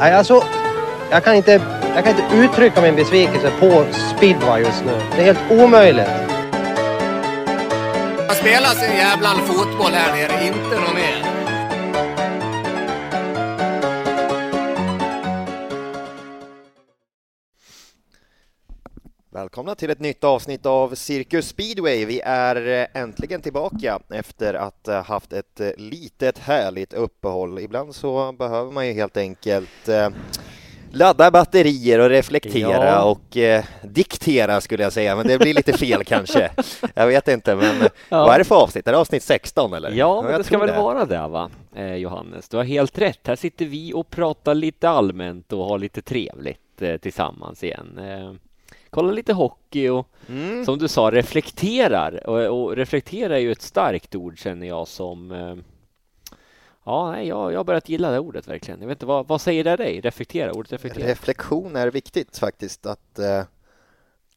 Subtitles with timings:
[0.00, 0.44] Nej, alltså,
[1.10, 1.60] jag kan, inte,
[1.94, 3.84] jag kan inte uttrycka min besvikelse på
[4.16, 5.00] speedway just nu.
[5.16, 6.08] Det är helt omöjligt.
[8.26, 11.29] Man spelar sin jävla fotboll här nere, inte någon mer.
[19.50, 22.04] Välkomna till ett nytt avsnitt av Cirkus Speedway.
[22.04, 27.58] Vi är eh, äntligen tillbaka efter att ha haft ett eh, litet härligt uppehåll.
[27.58, 30.08] Ibland så behöver man ju helt enkelt eh,
[30.90, 33.02] ladda batterier och reflektera Ja.
[33.02, 36.50] och eh, diktera skulle jag säga, men det blir lite fel kanske.
[36.94, 38.24] Jag vet inte, men eh, Ja.
[38.24, 38.86] vad är det för avsnitt?
[38.88, 39.90] Är det avsnitt 16 eller?
[39.90, 42.48] Ja, men jag det ska väl vara det va, eh, Johannes?
[42.48, 43.26] Du har helt rätt.
[43.26, 48.00] Här sitter vi och pratar lite allmänt och har lite trevligt eh, tillsammans igen.
[48.90, 50.64] Eh, kolla lite hockey och Mm.
[50.64, 52.28] som du sa, reflekterar.
[52.28, 55.56] Och, och reflektera är ju ett starkt ord känner jag som eh,
[56.84, 58.80] Ja, nej, jag, jag har börjat gilla det ordet verkligen.
[58.80, 60.00] Jag vet inte, vad, vad säger det dig?
[60.00, 61.06] Reflektera, ordet reflektera?
[61.08, 63.42] Reflektion är viktigt faktiskt, att eh,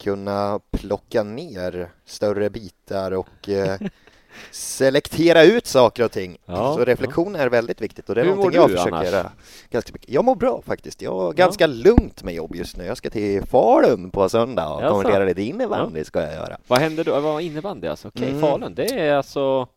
[0.04, 3.80] kunna plocka ner större bitar och eh,
[4.52, 6.38] selektera ut saker och ting.
[6.46, 9.06] Ja, Så reflektion är väldigt viktigt och det är Hur någonting jag du försöker annars?
[9.12, 9.32] göra
[9.70, 10.10] ganska mycket.
[10.10, 11.02] Jag mår bra faktiskt.
[11.02, 12.86] Jag har ganska lugnt med jobb just nu.
[12.86, 14.92] Jag ska till Falun på söndag och Jaså?
[14.96, 16.58] kommentera lite innebandy ska jag göra.
[16.68, 17.12] Vad hände då?
[17.12, 18.08] Vad var innebandy alltså?
[18.08, 18.42] Okej, Mm.
[18.42, 19.68] Falun, det är alltså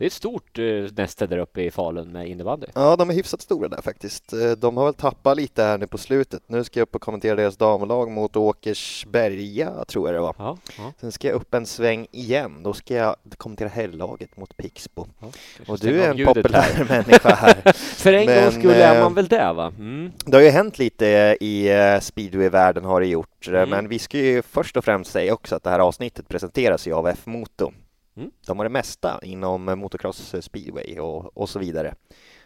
[0.00, 0.64] det är ett stort eh,
[0.96, 2.66] näste där uppe i Falun med innebandy.
[2.74, 4.32] Ja, de är hyfsat stora där faktiskt.
[4.32, 6.42] Eh, De har väl tappat lite här nu på slutet.
[6.46, 10.34] Nu ska jag upp och kommentera deras damlag mot Åkersberga, tror jag det var.
[10.38, 12.62] Ja, ja, Sen ska jag upp en sväng igen.
[12.62, 15.06] Då ska jag kommentera herrlaget mot Pixbo.
[15.20, 15.26] ja.
[15.68, 16.84] Och du är en populär där.
[16.88, 17.72] människa här.
[17.74, 19.72] För en Men, gång skulle är eh, man väl det va?
[19.78, 20.12] Mm.
[20.26, 21.06] Det har ju hänt lite
[21.40, 21.68] i
[22.02, 23.48] speedway-världen har det gjort.
[23.48, 23.70] Mm.
[23.70, 26.92] Men vi ska ju först och främst säga också att det här avsnittet presenteras ju
[26.92, 27.72] av F-Moto.
[28.20, 28.30] Mm.
[28.46, 31.94] De har det mesta inom eh, motocross eh, speedway och, och så vidare.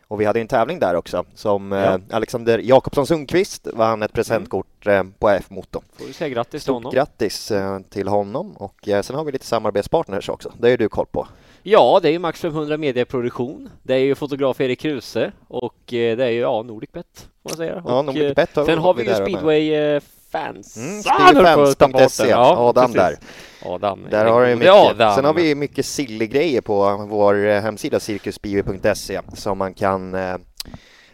[0.08, 2.00] Och vi hade en tävling där också som eh, Ja.
[2.11, 5.83] Alexander Jakobsson Sundqvist vann ett presentkort eh, på F-Moto.
[5.92, 6.92] Får du säga grattis till Stort honom.
[6.92, 7.52] grattis
[7.90, 10.52] till honom och sen har vi lite samarbetspartners också.
[10.58, 11.29] Det är du koll på.
[11.62, 13.68] Ja, det är ju Max 500 Medieproduktion.
[13.83, 17.83] Det är ju fotograf Erik Kruse och det är ju ja, Nordicbet får man säga.
[17.86, 19.14] Ja, och, Nordic eh, Bet har sen har vi ju.
[19.14, 20.01] Speedway
[20.39, 20.77] fans.
[20.77, 21.02] Mm, den.
[22.28, 22.96] Ja, Adam precis.
[22.96, 23.18] där.
[23.62, 24.06] Adam.
[24.11, 24.72] Där har du mycket.
[24.72, 25.14] Adam.
[25.14, 30.36] Sen har vi mycket silly grejer på vår eh, hemsida cirkusbio.se som man kan eh,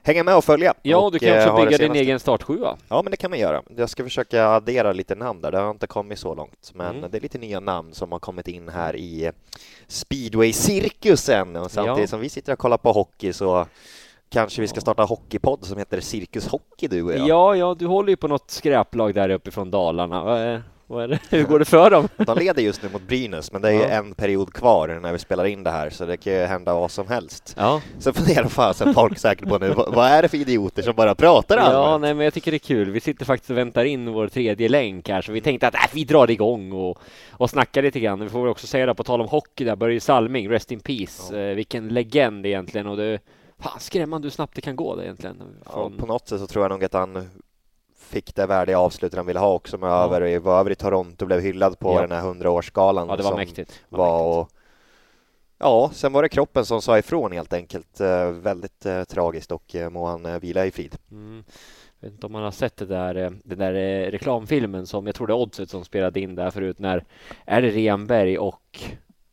[0.03, 0.75] hänga med och följa.
[0.83, 1.99] Ja, och, du kan eh, också det bygga din senaste.
[2.01, 2.77] egen startsjua.
[2.89, 3.63] Ja, men det kan man göra.
[3.77, 5.53] Jag ska försöka addera lite namn där.
[5.53, 7.11] Det har inte kommit så långt, men Mm.
[7.11, 9.33] det är lite nya namn som har kommit in här i eh,
[9.89, 11.57] speedway-cirkusen.
[11.57, 12.07] Och samtidigt Ja.
[12.07, 13.67] som vi sitter och kollar på hockey så
[14.31, 17.29] kanske vi ska starta hockeypodd som heter Cirkus Hockey du och jag.
[17.29, 20.25] Ja, ja, du håller ju på något skräplag där uppifrån Dalarna.
[20.25, 21.19] Vad är, vad är det?
[21.31, 22.09] Hur går det för dem?
[22.17, 23.87] De leder just nu mot Brynäs, men det är ju Ja.
[23.89, 26.91] en period kvar när vi spelar in det här, så det kan ju hända vad
[26.91, 27.55] som helst.
[27.59, 31.15] Ja, Så funderar fasen folk säkert på nu, vad, är det för idioter som bara
[31.15, 32.01] pratar ja allmänt?
[32.03, 32.91] nej, men jag tycker det är kul.
[32.91, 35.81] Vi sitter faktiskt och väntar in vår tredje länk här, så vi tänkte att äh,
[35.93, 36.99] vi drar igång och,
[37.31, 38.21] och snackar lite grann.
[38.21, 40.81] Vi får väl också säga det på tal om hockey där, Börje Salming, Rest in
[40.81, 41.41] Peace.
[41.41, 43.19] Eh, vilken legend egentligen och det
[43.61, 45.43] Fan, skrämmande hur snabbt det kan gå det egentligen.
[45.65, 47.29] Ja, Från, på något sätt så tror jag nog att han
[47.99, 50.05] fick det värdiga avslutet han ville ha också med Ja.
[50.05, 52.01] över, var över i Toronto, blev hyllad på Ja.
[52.01, 53.81] den här 100-årsgalan ja, det var som mäktigt.
[53.91, 54.07] Det var
[54.37, 54.53] mäktigt.
[54.53, 54.57] och,
[55.63, 58.01] Ja, sen var det kroppen som sa ifrån helt enkelt.
[58.01, 60.97] Eh, väldigt eh, tragiskt och eh, må han eh, vila i frid.
[61.11, 61.45] Mm.
[62.01, 65.07] Jag vet inte om man har sett det där, eh, den där eh, reklamfilmen som
[65.07, 67.05] jag tror det är Oddset som spelade in där förut när
[67.45, 68.81] är det Renberg och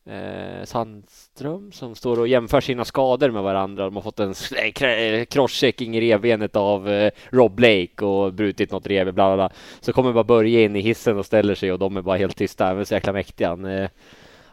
[0.10, 3.84] eh, Sandström som står och jämför sina skador med varandra.
[3.84, 8.72] De har fått en eh, eh, crosschecking i revbenet av eh, Rob Blake och brutit
[8.72, 9.58] något revben, bla bla bla.
[9.80, 12.38] Så kommer bara Börje in i hissen och ställer sig och de är bara helt
[12.38, 12.66] tysta.
[12.66, 13.66] Han är så jäkla mäktig han.
[13.66, 13.90] Eh,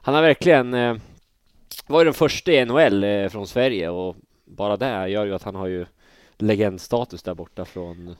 [0.02, 0.96] han har verkligen eh,
[1.86, 5.54] var den första i NHL eh, från Sverige och bara det gör ju att han
[5.54, 5.86] har ju
[6.38, 8.16] legendstatus där borta från...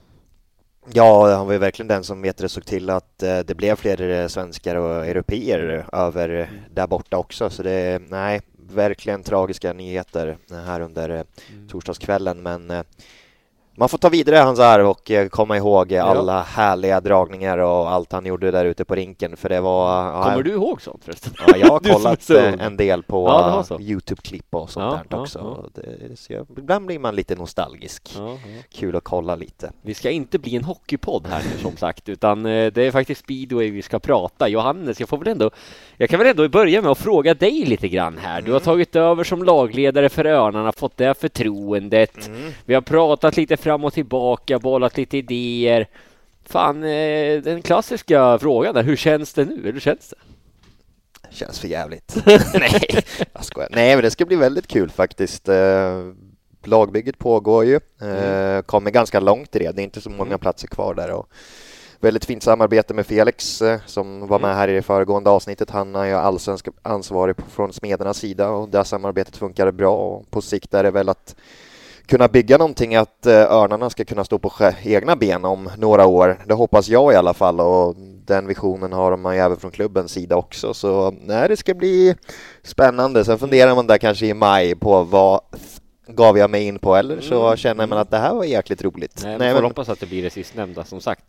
[0.93, 3.77] Ja, han var ju verkligen den som vet det såg till att eh, det blev
[3.77, 6.47] fler eh, svenskar och europeer över Mm.
[6.71, 7.51] där borta också.
[7.51, 8.41] Så det är, nej,
[8.71, 10.37] verkligen tragiska nyheter
[10.67, 11.23] här under eh,
[11.53, 11.69] Mm.
[11.69, 12.43] torsdagskvällen.
[12.43, 12.71] Men
[13.77, 16.05] man får ta vidare hans arv och eh, komma ihåg eh, Ja.
[16.05, 19.37] alla härliga dragningar och allt han gjorde där ute på rinken.
[19.37, 20.05] För det var...
[20.07, 21.33] ja, Kommer du ihåg sånt förresten?
[21.47, 23.81] Ja, jag har kollat eh, en del på Ja, eh.
[23.81, 25.71] Youtube-klipp och sånt där också.
[25.75, 28.17] Det, så jag, ibland blir man lite nostalgisk.
[28.75, 29.73] Kul att kolla lite.
[29.83, 33.71] Vi ska inte bli en hockeypodd här nu som sagt, utan det är faktiskt speedway
[33.71, 34.49] vi ska prata.
[34.49, 35.51] Johannes, jag får väl ändå,
[35.97, 38.41] jag kan väl ändå börja med att fråga dig lite grann här.
[38.43, 38.65] Du har Mm.
[38.65, 42.27] tagit över som lagledare för Örnarna, fått det förtroendet.
[42.27, 42.53] Mm.
[42.65, 45.89] Vi har pratat lite fram och tillbaka, bollat lite idéer.
[46.47, 49.61] Fan, eh, den klassiska frågan är, hur känns det nu?
[49.73, 50.17] Hur känns det?
[51.31, 52.17] Känns för jävligt.
[52.55, 53.69] Nej, jag skojar.
[53.73, 55.49] Nej, men det ska bli väldigt kul faktiskt.
[55.49, 56.01] Eh,
[56.65, 57.81] lagbygget pågår ju.
[58.01, 58.17] Mm.
[58.17, 59.73] Eh, kommer ganska långt i det.
[59.73, 60.39] Det är inte så många Mm.
[60.39, 61.11] platser kvar där.
[61.11, 61.29] Och
[62.01, 64.57] väldigt fint samarbete med Felix som var med Mm.
[64.59, 65.71] här i det föregående avsnittet.
[65.71, 69.97] Han är ju allsvensk ansvarig från Smedernas sida och det samarbetet funkar bra.
[69.97, 71.37] Och på sikt är det väl att
[72.07, 74.53] kunna bygga någonting att eh, Örnarna ska kunna stå på
[74.83, 76.39] egna ben om några år.
[76.47, 77.95] Det hoppas jag i alla fall och
[78.27, 80.75] den visionen har man ju även från klubbens sida också.
[80.75, 82.15] Så nej, det ska bli
[82.63, 83.25] spännande.
[83.25, 85.41] Sen funderar man där kanske i maj på vad
[86.07, 87.57] gav jag mig in på eller så Mm.
[87.57, 89.21] känner man att det här var jäkligt roligt.
[89.25, 91.25] Nej, Nej, får men- hoppas att det blir det sistnämnda som sagt.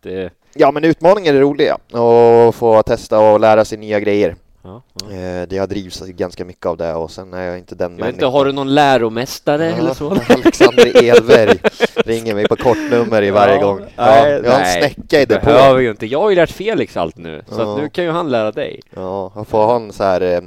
[0.53, 4.35] Ja, men utmaningar är roliga och få testa och lära sig nya grejer.
[4.65, 5.11] Ja, ja.
[5.15, 8.05] Eh, det jag drivs ganska mycket av det och sen är jag inte den Jag
[8.05, 10.11] vet inte, har du någon läromästare eller så?
[10.29, 11.57] Alexander Edberg
[11.95, 13.85] ringer mig på kortnummer i varje Ja, gång.
[13.95, 15.53] Ja, jag har en snäcka i depån.
[15.53, 16.05] Behöver ju inte.
[16.05, 17.77] Jag har ju lärt Felix allt nu, så Ja.
[17.77, 18.79] nu kan ju han lära dig.
[18.95, 20.37] Ja, jag får ha en så här eh,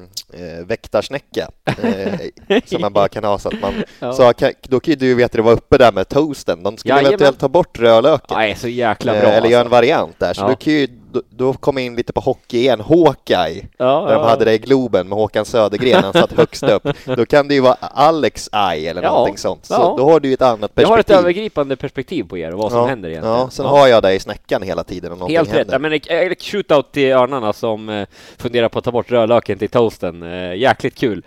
[0.42, 1.48] eh, väktarsnäcka
[1.82, 4.12] eh, som man bara kan ha så att man Ja.
[4.12, 6.62] så kan, då kan ju du veta det var uppe där med toasten.
[6.62, 8.36] De skulle eventuellt ta bort rödlöken.
[8.36, 9.70] Nej, så jäkla Eh, bra Eller göra en alltså.
[9.76, 10.48] variant där, så Ja.
[10.48, 10.88] du kan ju,
[11.30, 14.28] då, då kommer jag in lite på hockey igen, Hawkeye, Ja, där de ja.
[14.28, 16.88] hade det i Globen med Håkan Södergren, han satt högst upp.
[17.16, 19.08] Då kan det ju vara Alex Eye eller Ja.
[19.12, 20.82] någonting sånt, så då har du ju ett annat perspektiv.
[20.82, 23.38] Jag har ett övergripande perspektiv på er och vad som händer egentligen.
[23.38, 25.56] Ja, sen har jag dig i snäckan hela tiden om någonting Helt rätt.
[25.72, 25.90] händer.
[26.12, 28.06] Ja, men shootout till Örnarna som eh,
[28.38, 30.22] funderar på att ta bort rödlöken till toasten.
[30.22, 31.22] Eh, jäkligt kul.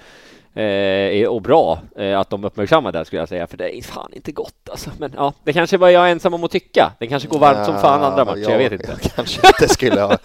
[0.56, 4.10] Eh, och bra eh, att de uppmärksammar det skulle jag säga, för det är fan
[4.14, 4.90] inte gott alltså.
[5.00, 6.92] Men ja, det kanske var jag ensam om att tycka.
[7.00, 8.88] Det kanske går varmt som fan andra matcher, jag vet inte.
[9.02, 10.18] Jag kanske inte skulle ha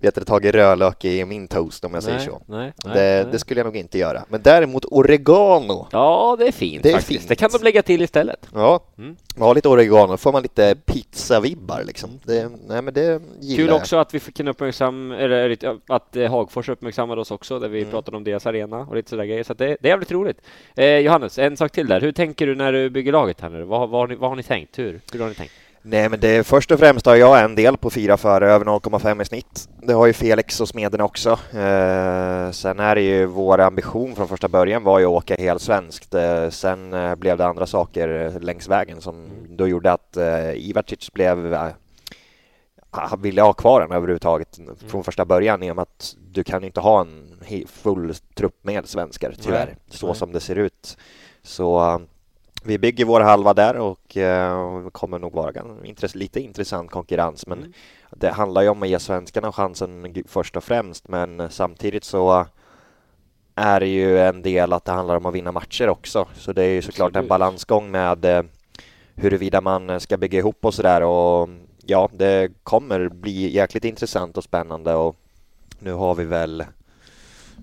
[0.00, 2.42] vet du, tagit rödlök i min toast om jag säger Nej, så.
[2.46, 4.24] nej, nej, det, det skulle jag nog inte göra.
[4.28, 5.86] Men däremot oregano.
[5.92, 7.20] Ja, det är fint Det är faktiskt.
[7.20, 7.28] fint.
[7.28, 8.46] Det kan de lägga till istället.
[8.54, 9.16] Ja, Mm.
[9.44, 12.10] Har lite oregano, får man lite pizzavibbar liksom.
[12.24, 13.76] Det, nej men det gillar Kul jag.
[13.76, 15.56] också att vi fick en uppmärksam, eller
[15.86, 17.90] att eh, Hagfors uppmärksammade oss också, där vi Mm.
[17.90, 19.44] pratade om deras arena och lite sådär grejer.
[19.44, 20.40] Så det, det är jävligt roligt.
[20.76, 22.00] Eh, Johannes, en sak till där.
[22.00, 23.64] Hur tänker du när du bygger laget här nu?
[23.64, 24.78] Vad, vad, har, ni, vad har ni tänkt?
[24.78, 25.52] Hur, hur har ni tänkt?
[25.88, 29.22] Nej men det, först och främst har jag en del på fyra före, över 0,5
[29.22, 29.68] i snitt.
[29.82, 31.30] Det har ju Felix och Smeden också.
[31.30, 35.62] Eh, sen är det ju vår ambition från första början var ju att åka helt
[35.62, 36.14] svenskt.
[36.14, 40.50] Eh, sen eh, blev det andra saker eh, längs vägen som då gjorde att eh,
[40.50, 41.68] Ivacic blev eh,
[42.90, 46.64] han ville ha kvar den överhuvudtaget från första början i och med att du kan
[46.64, 50.16] inte ha en full trupp med svenskar tyvärr, Nej, så nej.
[50.16, 50.96] som det ser ut.
[51.42, 51.98] Så eh,
[52.66, 55.52] vi bygger vår halva där och eh, kommer nog vara
[55.84, 57.72] intress- lite intressant konkurrens men Mm.
[58.10, 62.46] det handlar ju om att ge svenskarna chansen först och främst men samtidigt så
[63.54, 66.62] är det ju en del att det handlar om att vinna matcher också så det
[66.64, 67.28] är ju såklart en Absolut.
[67.28, 68.42] balansgång med eh,
[69.14, 71.48] huruvida man ska bygga ihop och sådär och
[71.86, 75.16] ja, det kommer bli jäkligt intressant och spännande och
[75.78, 76.64] nu har vi väl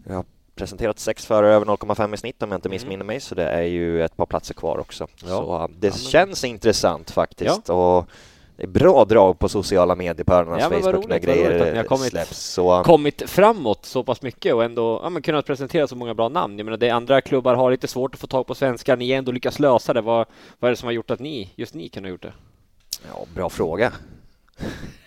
[0.07, 2.75] har presenterat sex före över 0,5 i snitt om jag inte Mm.
[2.75, 5.07] missminner mig så det är ju ett par platser kvar också.
[5.21, 5.27] Ja.
[5.27, 8.05] Så det Ja, men- känns intressant faktiskt och
[8.57, 11.13] det är bra drag på sociala medier på Örnarnas Ja, Facebook när roligt, ni
[11.43, 12.37] har grejer kommit- släpps.
[12.39, 16.29] Så Kommit framåt så pass mycket och ändå ja, men kunnat presentera så många bra
[16.29, 16.57] namn.
[16.57, 18.97] Jag menar, det andra klubbar har lite svårt att få tag på svenskar.
[18.97, 20.01] Ni har ändå lyckats lösa det.
[20.01, 20.27] Vad,
[20.59, 22.33] vad är det som har gjort att ni, just ni, kan ha gjort det?
[23.13, 23.91] ja, bra fråga.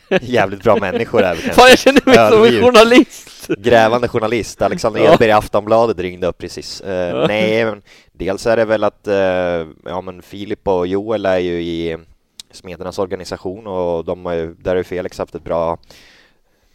[0.22, 1.52] Jävligt bra människor kanske.
[1.52, 2.64] Fan, jag känner mig som en Ödmjuk.
[2.64, 3.46] journalist!
[3.58, 5.12] Grävande journalist, Alexander Ja.
[5.12, 6.80] Edberg i Aftonbladet ringde upp precis.
[6.80, 7.26] Eh, Ja.
[7.26, 7.82] Nej, men
[8.12, 9.14] dels är det väl att eh,
[9.84, 11.96] ja, men Filip och Joel är ju i
[12.50, 15.78] Smedernas organisation och de har ju, där har ju Felix haft ett bra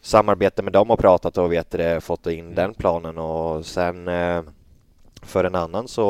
[0.01, 4.41] samarbete med dem och pratat och vet det, fått in den planen och sen eh,
[5.23, 6.05] för en annan så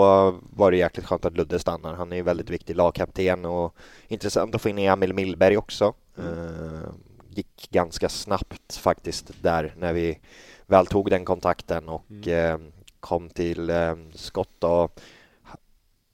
[0.55, 1.93] var det jäkligt skönt att Ludde stannar.
[1.93, 3.75] Han är ju väldigt viktig lagkapten och
[4.07, 5.93] intressant att få in Emil Millberg också.
[6.17, 6.89] Eh,
[7.35, 10.19] gick ganska snabbt faktiskt där när vi
[10.65, 12.57] väl tog den kontakten och eh,
[12.99, 14.99] kom till eh, skott och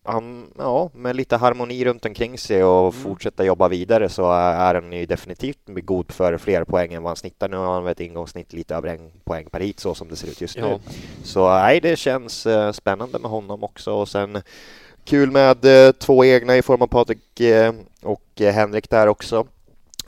[0.04, 3.04] han, ja, med lite harmoni runt omkring sig och Mm.
[3.04, 7.16] fortsätta jobba vidare så är han ju definitivt god för fler poäng än vad han
[7.16, 7.50] snittar.
[7.50, 10.28] Nu har han ett ingångssnitt lite över en poäng per hit så som det ser
[10.28, 10.68] ut just Ja.
[10.68, 10.80] nu.
[11.24, 14.42] Så nej, det känns eh, spännande med honom också och sen
[15.06, 19.48] kul med eh, två egna i form av Patrik eh, och eh, Henrik där också.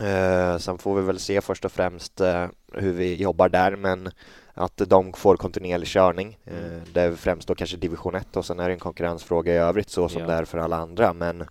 [0.02, 4.10] Eh, sen får vi väl se först och främst eh, hur vi jobbar där men
[4.54, 6.38] att de får kontinuerlig körning.
[6.46, 9.58] Eh, det är främst då kanske division 1 och sen är det en konkurrensfråga i
[9.58, 10.28] övrigt så som Ja.
[10.28, 11.46] det är för alla andra men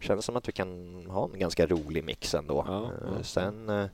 [0.00, 2.64] känns som att vi kan ha en ganska rolig mix ändå.
[2.68, 3.86] Ja, Eh, ja, sen eh,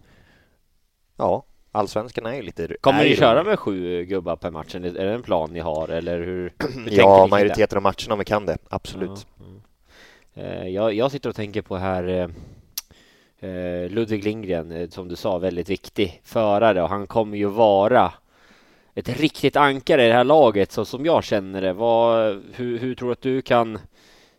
[1.17, 4.75] ja, allsvenskan är ju lite Kommer ni köra med sju gubbar per match?
[4.75, 6.53] Är det en plan ni har eller hur?
[6.75, 9.27] hur Ja, majoriteten av matcherna om vi kan det, absolut.
[10.35, 10.43] Ja.
[10.43, 12.29] Eh, Jag, jag sitter och tänker på här eh, eh,
[13.89, 18.13] Ludvig Lindgren, eh, som du sa, väldigt viktig förare och han kommer ju vara
[18.95, 21.73] ett riktigt ankare i det här laget så som jag känner det.
[21.73, 23.79] Vad, hur, hur tror du att du kan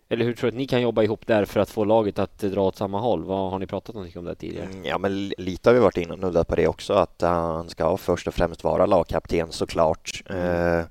[0.09, 2.39] Eller hur tror du att ni kan jobba ihop där för att få laget att
[2.39, 3.23] dra åt samma håll?
[3.23, 4.65] Vad Har ni pratat någonting om det tidigare?
[4.65, 7.21] Mm, Ja, men li- lite har vi varit inne och nuddat på det också, att
[7.21, 10.23] han ska först och främst vara lagkapten såklart.
[10.29, 10.81] Eh,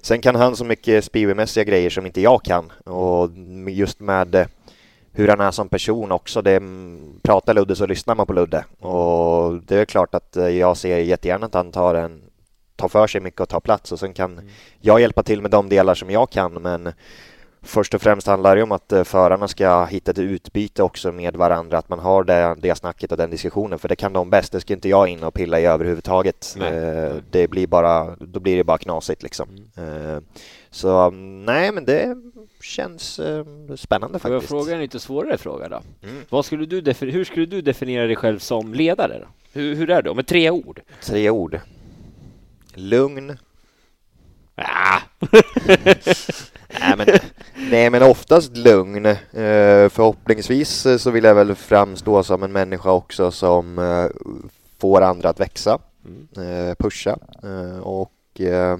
[0.00, 3.30] sen kan han så mycket speedwaymässiga grejer som inte jag kan och
[3.70, 4.46] just med eh,
[5.12, 6.42] hur han är som person också.
[6.42, 10.48] Det, mm, pratar Ludde så lyssnar man på Ludde och det är klart att eh,
[10.48, 12.22] jag ser jättegärna att han tar, en,
[12.76, 14.50] tar för sig mycket och tar plats och sen kan
[14.80, 16.92] jag hjälpa till med de delar som jag kan men
[17.64, 21.36] Först och främst handlar det om att eh, förarna ska hitta ett utbyte också med
[21.36, 24.52] varandra, att man har det, det snacket och den diskussionen, för det kan de bäst.
[24.52, 26.54] Det ska inte jag in och pilla i överhuvudtaget.
[26.58, 26.74] Nej.
[26.74, 29.48] Eh, Det blir bara, då blir det bara knasigt liksom.
[29.76, 30.24] Mm.
[30.74, 32.16] Så nej, men det
[32.62, 33.44] känns eh,
[33.76, 34.50] spännande Får jag faktiskt.
[34.50, 35.82] fråga en lite svårare fråga då?
[36.02, 36.22] Mm.
[36.28, 39.18] Vad skulle du hur skulle du definiera dig själv som ledare?
[39.18, 39.26] Då?
[39.52, 40.14] Hur, hur är det?
[40.14, 40.80] Med tre ord?
[41.02, 41.60] Tre ord.
[42.74, 43.38] Lugn.
[44.54, 44.98] Ah.
[46.80, 47.06] Nej men,
[47.70, 49.06] nej, men oftast lugn.
[49.06, 49.18] Eh,
[49.88, 54.06] Förhoppningsvis eh, så vill jag väl framstå som en människa också som eh,
[54.78, 56.28] får andra att växa, Mm.
[56.68, 58.78] eh, pusha eh, och eh,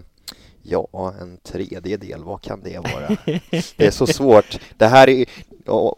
[0.63, 3.17] ja, en tredje del, vad kan det vara?
[3.77, 4.59] Det är så svårt.
[4.77, 5.27] Det här är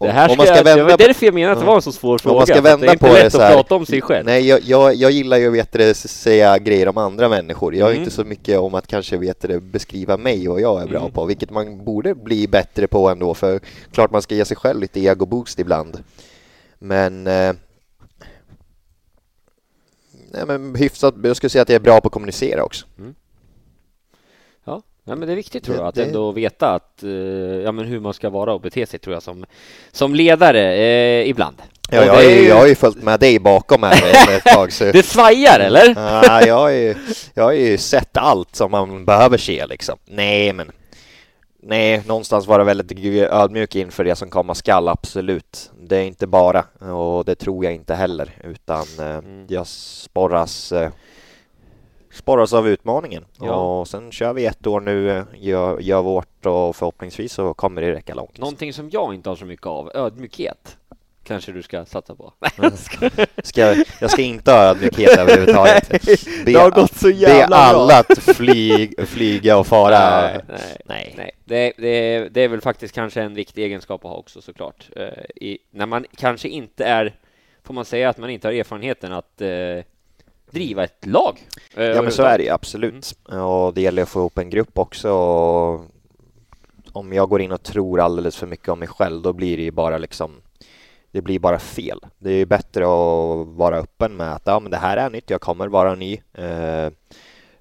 [0.00, 1.66] Det här om man ska jag, det vända var på därför jag menade att det
[1.66, 2.36] var en så svår Om fråga.
[2.36, 3.86] man ska att det är vända inte på det lätt så att här- prata om
[3.86, 4.26] sig själv.
[4.26, 7.74] Nej, jag, jag, jag gillar ju vet det, säga grejer om andra människor.
[7.74, 8.02] Jag är Mm.
[8.02, 11.12] inte så mycket om att kanske vet det, beskriva mig och jag är bra Mm.
[11.12, 13.60] på, vilket man borde bli bättre på ändå, för
[13.92, 16.02] klart man ska ge sig själv lite ego-boost ibland.
[16.78, 17.52] Men eh,
[20.32, 22.86] Nej men hyfsat, jag skulle säga att jag är bra på att kommunicera också.
[22.96, 23.04] Ja,
[25.04, 27.10] ja, men det är viktigt tror jag att ändå veta att, eh,
[27.64, 29.44] ja, men hur man ska vara och bete sig tror jag som,
[29.92, 31.56] som ledare eh, ibland.
[31.90, 34.84] Ja, jag, är, ju- jag har ju följt med dig bakom här ett tag så
[34.92, 35.94] Det svajar eller?
[35.96, 36.94] Ja, jag, har ju,
[37.34, 39.98] jag har ju sett allt som man behöver se liksom.
[40.06, 40.70] Nej, men
[41.66, 42.98] Nej, någonstans vara väldigt
[43.30, 45.70] ödmjuk inför det som komma skall, absolut.
[45.80, 49.46] Det är inte bara, och det tror jag inte heller, utan eh, Mm.
[49.48, 50.90] jag sporras, eh,
[52.14, 53.24] sporras av utmaningen.
[53.40, 53.54] Ja.
[53.54, 57.92] Och sen kör vi ett år nu, gör, gör vårt och förhoppningsvis så kommer det
[57.92, 58.38] räcka långt.
[58.38, 60.76] Någonting som jag inte har så mycket av, ödmjukhet.
[61.26, 62.32] Kanske du ska satsa på.
[63.42, 65.88] Ska, jag- jag ska inte ha ödmjukhet överhuvudtaget.
[65.90, 67.56] Be, Det har gått så be jävla bra.
[67.56, 70.20] alla att flyg, flyga och fara.
[70.20, 71.14] Nej, nej, Nej.
[71.16, 71.30] nej.
[71.44, 74.88] Det, det, det är väl faktiskt kanske en viktig egenskap att ha också såklart.
[74.96, 75.06] Eh,
[75.36, 77.14] i, när man kanske inte är,
[77.64, 79.48] får man säga att man inte har erfarenheten att eh,
[80.54, 81.48] driva ett lag?
[81.74, 83.14] Eh, Ja men så är det ju absolut.
[83.24, 85.10] Och det gäller att få ihop en grupp också.
[85.10, 85.80] Och
[86.92, 89.62] om jag går in och tror alldeles för mycket om mig själv då blir det
[89.62, 90.40] ju bara liksom
[91.10, 92.00] det blir bara fel.
[92.18, 95.30] Det är ju bättre att vara öppen med att ja, men det här är nytt,
[95.30, 96.20] jag kommer vara ny.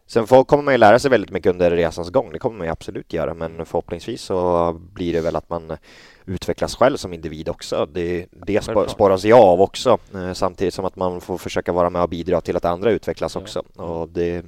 [0.07, 2.67] Sen får, kommer man ju lära sig väldigt mycket under resans gång, det kommer man
[2.67, 5.77] ju absolut göra, men förhoppningsvis så blir det väl att man
[6.25, 7.87] utvecklas själv som individ också.
[7.93, 12.01] Det, det spåras jag av också, eh, samtidigt som att man får försöka vara med
[12.01, 13.63] och bidra till att andra utvecklas också.
[13.75, 14.45] Och det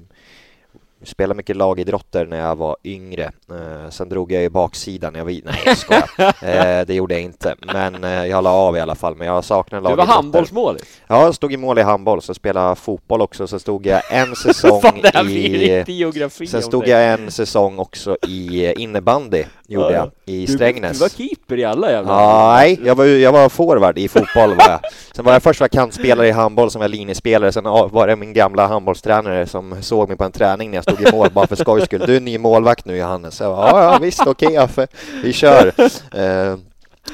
[1.03, 3.31] spelade mycket lagidrotter när jag var yngre.
[3.51, 6.09] Eh, sen drog jag i baksidan när jag var i- Nej, jag skojar.
[6.79, 7.55] eh, det gjorde jag inte.
[7.73, 9.15] Men eh, jag la av i alla fall.
[9.15, 10.83] Men jag saknar Du var handbollsmålis?
[11.07, 13.47] Ja, jag stod i mål i handboll, så spelade jag fotboll också.
[13.47, 15.83] Så stod jag en säsong Fan, det här i...
[15.87, 20.97] geografi Sen stod jag en säsong också i innebandy, gjorde Ja, jag, i Strängnäs.
[20.97, 22.11] du var keeper i alla jävla...
[22.11, 24.79] Ja, Nej, jag var, jag var forward i fotboll var jag.
[25.15, 28.33] Sen var jag först var kantspelare i handboll som var linjespelare, sen var det min
[28.33, 31.55] gamla handbollstränare som såg mig på en träning när jag stod i mål bara för
[31.55, 32.03] skojs skull.
[32.07, 33.34] Du är ny målvakt nu Johannes.
[33.39, 34.87] Jag bara, ja, ja visst, okej, ja, för-
[35.23, 35.73] vi kör.
[36.15, 36.57] Eh,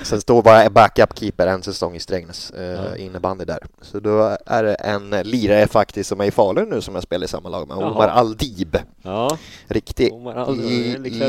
[0.04, 2.96] sen stod bara backup keeper en säsong i Strängnäs, eh, Ja.
[2.98, 3.60] innebandy där.
[3.82, 7.26] Så då är det en lirare faktiskt som är i Falun nu som jag spelar
[7.26, 7.92] i samma lag med, Jaha.
[7.92, 8.78] Omar Aldib.
[9.02, 9.38] Ja,
[9.68, 10.12] Riktig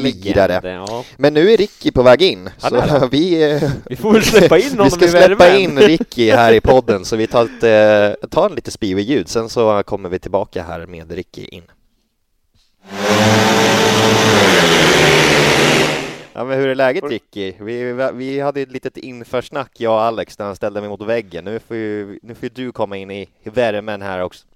[0.03, 0.61] lirare.
[0.89, 1.05] Ja.
[1.17, 4.71] Men nu är Ricky på väg in, så vi eh, Vi får väl släppa in
[4.71, 5.61] honom vi ska släppa värmen.
[5.61, 7.63] in Ricky här i podden så vi tar, ett,
[8.23, 11.63] eh, tar en lite Speedway-ljud, sen så kommer vi tillbaka här med Ricky in.
[16.35, 17.53] Ja men hur är läget Ricky?
[17.61, 21.45] Vi, vi hade ett litet införsnack jag och Alex när han ställde mig mot väggen.
[21.45, 24.47] Nu får ju, nu får ju du komma in i värmen här också.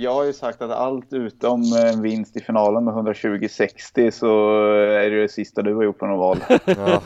[0.00, 5.10] Jag har ju sagt att allt utom en vinst i finalen med 120-60 så är
[5.10, 6.38] det det sista du har gjort på någon val.
[6.66, 7.02] Ja,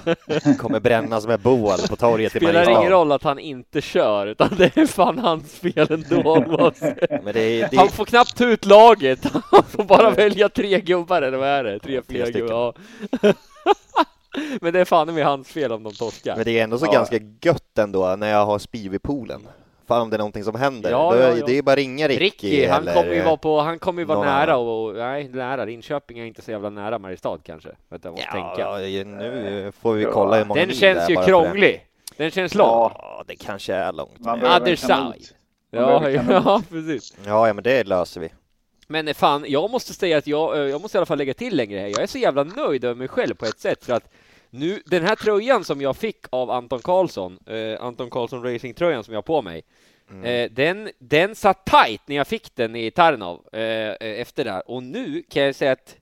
[0.59, 2.81] kommer brännas med bål på torget i spelar Mariestad.
[2.81, 6.45] ingen roll att han inte kör, utan det är fan hans fel ändå.
[7.25, 9.19] Men det, är- det, Han får knappt ta ut laget,
[9.51, 11.79] han får bara välja tre gubbar, eller vad är det?
[11.79, 12.41] Tre, fyra stycken.
[12.47, 12.75] gubbar.
[13.23, 13.33] Ja.
[14.61, 16.37] Men det är fan med hans fel om de torskar.
[16.37, 16.93] Men det är ändå så Ja.
[16.93, 19.41] ganska gött ändå när jag har Speedway-poolen.
[19.89, 20.91] Fan om det är någonting som händer.
[20.91, 21.47] Ja, ja, är- ja.
[21.47, 22.25] Det är bara ringa Ricky.
[22.25, 24.67] Ricky, han kommer ju vara på, han kommer ju vara nära annan.
[24.69, 25.65] och, nej, nära.
[25.65, 27.69] Linköping är inte så jävla nära Mariestad kanske.
[27.89, 28.55] Vänta, jag måste tänka.
[28.59, 31.87] Ja, nu får vi kolla hur många Den känns ju krånglig.
[32.17, 32.69] Den känns lång.
[32.69, 33.25] Ja.
[33.27, 34.19] Det kanske är långt.
[34.21, 35.27] Man Other side.
[35.71, 37.15] Ja, ja, precis.
[37.27, 38.29] Ja, ja, men det löser vi.
[38.93, 41.57] Men fan, jag måste säga att jag, eh, jag måste i alla fall lägga till
[41.57, 41.87] längre här.
[41.87, 44.13] Jag är så jävla nöjd över mig själv på ett sätt för att
[44.51, 49.15] nu, den här tröjan som jag fick av Anton Karlsson, eh, Anton Karlsson Racing-tröjan som
[49.15, 49.63] jag har på mig,
[50.11, 50.25] Mm.
[50.25, 54.51] eh, den, den satt tight när jag fick den i Tarnov eh, eh, efter det
[54.53, 54.71] här.
[54.71, 55.97] Och nu kan jag säga att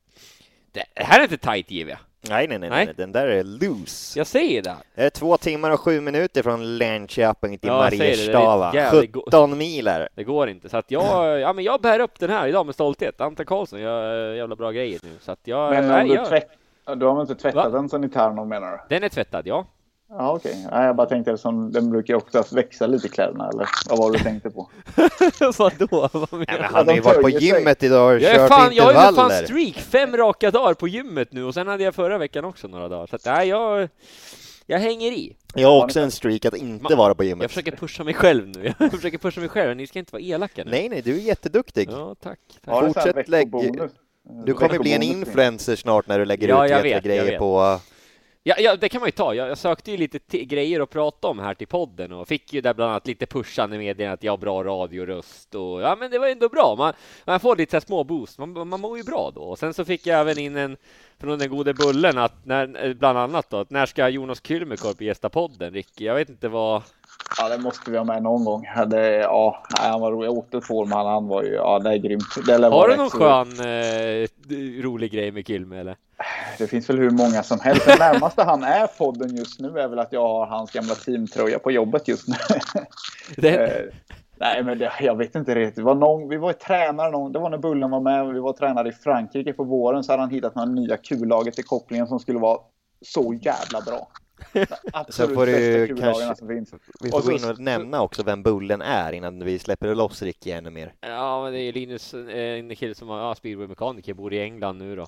[0.72, 1.98] det här är inte tight givet.
[2.28, 2.84] Nej, nej, nej, Nej.
[2.86, 4.18] nej, den där är loose.
[4.18, 4.76] Jag säger det.
[4.94, 8.70] Det är två timmar och sju minuter från Linköping till Ja, Mariestad.
[8.74, 10.24] jävligt go- 17 mil är det.
[10.24, 10.68] Går inte.
[10.68, 13.20] Så att jag, ja men jag bär upp den här idag med stolthet.
[13.20, 15.10] Anton Karlsson gör jävla bra grejer nu.
[15.20, 16.48] Så att jag, Men nej, om du, jag, tvätt,
[16.96, 17.70] du har väl inte tvättat Va?
[17.78, 18.78] den sen i Tarnov menar du?
[18.88, 19.66] den är tvättad, ja.
[20.12, 20.66] Ja okej.
[20.70, 23.98] Nej, jag bara tänkte som den brukar ju oftast växa lite i kläderna eller vad
[23.98, 24.70] var det du tänkte på?
[25.58, 26.08] Vadå?
[26.12, 26.62] Vad menar du?
[26.64, 27.48] han har ju de varit på töjer sig.
[27.48, 29.44] gymmet idag och Jag är kört fan, jag har ju fan intervaller.
[29.44, 32.88] streak, fem raka dagar på gymmet nu och sen hade jag förra veckan också några
[32.88, 33.06] dagar.
[33.06, 33.88] Så att, nej, jag,
[34.66, 35.36] jag hänger i.
[35.54, 37.42] Jag har också en streak att inte vara på gymmet.
[37.42, 38.72] Jag försöker pusha mig själv nu.
[38.78, 40.70] Jag försöker pusha mig själv, ni ska inte vara elaka nu.
[40.70, 41.88] Nej, nej, du är jätteduktig.
[41.92, 42.38] Ja, tack.
[42.64, 42.80] tack.
[42.94, 43.92] Fortsätt lägg- veckobonus?
[44.44, 47.38] Du kommer bli en influencer snart när du lägger Ja, ut vet, jag grejer vet.
[47.38, 47.78] på...
[48.42, 49.34] Ja, ja, det kan man ju ta.
[49.34, 52.52] Jag, jag sökte ju lite t- grejer att prata om här till podden och fick
[52.52, 56.10] ju där bland annat lite pushande meddelanden att jag har bra radioröst och ja, men
[56.10, 56.74] det var ändå bra.
[56.78, 56.92] Man,
[57.24, 58.38] man får lite så små boost.
[58.38, 59.40] Man, man mår ju bra då.
[59.42, 60.76] Och sen så fick jag även in en
[61.18, 65.00] från den gode Bullen att när, eh, bland annat då, att när ska Jonas Kylmekorp
[65.00, 66.04] gästa podden, Ricky?
[66.04, 66.82] Jag vet inte vad...
[67.38, 68.66] Ja, det måste vi ha med någon gång.
[68.86, 70.26] Det, ja, han var rolig.
[70.28, 72.46] Jag åkte två men han var ju, ja det är grymt.
[72.46, 74.28] Det Har du någon skön, eh,
[74.82, 75.96] rolig grej med Kylme eller?
[76.58, 77.86] Det finns väl hur många som helst.
[77.86, 81.58] Det närmaste han är podden just nu är väl att jag har hans gamla teamtröja
[81.58, 82.34] på jobbet just nu.
[83.36, 83.94] Det, Eh,
[84.42, 85.76] Nej, men det, jag vet inte riktigt.
[85.76, 88.28] Det var någon, vi var ju tränare någon, det var när Bullen var med.
[88.34, 91.62] Vi var tränare i Frankrike på våren så hade han hittat några nya kullaget i
[91.62, 92.58] kopplingen som skulle vara
[93.02, 94.08] så jävla bra.
[94.92, 96.74] Absolut får du kanske- som finns.
[97.00, 100.22] Vi får Och gå in och nämna också vem Bullen är innan vi släpper loss
[100.22, 100.92] Ricky ännu mer.
[101.00, 104.78] ja, men det är Linus, eh, en kille som har ja, speedwaymekaniker, bor i England
[104.78, 105.06] nu då.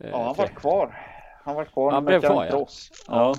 [0.00, 1.06] Eh, Ja, han var kvar.
[1.44, 1.92] Han var kvar.
[1.92, 2.50] Han blev kvar, en ja.
[2.50, 2.90] cross.
[3.08, 3.34] Ja.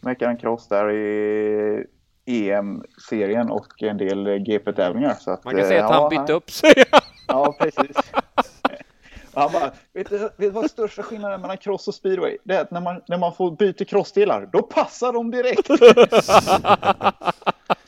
[0.00, 1.86] Meckade en cross där i
[2.26, 5.16] EM-serien och en del GP-tävlingar.
[5.26, 6.72] Man kan eh, säga att ja, han bytte upp sig.
[7.28, 7.96] Ja, precis.
[9.34, 12.38] Han bara, vet du, vet du vad största skillnaden mellan cross och speedway?
[12.44, 15.68] Det är att när man, när man får byta crossdelar, då passar de direkt.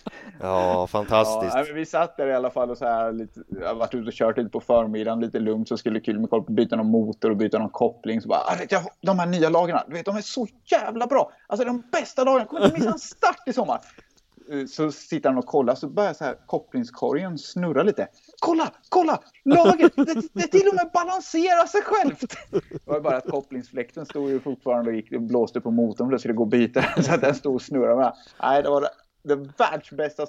[0.47, 1.55] Ja, fantastiskt.
[1.55, 3.95] Ja, men vi satt där i alla fall och så här lite, jag har varit
[3.95, 7.37] ute och kört lite på förmiddagen, lite lugnt, så skulle Kylmekorp byta någon motor och
[7.37, 8.21] byta någon koppling.
[8.21, 11.33] Så bara, ah, de här nya lagarna, du vet, de är så jävla bra.
[11.47, 13.81] Alltså de bästa lagarna, kommer inte missa en start i sommar.
[14.53, 18.09] Eh, så sitter han och kollar, så börjar så här, kopplingskorgen snurra lite.
[18.41, 19.21] Kolla, kolla!
[19.45, 22.37] Laget, det, det till och med balanserar sig självt!
[22.51, 26.13] Det var bara att kopplingsfläkten stod ju fortfarande och gick och blåste på motorn och
[26.13, 28.13] det skulle gå att byta så att den stod och snurrade.
[28.43, 28.89] Nej, det var
[29.29, 30.27] det, det världsbästa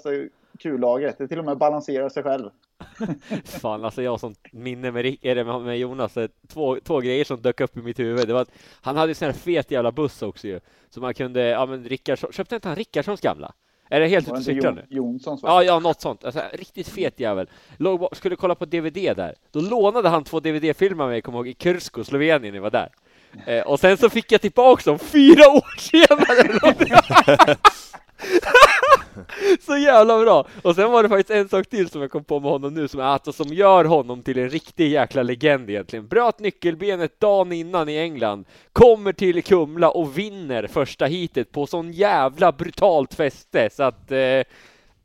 [0.58, 1.18] kullaget.
[1.18, 2.50] Det till och med balanserar sig själv.
[3.44, 7.42] Fan, alltså jag som minne med, Rick, eller med- med Jonas, två, två grejer som
[7.42, 8.28] dök upp i mitt huvud.
[8.28, 10.60] Det var att han hade en sån här fet jävla buss också ju.
[10.90, 13.52] Så man kunde, ja men Rickardsson, köpte inte han Rickardssons gamla?
[13.90, 14.86] Är det helt ute och cyklar nu?
[14.88, 15.42] Jonssons?
[15.42, 15.48] Va?
[15.48, 16.24] Ja, ja, något sånt.
[16.24, 17.50] Alltså, riktigt fet jävel.
[17.76, 19.34] Låg, skulle kolla på DVD där.
[19.52, 22.70] Då lånade han två DVD-filmer av mig, kommer ihåg, i Kursko, Slovenien, när vi var
[22.70, 22.88] där.
[23.46, 27.56] Eh, och sen så fick jag tillbaka dem fyra år senare.
[29.60, 30.46] så jävla bra!
[30.62, 32.88] Och sen var det faktiskt en sak till som jag kom på med honom nu,
[32.88, 36.08] som är att som gör honom till en riktig jäkla legend egentligen.
[36.08, 41.92] Bröt nyckelbenet dagen innan i England, kommer till Kumla och vinner första heatet på sån
[41.92, 44.42] jävla brutalt fäste, så att eh,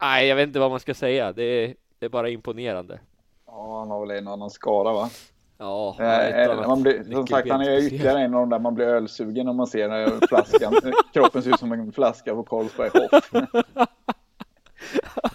[0.04, 1.34] Nej, jag vet inte vad man ska säga.
[1.34, 3.00] Det är, det är bara imponerande.
[3.48, 5.10] Ja, han har väl en annan skara va?
[5.58, 8.76] Ja, Eh, eh, man blir, som sagt, han är ytterligare en av de där man
[8.76, 10.74] blir ölsugen när man ser när flaskan,
[11.14, 13.32] kroppen ser ut som en flaska på Carlsberg Hoff.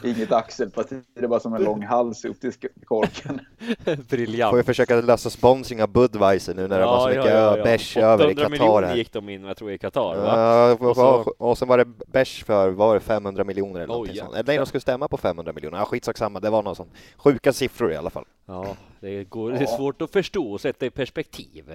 [0.04, 2.52] Inget axelparti, det är bara som en lång hals upp till
[2.84, 3.40] korken.
[4.10, 4.50] Briljant.
[4.50, 7.96] Får vi försöka lösa sponsring av Budweiser nu när det var så mycket ja, bärs
[7.96, 8.96] över i 800 Qatar miljoner här.
[8.96, 10.16] gick de in, jag tror, i Qatar.
[10.16, 10.22] Va?
[10.26, 13.84] Ja, och, Och så- och så var det bärs för, var det 500 miljoner eller
[13.84, 14.24] Oj, någonting ja.
[14.24, 14.34] sånt.
[14.34, 15.78] Eller nej, de skulle stämma på 500 miljoner.
[15.78, 16.92] Ja, skitsak samma, det var något sånt.
[17.16, 18.24] Sjuka siffror i alla fall.
[18.46, 18.66] Ja,
[19.00, 21.70] det, går, det är svårt att förstå och sätta i perspektiv.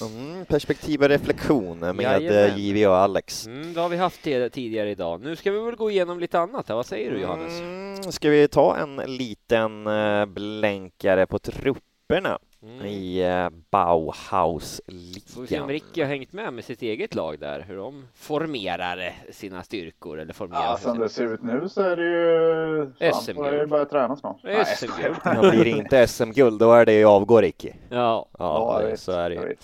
[0.00, 2.22] Mm, perspektiv och reflektion med
[2.58, 3.46] JV och Alex.
[3.46, 5.20] Mm, det har vi haft tidigare idag.
[5.20, 6.74] Nu ska vi väl gå igenom lite annat här.
[6.74, 7.60] Vad säger du Johannes?
[7.60, 12.38] Mm, ska vi ta en liten eh, blänkare på trupperna?
[12.62, 12.86] Mm.
[12.86, 15.68] i eh, Får vi se om Bauhaus-ligan.
[15.68, 20.32] Ricky har hängt med med sitt eget lag där, hur de formerar sina styrkor eller
[20.32, 22.92] formerar Ja, som det ser ut nu så är det ju...
[23.12, 23.36] SM-guld.
[23.36, 24.40] får jag ju börja träna snart.
[24.42, 25.16] Nej, SM-guld.
[25.24, 27.72] Ja, blir det inte SM-guld, då är det ju avgå Ricky.
[27.88, 29.54] Ja, Ja, Ja, så är det ju.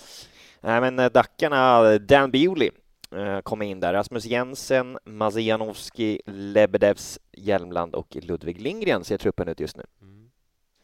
[0.61, 2.69] Nej, men eh, Dackarna, Dan Bewley
[3.15, 3.93] eh, kom in där.
[3.93, 9.83] Rasmus Jensen, Mazianowski, Lebedevs, Hjelmland och Ludvig Lindgren ser truppen ut just nu.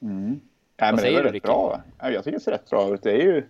[0.02, 0.42] Mm.
[0.82, 1.82] Nej, men det är rätt bra.
[2.00, 3.04] jag tycker det ser rätt bra ut.
[3.04, 3.44] Det är ju...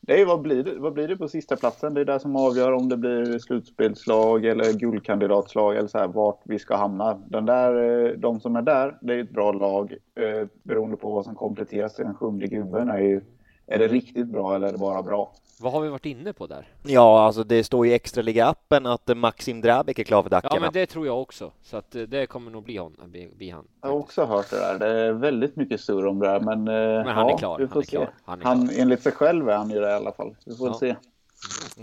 [0.00, 1.94] Det är ju vad, blir det, vad blir det på sista platsen?
[1.94, 6.40] Det är det som avgör om det blir slutspelslag eller guldkandidatslag eller så här, vart
[6.44, 7.22] vi ska hamna.
[7.26, 9.92] Den där, eh, de som är där, det är ett bra lag.
[9.92, 13.20] Eh, beroende på vad som kompletteras till den sjunde gubben är ju
[13.68, 15.32] är det riktigt bra eller är det bara bra?
[15.60, 16.68] vad har vi varit inne på där?
[16.82, 20.60] Ja, alltså det står i extraliga-appen att eh, Maxim Drabek är klar för Ja, Dackarna.
[20.60, 23.50] men det tror jag också, så att eh, det kommer nog bli, hon, bli, bli
[23.50, 23.64] han.
[23.82, 24.78] Jag har också hört det där.
[24.78, 26.40] Det är väldigt mycket surr om det där.
[26.40, 27.90] Men, Men han är klar, Vi får han är se.
[27.96, 28.80] klar, han är Han, klar.
[28.82, 30.36] enligt sig själv är han ju det i alla fall.
[30.46, 30.74] Vi får Ja.
[30.74, 30.96] se.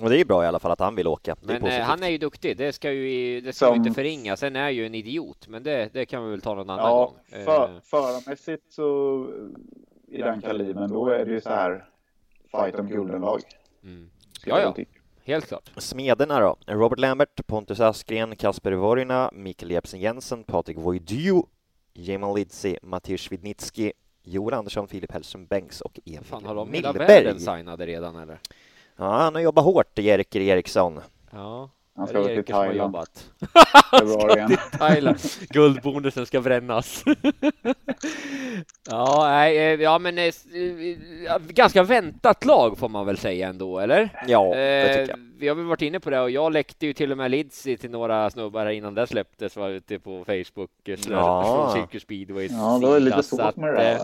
[0.03, 1.35] Och det är ju bra i alla fall att han vill åka.
[1.41, 1.83] Det är Men eh, positivt.
[1.85, 4.37] han är ju duktig, det ska ju det ska Som- inte förringa.
[4.37, 6.97] Sen är ju en idiot, men det, det kan vi väl ta någon annan Ja,
[7.31, 7.39] gång.
[7.39, 9.27] Eh, för, förarmässigt så
[10.15, 11.85] i den kalibern, då är det ju så här
[12.51, 13.39] fight om guldenlag.
[13.83, 14.09] mm.
[14.45, 14.75] Ja, ja,
[15.23, 15.71] helt klart.
[15.77, 16.55] Smederna då?
[16.67, 21.41] Robert Lambert, Pontus Askren, Kasper Vorina, Mikael Jepsen Jensen, Patrik Voidu,
[21.93, 23.91] Jemal Lidzi, Mattias Svidnitski,
[24.23, 27.07] Joel Andersson, Filip Hellström Bengts och Emil Fan, har de hela Millberg.
[27.07, 28.39] världen signade redan eller?
[28.95, 30.99] Ja, han har jobbat hårt, Jerker Eriksson.
[31.31, 32.97] Ja, Han är ska det till Thailand
[33.99, 34.57] februari igen.
[34.79, 35.17] Thailand.
[35.49, 37.03] Guldbonusen ska brännas.
[38.89, 43.79] ja, nej, eh, ja, men eh, eh, ganska väntat lag får man väl säga ändå,
[43.79, 44.09] eller?
[44.27, 45.19] Ja, det tycker jag.
[45.39, 47.77] vi har väl varit inne på det och jag läckte ju till och med Lidsi
[47.77, 50.71] till några snubbar här innan det släpptes var ute på Facebook
[51.09, 51.71] Ja.
[51.73, 53.99] från Cirkus Speedways Ja, det var lite sida, så svårt med det där.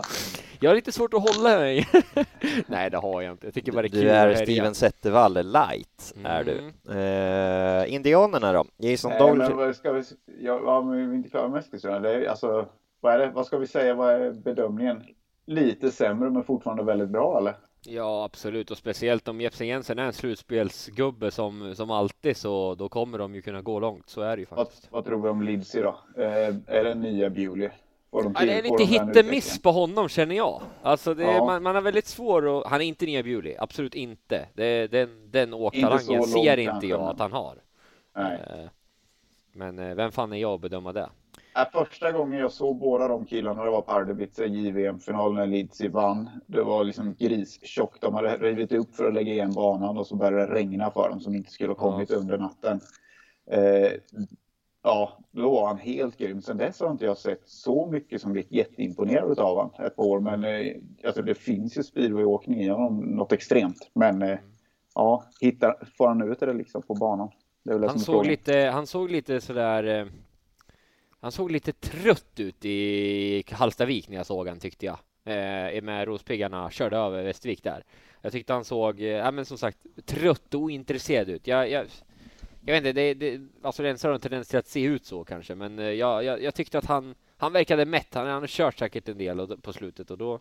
[0.60, 1.88] Jag har lite svårt att hålla mig.
[2.66, 3.46] Nej, det har jag inte.
[3.46, 4.34] Jag tycker bara det är kul Du är.
[4.34, 6.72] Steven Zettervall light, är du.
[6.92, 8.64] Eh, indianerna då?
[8.76, 9.38] Jason Nej, Doyle.
[9.38, 10.02] men vad ska vi...
[10.40, 12.00] Ja, ja, men vi är inte klara med Eskilstuna.
[12.00, 12.66] Det är, alltså,
[13.00, 13.94] vad, är det, vad ska vi säga?
[13.94, 15.02] Vad är bedömningen?
[15.46, 17.54] Lite sämre, men fortfarande väldigt bra, eller?
[17.86, 18.70] Ja, absolut.
[18.70, 23.34] Och speciellt om Jepsen Jensen är en slutspelsgubbe som, som alltid, så då kommer de
[23.34, 24.08] ju kunna gå långt.
[24.08, 24.88] Så är det ju Vad, faktiskt.
[24.90, 25.98] vad tror vi om Lidsi då?
[26.22, 26.26] Eh,
[26.66, 27.68] är det nya Bewley?
[28.10, 29.62] De Ja, det är lite de den hit and miss utvecklingen?
[29.62, 30.62] på honom känner jag.
[30.82, 31.44] Alltså det, Ja.
[31.44, 34.48] man, man har väldigt svår att, han är inte nya Bewley, absolut inte.
[34.54, 37.54] Det, den, den åktalangen långt ser inte jag att han har.
[38.14, 38.40] Nej.
[38.46, 38.70] Eh,
[39.52, 41.10] Men eh, vem fan är jag att bedöma det?
[41.56, 45.88] Äh, första gången jag såg båda de killarna, det var på Ardebitze JVM-finalen när Lidsi
[45.88, 46.30] vann.
[46.46, 48.00] Det var liksom gristjockt.
[48.00, 51.08] De hade rivit upp för att lägga igen banan och så började det regna för
[51.08, 52.80] dem som inte skulle ha kommit under natten.
[53.50, 53.92] Eh,
[54.82, 56.42] ja, då var han helt grym.
[56.42, 60.04] Sen dess har inte jag sett så mycket som blivit jätteimponerad av honom ett par
[60.04, 60.20] år.
[60.20, 63.90] Men eh, alltså det finns ju speedwayåkning i honom, något extremt.
[63.94, 64.38] Men eh,
[64.94, 67.30] ja, hittar, får han ut det liksom på banan?
[67.64, 68.26] Han såg frågan.
[68.26, 70.06] lite, han såg lite sådär eh,
[71.20, 74.98] Han såg lite trött ut i Hallstavik när jag såg han tyckte jag.
[75.24, 77.84] Eh, med Rospiggarna körde över Västervik där.
[78.22, 81.46] Jag tyckte han såg, eh, ja men som sagt, trött och ointresserad ut.
[81.46, 81.86] Jag, jag,
[82.64, 85.24] jag vet inte, det, det, alltså Rensar har en tendens till att se ut så
[85.24, 88.14] kanske, men eh, jag, jag, jag tyckte att han, han verkade mätt.
[88.14, 90.40] Han, han har kört säkert en del och, på slutet och då,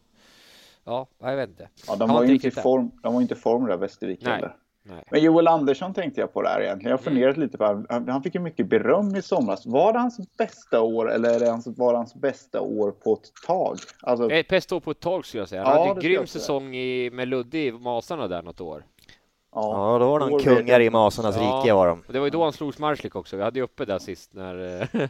[0.83, 1.69] ja, jag vet inte.
[1.87, 4.33] Ja, de Han var ju inte i form, de var inte form där Västervik Nej.
[4.33, 4.55] heller.
[4.83, 5.03] Nej.
[5.11, 6.89] Men Joel Andersson tänkte jag på där egentligen.
[6.91, 7.13] Jag har Mm.
[7.13, 9.65] funderat lite på han, han- fick ju mycket beröm i somras.
[9.65, 13.13] Var det hans bästa år eller är det hans, var det hans bästa år på
[13.13, 13.77] ett tag?
[14.01, 15.63] Alltså, Ett bästa år på ett tag skulle jag säga.
[15.63, 18.85] Han Ja, hade det en grym säsong i, med Ludde i Masarna där något år.
[19.55, 20.89] Ja, då var de kungar i.
[20.89, 21.41] Masarnas Ja.
[21.61, 22.03] rike var de.
[22.07, 23.37] Och det var ju då han slog Smarslik också.
[23.37, 25.07] Vi hade ju uppe där sist när eh,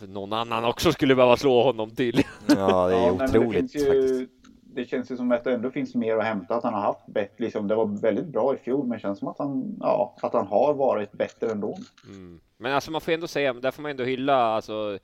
[0.08, 2.30] någon annan också skulle behöva slå honom tydligen.
[2.46, 4.30] Ja, det är Ja, nej, otroligt det, finns ju, faktiskt
[4.74, 6.54] det känns ju som att det ändå finns mer att hämta.
[6.54, 9.18] Att han har haft bättre, liksom, det var väldigt bra i fjol, men det känns
[9.18, 11.78] som att han, ja, att han har varit bättre ändå.
[12.06, 12.40] Mm.
[12.56, 14.98] Men alltså man får ändå säga, där får man ändå hylla, alltså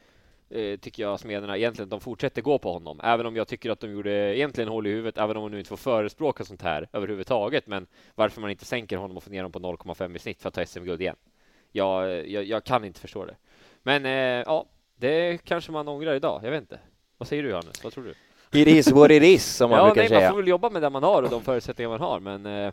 [0.51, 3.01] eh, tycker jag smederna egentligen, de fortsätter gå på honom.
[3.03, 5.59] Även om jag tycker att de gjorde egentligen hål i huvudet, även om man nu
[5.59, 7.67] inte får förespråka sånt här överhuvudtaget.
[7.67, 10.49] Men varför man inte sänker honom och får ner honom på 0,5 i snitt för
[10.49, 11.17] att ta SM-guld igen.
[11.73, 13.37] Jag, jag, jag kan inte förstå det.
[13.83, 16.41] Men eh, ja, det kanske man ångrar idag.
[16.45, 16.79] Jag vet inte.
[17.19, 17.85] Vad säger du Johannes?
[17.85, 18.15] Vad tror du?
[18.57, 20.31] It is what it is, som man ja, brukar nej, man säga.
[20.31, 22.21] får väl jobba med det man har och de förutsättningar man har.
[22.21, 22.73] Men eh,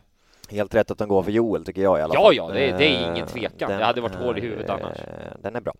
[0.50, 2.36] Helt rätt att de går för Joel, tycker jag i alla Ja, fall.
[2.36, 3.70] ja, det- det är ingen Eh, tvekan.
[3.70, 4.98] den Det hade varit hål i huvudet annars.
[4.98, 5.72] eh, Den är bra.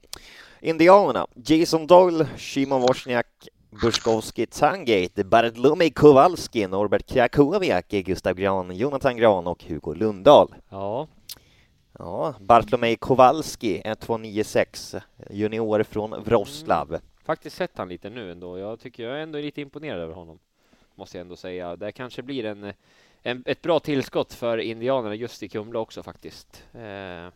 [0.61, 3.27] Indianerna, Jason Doyle, Szymon Wozniak,
[3.83, 10.49] Buskowski Tangate, Bartlomiej Kowalski, Norbert Krakowiak, Gustav Gran, Jonathan Gran och Hugo Lundahl.
[10.71, 11.07] ja,
[11.99, 14.95] Ja, Bartlomiej Kowalski, 1296,
[15.31, 16.99] junior från Wroclaw.
[17.25, 18.59] Faktiskt sett han lite nu ändå.
[18.59, 20.39] Jag tycker jag är ändå lite imponerad över honom.
[20.95, 21.77] måste jag ändå säga.
[21.77, 22.73] Det kanske blir en,
[23.23, 26.65] en ett bra tillskott för indianerna just i Kumla också faktiskt.
[26.75, 27.29] Eh,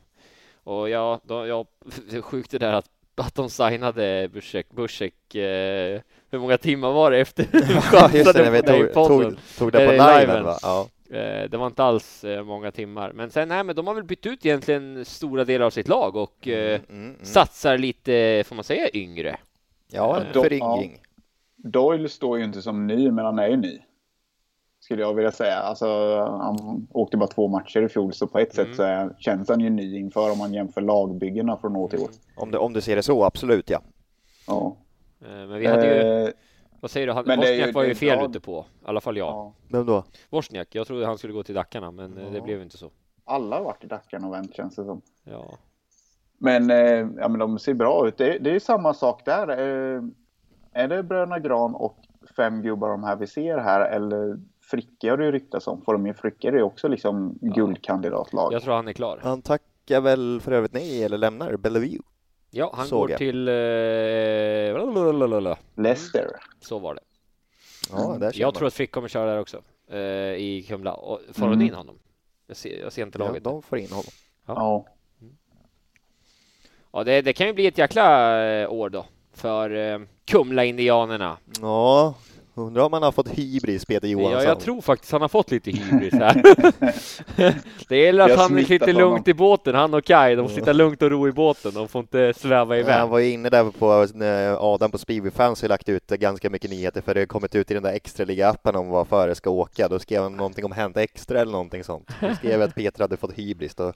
[0.64, 1.64] och ja, då, ja,
[2.22, 7.18] sjukt det där att att de signade Busek, Busek eh, hur många timmar var det
[7.18, 7.46] efter
[7.92, 10.59] Ja, just det, vi tog, tog, tog det på Eh, liven va?
[10.62, 10.88] Ja.
[11.11, 13.12] Eh, Det var inte alls eh, många timmar.
[13.12, 16.16] Men sen, nej, men de har väl bytt ut egentligen stora delar av sitt lag
[16.16, 17.16] och eh, Mm, mm.
[17.22, 19.37] satsar lite, får man säga, yngre.
[19.92, 21.03] Ja, en föryngring.
[21.57, 23.79] Doyle står ju inte som ny, men han är ju ny.
[24.81, 25.57] Skulle jag vilja säga.
[25.57, 25.87] Alltså,
[26.24, 28.66] han åkte bara två matcher i fjol, så på ett Mm.
[28.68, 31.98] sätt så är, känns han ju ny inför om man jämför lagbyggena från år till
[32.01, 32.11] år.
[32.37, 33.81] Om, du, om du ser det så, absolut ja.
[34.46, 34.77] Ja.
[35.20, 36.31] Eh, Men vi hade ju, Eh,
[36.81, 38.85] vad säger du, han, men det Wozniak var det ju fel bra- ute på, i
[38.87, 39.29] alla fall jag.
[39.29, 39.53] ja.
[39.68, 40.05] Vem då?
[40.31, 42.44] Wozniak, jag trodde han skulle gå till Dackarna, men eh, det Ja.
[42.44, 42.90] blev inte så.
[43.24, 45.01] Alla har varit i Dackarna och vänt känns det som.
[45.24, 45.44] Ja.
[46.38, 48.18] Men, eh, ja, men de ser bra ut.
[48.18, 49.48] Det, det är samma sak där.
[49.48, 50.03] Eh,
[50.72, 51.98] är det Bröderna Gran och
[52.37, 54.38] fem gubbar de här vi ser här eller
[54.70, 55.83] Fricke har det ju ryktats om.
[55.83, 58.53] Får de in Fricke är det ju också liksom guldkandidatlag.
[58.53, 59.18] Jag tror han är klar.
[59.22, 61.98] Han tackar väl för övrigt nej eller lämnar Bellevue.
[62.51, 63.18] Ja, han Såg går jag.
[63.18, 63.48] till...
[63.48, 63.55] Eh.
[65.74, 66.27] Leicester.
[66.61, 67.01] så var det.
[67.92, 68.55] Ja, där ser Jag man.
[68.55, 69.98] tror att Frick kommer köra där också, eh,
[70.35, 70.92] i Kumla.
[70.94, 71.61] Och får Mm.
[71.61, 71.98] in honom?
[72.46, 73.44] Jag ser, jag ser inte ja, laget.
[73.44, 74.05] de får in honom.
[74.46, 74.55] Ja.
[74.57, 74.87] Ja,
[77.05, 81.37] det, det kan ju bli ett jäkla eh, år då för eh, Kumla-indianerna.
[81.62, 82.14] Ja,
[82.58, 84.42] undrar om han har fått hybris, Peter Johansson.
[84.42, 86.42] Ja, jag tror faktiskt han har fått lite hybris här.
[87.88, 89.00] det gäller att han sitter honom.
[89.00, 90.34] lugnt i båten, han och Kai.
[90.34, 92.94] De får sitta lugnt och ro i båten, de får inte sväva Ja, iväg.
[92.94, 96.50] Han var ju inne där på när Adam på Speedway Fans har lagt ut ganska
[96.50, 99.08] mycket nyheter för det har kommit ut i den där extra liga appen om vad
[99.08, 99.88] före ska åka.
[99.88, 102.08] Då skrev han någonting om Hänt Extra eller någonting sånt.
[102.20, 103.74] Då skrev att Peter hade fått hybris.
[103.74, 103.92] Då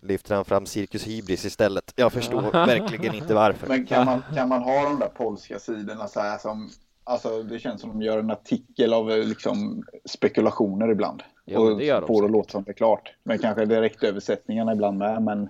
[0.00, 1.92] lyfter han fram Cirkus Hybris istället.
[1.96, 3.66] Jag förstår verkligen inte varför.
[3.68, 6.70] Men kan man, kan man ha de där polska sidorna så här som
[7.08, 11.22] Alltså det känns som de gör en artikel av eh, liksom, spekulationer ibland.
[11.44, 12.32] Ja, och det gör de får det säkert.
[12.32, 13.14] låta som det är klart.
[13.22, 15.22] Men kanske direktöversättningarna ibland med.
[15.22, 15.48] Men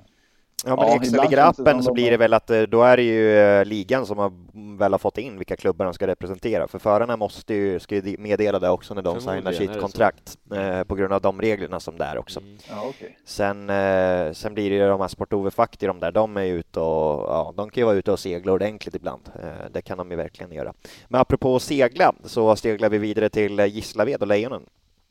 [0.65, 2.97] Ja, men Ja, i ibland ligger appen så blir det väl att eh, då är
[2.97, 4.33] det ju eh, ligan som har
[4.79, 6.69] väl har fått in vilka klubbar de ska representera.
[6.69, 10.85] För förarna måste ju, ska ju meddela det också när de signar sitt kontrakt eh,
[10.85, 12.41] på grund av de reglerna som det är också.
[12.41, 12.59] Mm.
[12.69, 13.19] ja, okej.
[13.25, 16.81] Sen, eh, sen blir det ju de här Sport Fakti, de där, de är ute
[16.81, 19.31] och, ja, de kan ju vara ute och segla ordentligt ibland.
[19.43, 20.73] Eh, det kan de ju verkligen göra.
[21.09, 24.63] Men apropå segla, så seglar vi vidare till eh, Gislaved och Lejonen.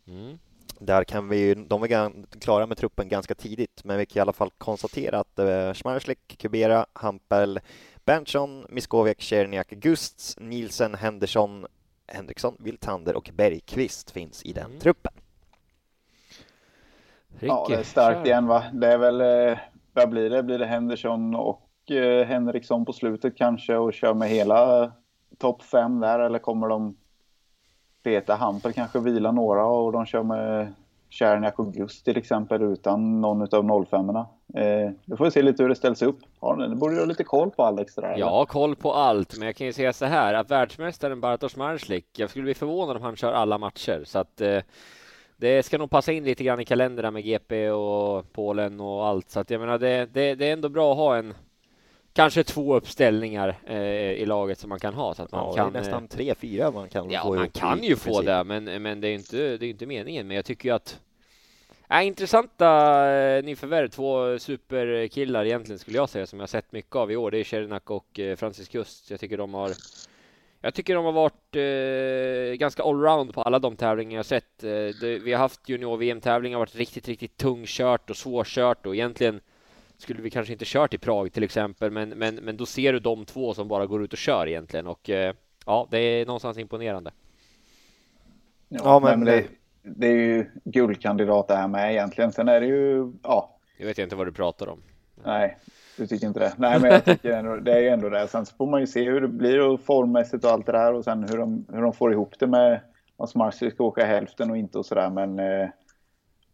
[0.07, 0.37] Mm.
[0.85, 4.21] Där kan vi ju, de gan- klara med truppen ganska tidigt, men vi kan i
[4.21, 7.59] alla fall konstatera att eh, Schmarslik, Kubera, Hampel,
[8.05, 11.65] Berntsson, Miskoviak, Czerniak, Gusts, Nielsen, Henderson,
[12.07, 14.79] Henriksson, Wiltander och Bergqvist finns i den Mm.
[14.79, 15.13] truppen.
[17.39, 18.25] Ja, det är starkt kör.
[18.25, 18.63] igen va.
[18.73, 19.57] Det är väl, eh,
[19.93, 20.43] vad blir det?
[20.43, 24.91] Blir det Henderson och eh, Henriksson på slutet kanske och kör med hela
[25.37, 26.97] topp fem där eller kommer de
[28.05, 30.73] Peter Hampel kanske vilar några och de kör med
[31.09, 35.41] Tjerniak och Gust till exempel utan någon av 05 erna eh, Då får vi se
[35.41, 36.19] lite hur det ställs upp.
[36.39, 37.95] Har ni, det borde du ha lite koll på Alex.
[37.95, 38.17] Där, eller?
[38.17, 41.55] Jag har koll på allt, men jag kan ju säga så här att världsmästaren Bartosz
[41.55, 44.59] Marslik, jag skulle bli förvånad om han kör alla matcher, så att eh,
[45.37, 49.29] det ska nog passa in lite grann i kalendern med GP och Polen och allt,
[49.29, 51.33] så att jag menar det, det, det är ändå bra att ha en
[52.15, 55.73] kanske två uppställningar eh, i laget som man kan ha så att man Ja, kan
[55.73, 58.43] det är eh, nästan tre, fyra man kan Ja, få man kan ju få det,
[58.43, 60.27] men, men det är inte, det är inte meningen.
[60.27, 60.99] Men jag tycker ju att
[61.87, 62.67] är intressanta
[63.11, 67.31] eh, nyförvärv, två superkillar egentligen skulle jag säga som jag sett mycket av i år.
[67.31, 69.11] Det är Shernak och eh, Francis Kust.
[69.11, 69.71] Jag tycker de har
[70.61, 74.63] jag tycker de har varit eh, ganska allround på alla de tävlingar jag sett.
[74.63, 79.39] Eh, det, vi har haft junior-VM-tävlingar, varit riktigt, riktigt tungkört och svårkört och egentligen
[79.97, 82.99] skulle vi kanske inte kört i Prag till exempel, men, men, men då ser du
[82.99, 85.33] de två som bara går ut och kör egentligen och eh,
[85.65, 87.11] ja, det är någonstans imponerande.
[88.69, 89.45] Ja, men- det,
[89.83, 92.31] det är ju guldkandidat det här med egentligen.
[92.31, 94.81] Sen är det ju, ja, Jag vet inte vad du pratar om.
[95.23, 95.57] Nej,
[95.97, 96.53] du tycker inte det.
[96.57, 98.27] Nej, men jag tycker ändå, det är ändå det.
[98.27, 100.93] Sen så får man ju se hur det blir och formmässigt och allt det där
[100.93, 102.79] och sen hur de, hur de får ihop det med
[103.17, 105.09] att Smarsy ska åka hälften och inte och sådär.
[105.09, 105.69] Men eh,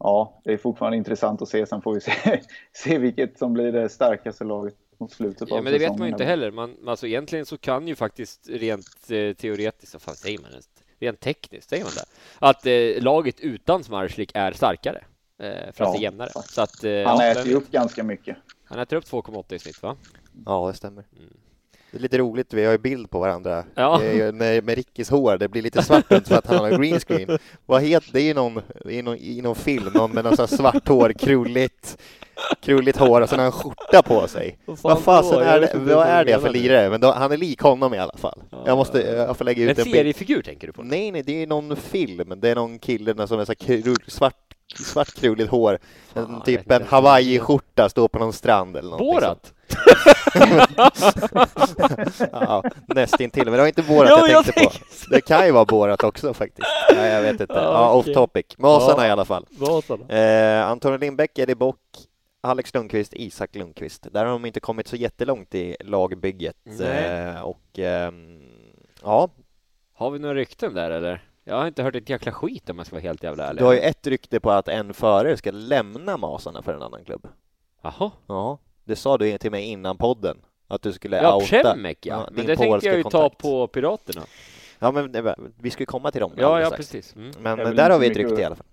[0.04, 1.66] ja, det är fortfarande intressant att se.
[1.66, 2.12] Sen får vi se,
[2.74, 6.08] se vilket som blir det starkaste laget mot slutet Ja, av men det vet man
[6.08, 6.52] ju inte heller.
[6.52, 10.70] Man, alltså egentligen så kan ju faktiskt rent eh, teoretiskt, vad fan säger man ens?
[11.00, 12.06] Rent tekniskt, säger man det?
[12.40, 15.04] Att eh, laget utan Smarslik är starkare.
[15.40, 16.30] Eh, för att Ja, det är jämnare.
[16.46, 18.38] Så att, eh, Han ja, äter ju upp ganska mycket.
[18.66, 19.96] Han äter upp 2,8 i snitt va?
[20.46, 21.04] Ja, det stämmer.
[21.92, 24.00] Det är lite roligt, vi har ju bild på varandra Ja.
[24.34, 25.38] Med, med Rickis hår.
[25.38, 27.38] Det blir lite svart runt för att han har green screen.
[27.66, 28.20] Vad heter det?
[28.20, 31.98] är ju någon, i någon, i någon film, någon med någon sån svart hår, krulligt,
[32.62, 34.58] krulligt hår och sen har han skjorta på sig.
[34.66, 36.90] Vad fasen är det, vad är det för lirare?
[36.90, 38.44] Men då, han är lik honom i alla fall.
[38.66, 39.96] Jag måste, jag får lägga En ut en bild.
[39.96, 40.84] seriefigur tänker du på?
[40.84, 42.34] Nej, nej, det är någon film.
[42.38, 45.80] Det är någon kille som har så krull, svart, svart krulligt hår.
[46.14, 49.54] En, Fan, jag typ en hawaiiskjorta, står på någon strand eller någonting Borat?
[52.32, 53.44] Ja, nästintill.
[53.46, 54.86] Men det var inte Borat Jo, jag jag tänkte på.
[55.10, 56.68] Det kan ju vara Borat också faktiskt.
[56.96, 57.54] Nej, jag vet inte.
[57.54, 58.14] Ja, Ja, off okej.
[58.14, 58.46] topic.
[58.58, 59.08] Masarna Ja.
[59.08, 59.46] i alla fall.
[59.50, 60.10] Vasarna.
[60.16, 61.80] Eh, Antonio Lindbäck, Eddie Bock,
[62.44, 64.08] Alex Lundqvist, Isak Lundqvist.
[64.12, 66.56] Där har de inte kommit så jättelångt i lagbygget.
[66.82, 68.42] Eh, och ehm,
[69.04, 69.30] ja,
[69.94, 71.24] Har vi några rykten där eller?
[71.44, 73.62] Jag har inte hört ett jäkla skit om jag ska vara helt jävla ärlig.
[73.62, 77.06] du har ju ett rykte på att en förare ska lämna Masarna för en annan
[77.06, 77.28] klubb.
[77.82, 78.12] Jaha.
[78.28, 78.58] Ja,
[78.92, 80.38] det sa du till mig innan podden.
[80.68, 82.16] Att du skulle Ja, outa Przemek ja.
[82.16, 84.22] ja, Men det tänkte jag ju ta på Piraterna.
[84.80, 86.78] Ja, men det, vi ska ju komma till dem Ja, ja strax.
[86.92, 87.16] precis.
[87.16, 87.32] Mm.
[87.42, 88.66] Men Det där har vi ett rykte i alla fall.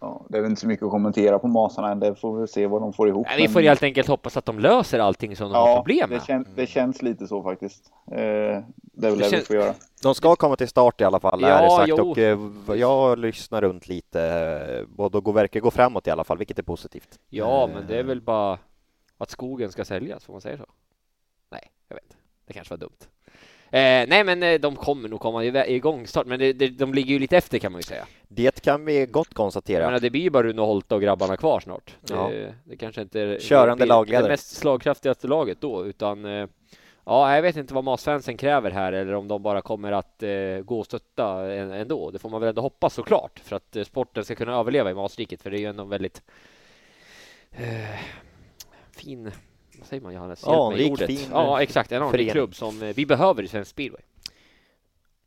[0.00, 2.00] Ja, det är väl inte så mycket att kommentera på Masarna än.
[2.00, 3.26] Det får vi se vad de får ihop.
[3.30, 5.76] Nej, vi får Men- helt enkelt hoppas att de löser allting som de har Ja,
[5.76, 6.24] problem det, med.
[6.24, 7.84] kän, det känns lite så faktiskt.
[8.10, 9.74] Eh, det är väl det, kän- vi får göra.
[10.02, 11.88] De ska komma till start i alla fall, Ja, är det sagt.
[11.88, 12.10] jo.
[12.10, 12.38] Och eh,
[12.78, 14.22] jag lyssnar runt lite
[14.98, 17.18] eh, och då verkar gå framåt i alla fall, vilket är positivt.
[17.28, 18.58] Ja, men det är väl bara
[19.22, 20.66] att skogen ska säljas, får man säga så?
[21.50, 22.16] Nej, jag vet inte.
[22.46, 22.96] Det kanske var dumt.
[23.74, 27.12] Eh, nej, men eh, de kommer nog komma igång snart, men det, det, de ligger
[27.12, 28.06] ju lite efter kan man ju säga.
[28.28, 29.86] Det kan vi gott konstatera.
[29.86, 31.96] menar, det blir ju bara Rune Holte och grabbarna kvar snart.
[32.00, 32.30] Det, Ja.
[32.64, 34.24] det kanske inte är Körande det, lagledare.
[34.24, 36.46] det mest slagkraftigaste laget då, utan eh,
[37.04, 40.58] ja, jag vet inte vad Masfansen kräver här eller om de bara kommer att eh,
[40.64, 42.10] gå och stötta ändå.
[42.10, 44.94] Det får man väl ändå hoppas såklart för att eh, sporten ska kunna överleva i
[44.94, 46.22] Masriket, för det är ju ändå väldigt
[47.50, 48.00] eh,
[49.04, 49.30] fin
[49.78, 50.42] vad säger man Johannes?
[50.46, 51.06] Hjälp Anrik, ordet.
[51.06, 51.92] fin, Ja, exakt.
[51.92, 54.00] En anrik klubb som eh, vi behöver i svensk speedway.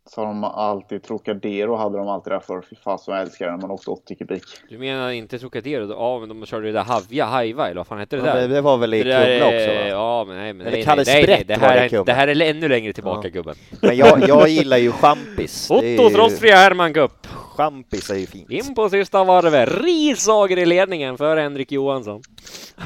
[0.09, 2.61] Så har de alltid Trocadero hade de alltid där för.
[2.61, 3.59] Fy fan som jag älskar den.
[3.59, 4.43] Man åkte 80 kubik.
[4.69, 5.89] Du menar inte Trocadero?
[5.91, 8.41] Ja, men de körde det där Havja, Haiva eller vad fan hette det Ja, där?
[8.47, 9.87] det, det var väl i Kumla också va?
[9.89, 12.27] Ja, men nej, men Eller nej, Kalle nej, nej, det här, det är, det här
[12.27, 13.31] är ännu längre tillbaka Ja.
[13.31, 13.55] gubben.
[13.81, 15.71] Men jag, jag gillar ju champis.
[15.71, 17.27] Ottos ju- rostfria Herman Cup.
[17.55, 18.49] Champis är ju fint.
[18.49, 19.69] In på sista varvet.
[19.83, 22.21] Risager i ledningen för Henrik Johansson.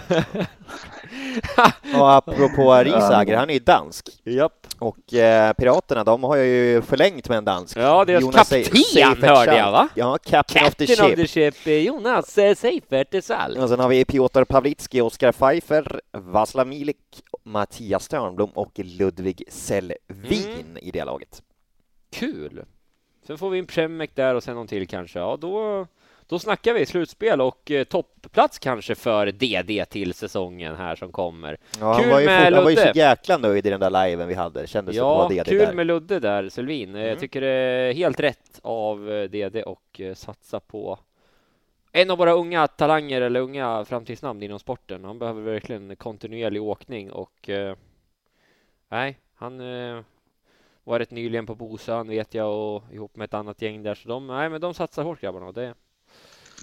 [2.00, 4.10] Och apropå Risager, han är ju dansk.
[4.24, 4.68] Japp.
[4.80, 7.78] Och eh, Piraterna, de har ju förlängt med en dansk.
[7.78, 9.88] Ja, deras Jonas kapten Seifert hörde jag, va?
[9.96, 11.34] Ja, captain, of the Captain of ship.
[11.34, 13.58] the ship, eh, Jonas eh, Seifert Sall.
[13.58, 16.98] Och sen har vi Piotr Pawlicki, Oskar Pfeiffer, Vaslav Milik,
[17.46, 20.78] Mattias Törnblom och Ludvig Selvin Mm.
[20.82, 21.42] i det laget.
[22.14, 22.64] Kul.
[23.30, 25.20] Sen får vi en Premek där och sen någon till kanske.
[25.20, 25.88] Ja, då,
[26.28, 31.58] då snackar vi slutspel och eh, toppplats kanske för DD till säsongen här som kommer.
[31.80, 34.06] Ja, han, Kul var ju, med han var ju så jäkla nöjd i den där
[34.08, 34.68] liven vi hade.
[34.68, 35.74] Kändes som Ja, det var DD kul där.
[35.74, 36.96] med Ludde där, Selvin.
[36.96, 37.20] Eh, Jag Mm.
[37.20, 41.00] tycker det är helt rätt av eh, DD och eh, satsa på
[41.92, 45.04] en av våra unga talanger eller unga framtidsnamn inom sporten.
[45.06, 47.76] Han behöver verkligen kontinuerlig åkning och eh,
[48.90, 50.02] nej, han eh,
[50.90, 54.10] var rätt nyligen på Bosön vet jag och ihop med ett annat gäng där så
[54.10, 55.74] de, nej men de satsar hårt grabbarna och det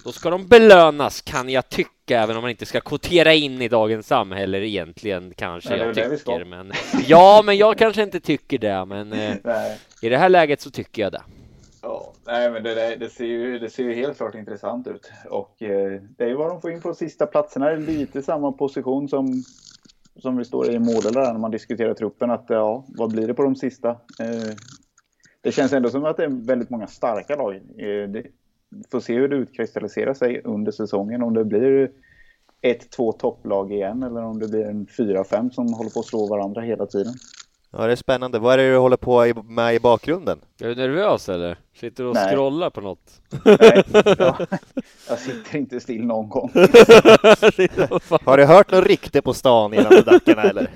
[0.03, 3.67] då ska de belönas kan jag tycka, även om man inte ska kvotera in i
[3.67, 6.45] dagens samhälle egentligen kanske Nej, jag tycker.
[6.45, 6.71] Men,
[7.07, 9.35] ja, men jag kanske inte tycker det, men eh,
[10.01, 11.21] i det här läget så tycker jag det.
[11.81, 15.11] Ja, nej, men det, där- det, ser ju, det ser ju helt klart intressant ut.
[15.29, 17.71] Och eh, det är ju vad de får in på sista platserna.
[17.71, 19.43] Lite samma position som,
[20.19, 22.31] som vi står i i där när man diskuterar truppen.
[22.31, 23.89] Att ja, vad blir det på de sista?
[23.89, 24.55] Eh,
[25.41, 27.55] det känns ändå som att det är väldigt många starka lag.
[27.55, 28.23] Eh, det,
[28.91, 31.23] får se hur det utkristalliserar sig under säsongen.
[31.23, 31.91] Om det blir
[32.61, 36.05] ett, två topplag igen eller om det blir en fyra, fem som håller på att
[36.05, 37.13] slå varandra hela tiden.
[37.71, 38.39] Ja, det är spännande.
[38.39, 40.39] Vad är det du håller på med i bakgrunden?
[40.61, 41.57] Är du nervös eller?
[41.75, 42.31] Sitter du och Nej.
[42.33, 43.21] scrollar på något?
[43.45, 43.83] Nej,
[44.17, 44.47] jag,
[45.09, 46.51] jag sitter inte still någon gång.
[48.25, 50.69] Har du hört något rykte på stan de dackarna eller?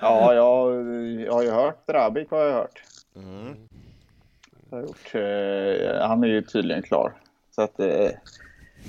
[0.00, 0.74] Ja, jag,
[1.20, 2.82] jag har ju hört Drabik har jag hört.
[3.16, 3.56] Mm.
[4.70, 5.14] Jag har gjort.
[5.14, 7.12] Eh, han är ju tydligen klar.
[7.54, 8.10] Så att eh,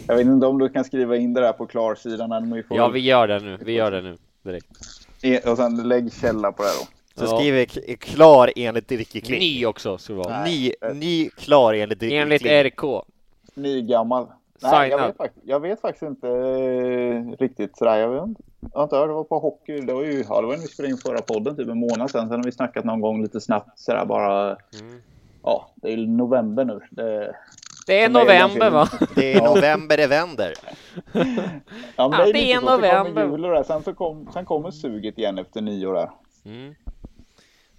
[0.08, 2.30] jag vet inte om du kan skriva in det där på klarsidan.
[2.30, 3.58] när får- Ja, vi gör det nu.
[3.62, 4.68] Vi gör det nu direkt.
[5.26, 6.86] E- Och sen lägg källa på det här då.
[7.28, 7.38] Så Ja.
[7.40, 9.40] skriver klar enligt Ricky Kling.
[9.40, 10.44] Ny också, ska vara.
[10.44, 12.54] Ny, ny klar enligt Ricky Enligt Kling.
[12.64, 13.06] RK.
[13.54, 14.28] Ny gammal.
[14.62, 17.98] Nej, jag vet, faktiskt, jag vet faktiskt inte eh, riktigt sådär.
[17.98, 19.80] Jag, vet, inte- jag har inte hört, det var på hockey.
[19.80, 22.28] Det var ju, när vi spelade in förra podden, typ en månad sedan.
[22.28, 24.46] Sen har vi snackat någon gång lite snabbt sådär bara.
[24.82, 25.02] Mm.
[25.44, 26.80] Ja, det är november nu.
[26.90, 27.36] Det,
[27.86, 28.90] Det är november va?
[29.16, 30.54] Det är november det vänder.
[31.96, 33.24] Ja, det är, det är november.
[33.26, 33.64] kommer jul det.
[33.64, 36.10] Sen, så kom, sen kommer suget igen efter nyår där.
[36.46, 36.76] Mm.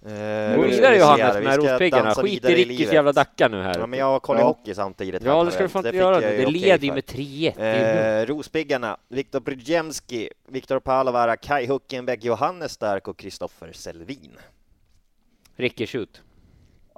[0.05, 2.15] Eh, Gå vi vidare ska Johannes med vi rospiggarna.
[2.15, 2.93] Skit i vidare livet.
[2.93, 3.79] jävla dacka nu här.
[3.79, 4.47] Ja, men jag kollar Ja.
[4.47, 5.23] hockey samtidigt.
[5.23, 6.21] Ja, det ska du fan inte göra.
[6.21, 7.53] jag Det, leder ju med 3-1.
[7.57, 8.29] Det är lugnt.
[8.29, 14.31] Eh, Rospiggarna, Viktor Brydjemski, Viktor Palovara, Kai Huckenbeck, Johannes Stark och Kristoffer Selvin.
[15.55, 16.21] Ricky, shoot.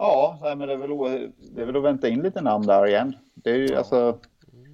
[0.01, 2.87] Ja, nej, men det är, väl, det är väl att vänta in lite namn där
[2.87, 3.15] igen.
[3.35, 4.17] Det är ju alltså...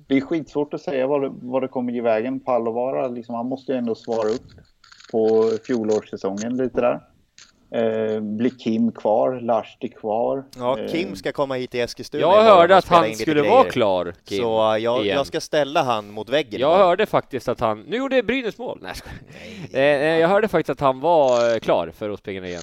[0.07, 2.39] Det är skitsvårt att säga vad det, vad det kommer ge vägen.
[2.39, 4.47] Pallovara, liksom, han måste ju ändå svara upp
[5.11, 6.99] på fjolårssäsongen lite där.
[7.71, 9.39] Eh, blir Kim kvar?
[9.41, 10.45] Lahti kvar?
[10.57, 13.55] Ja, Eh, Kim ska komma hit till Eskilstuna Jag hörde att han skulle grejer.
[13.55, 14.37] vara klar, Kim.
[14.37, 16.59] Så uh, jag, jag ska ställa han mot väggen.
[16.61, 18.79] Jag hörde faktiskt att han, nu gjorde Brynäs mål.
[18.81, 19.19] Nej, jag skojar.
[19.73, 22.61] Eh, eh, Jag hörde faktiskt att han var eh, klar för Rospiggarna igen.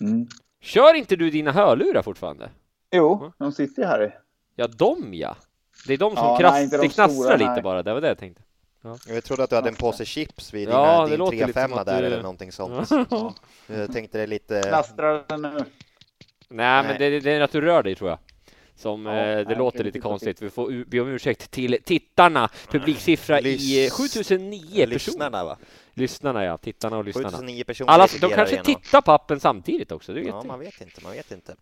[0.00, 0.26] Mm.
[0.66, 2.50] Kör inte du dina hörlurar fortfarande?
[2.92, 4.10] Jo, de sitter ju här i.
[4.56, 5.36] Ja, de ja.
[5.86, 7.62] Det är de som Ja, kras- nej, de det knastrar stora, lite nej.
[7.62, 8.42] bara, det var det jag tänkte.
[9.08, 11.78] Jag trodde att du hade en påse chips vid Ja, din låter lite 3-5 som
[11.78, 12.90] att där du- eller någonting sånt.
[13.66, 14.62] Jag tänkte det lite...
[14.62, 15.48] Knastrar den nu?
[15.48, 15.64] Nej,
[16.48, 16.98] men Nej.
[16.98, 18.18] det, det är att du rör dig tror jag.
[18.76, 20.42] Som Ja, eh, det nej, låter lite konstigt.
[20.42, 22.48] Vi får be om ursäkt till tittarna.
[22.70, 24.86] Publiksiffra i eh, Lys- 7009 personer.
[24.86, 25.56] Lyssnarna va?
[25.98, 27.28] Lyssnarna ja, tittarna och lyssnarna.
[27.30, 28.64] 7009 personer Alla, de kanske Arena.
[28.64, 30.12] tittar på appen samtidigt också.
[30.12, 31.56] Det vet Ja, man vet inte, man vet inte.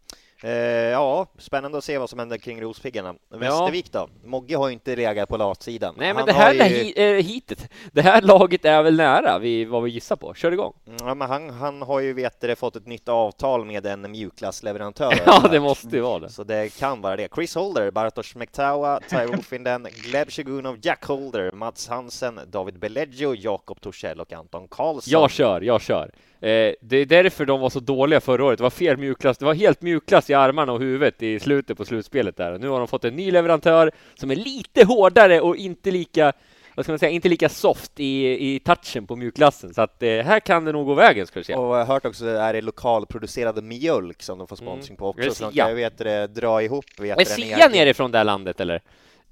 [0.44, 0.52] Eh,
[0.90, 3.14] ja, spännande att se vad som händer kring Rospiggarna.
[3.30, 4.08] Västervik då?
[4.24, 5.94] Mogge har ju inte legat på latsidan.
[5.98, 6.58] Nej, men Han det här ju...
[6.58, 10.34] det hi- eh, hitet, det här laget är väl nära vi, vad vi gissar på.
[10.34, 10.72] Kör igång.
[11.00, 15.14] Ja, men han, han har ju vet du, fått ett nytt avtal med en mjukglassleverantör.
[15.26, 16.28] Ja, det måste ju vara det.
[16.28, 17.28] Så det kan vara det.
[17.34, 23.80] Chris Holder, Bartosz Mektawa, Taiwo Finden, Gleb Shigunov, Jack Holder, Mats Hansen, David Beleggio, Jakob
[23.80, 25.12] Torssell och Anton Karlsson.
[25.12, 26.10] Jag kör, jag kör.
[26.40, 28.58] Eh, det är därför de var så dåliga förra året.
[28.58, 29.38] Det var fel mjukglass.
[29.38, 32.58] Det var helt mjukglass i armarna och huvudet i slutet på slutspelet där.
[32.58, 36.32] Nu har de fått en ny leverantör som är lite hårdare och inte lika,
[36.74, 39.74] vad ska man säga, inte lika soft i, i touchen på mjukglassen.
[39.74, 41.54] Så att eh, här kan det nog gå vägen ska du se.
[41.54, 45.16] Och jag har hört också är det lokalproducerad mjölk som de får sponsring på Mm.
[45.16, 45.44] Det är också.
[45.44, 48.82] Så de kan vet du, dra ihop vet Är Sia nerifrån det här landet eller?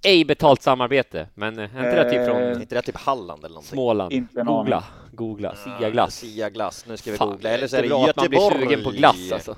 [0.04, 3.44] Ej betalt samarbete, men eh, är inte det typ Eh, från Inte det typ Halland
[3.44, 3.70] eller någonting?
[3.70, 4.12] Småland?
[4.12, 6.14] Inte Googla, googla, Sia glass.
[6.14, 7.50] Sia glass, nu ska vi Fan, googla.
[7.50, 8.66] Eller så är det bra att man blir Göteborg.
[8.66, 9.56] sugen på glass alltså.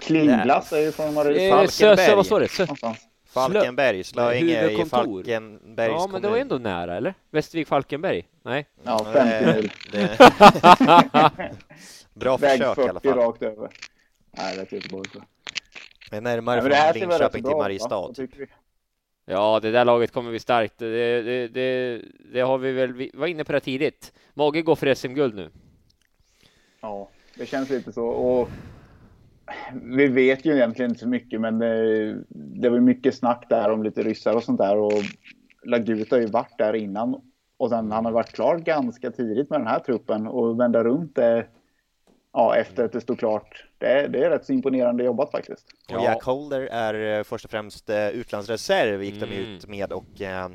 [0.00, 1.48] Klingglass är ju från Marie.
[1.48, 2.14] Eh, Falkenberg.
[2.16, 2.48] vad står det?
[2.48, 2.66] Sö.
[3.28, 4.84] Falkenberg, Slöinge i.
[4.84, 6.40] Falkenbergs Ja, men det var kommun.
[6.40, 7.14] ändå nära, eller?
[7.30, 8.24] Västervik Falkenberg?
[8.42, 8.66] Nej?
[8.84, 9.72] Ja, 50 mil.
[9.92, 10.18] Det...
[12.14, 13.18] Bra Väg försök i alla 40 fall.
[13.18, 13.68] rakt över.
[14.36, 15.10] Nej, det är Göteborg.
[15.14, 15.22] jag.
[16.10, 17.56] Det närmare men det här från Linköping till?
[17.56, 17.88] Mariestad.
[18.00, 18.46] Vad tycker vi?
[19.24, 20.78] Ja, det där laget kommer bli starkt.
[20.78, 22.00] Det, det, det,
[22.32, 24.12] det har vi väl, vi var inne på det tidigt.
[24.34, 25.50] Mage går för SM-guld nu.
[26.80, 27.08] Ja,
[27.38, 28.06] det känns lite så.
[28.06, 28.48] Och
[29.72, 33.82] vi vet ju egentligen inte så mycket, men det, det var mycket snack där om
[33.82, 34.76] lite ryssar och sånt där.
[34.76, 34.92] Och
[35.64, 37.20] Laguta har ju varit där innan.
[37.56, 41.16] Och sen han har varit klar ganska tidigt med den här truppen och vända runt
[41.16, 41.46] det
[42.32, 43.64] ja, efter att det stod klart.
[43.78, 45.66] Det, det är rätt så imponerande jobbat faktiskt.
[45.88, 46.04] Och Ja.
[46.04, 49.38] Jack Holder är eh, först och främst eh, utlandsreserv, gick de Mm.
[49.38, 50.48] ut med och eh,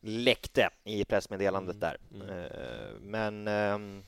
[0.00, 2.26] läckte i pressmeddelandet Mm.
[2.28, 2.34] där.
[2.34, 4.02] Eh, men eh,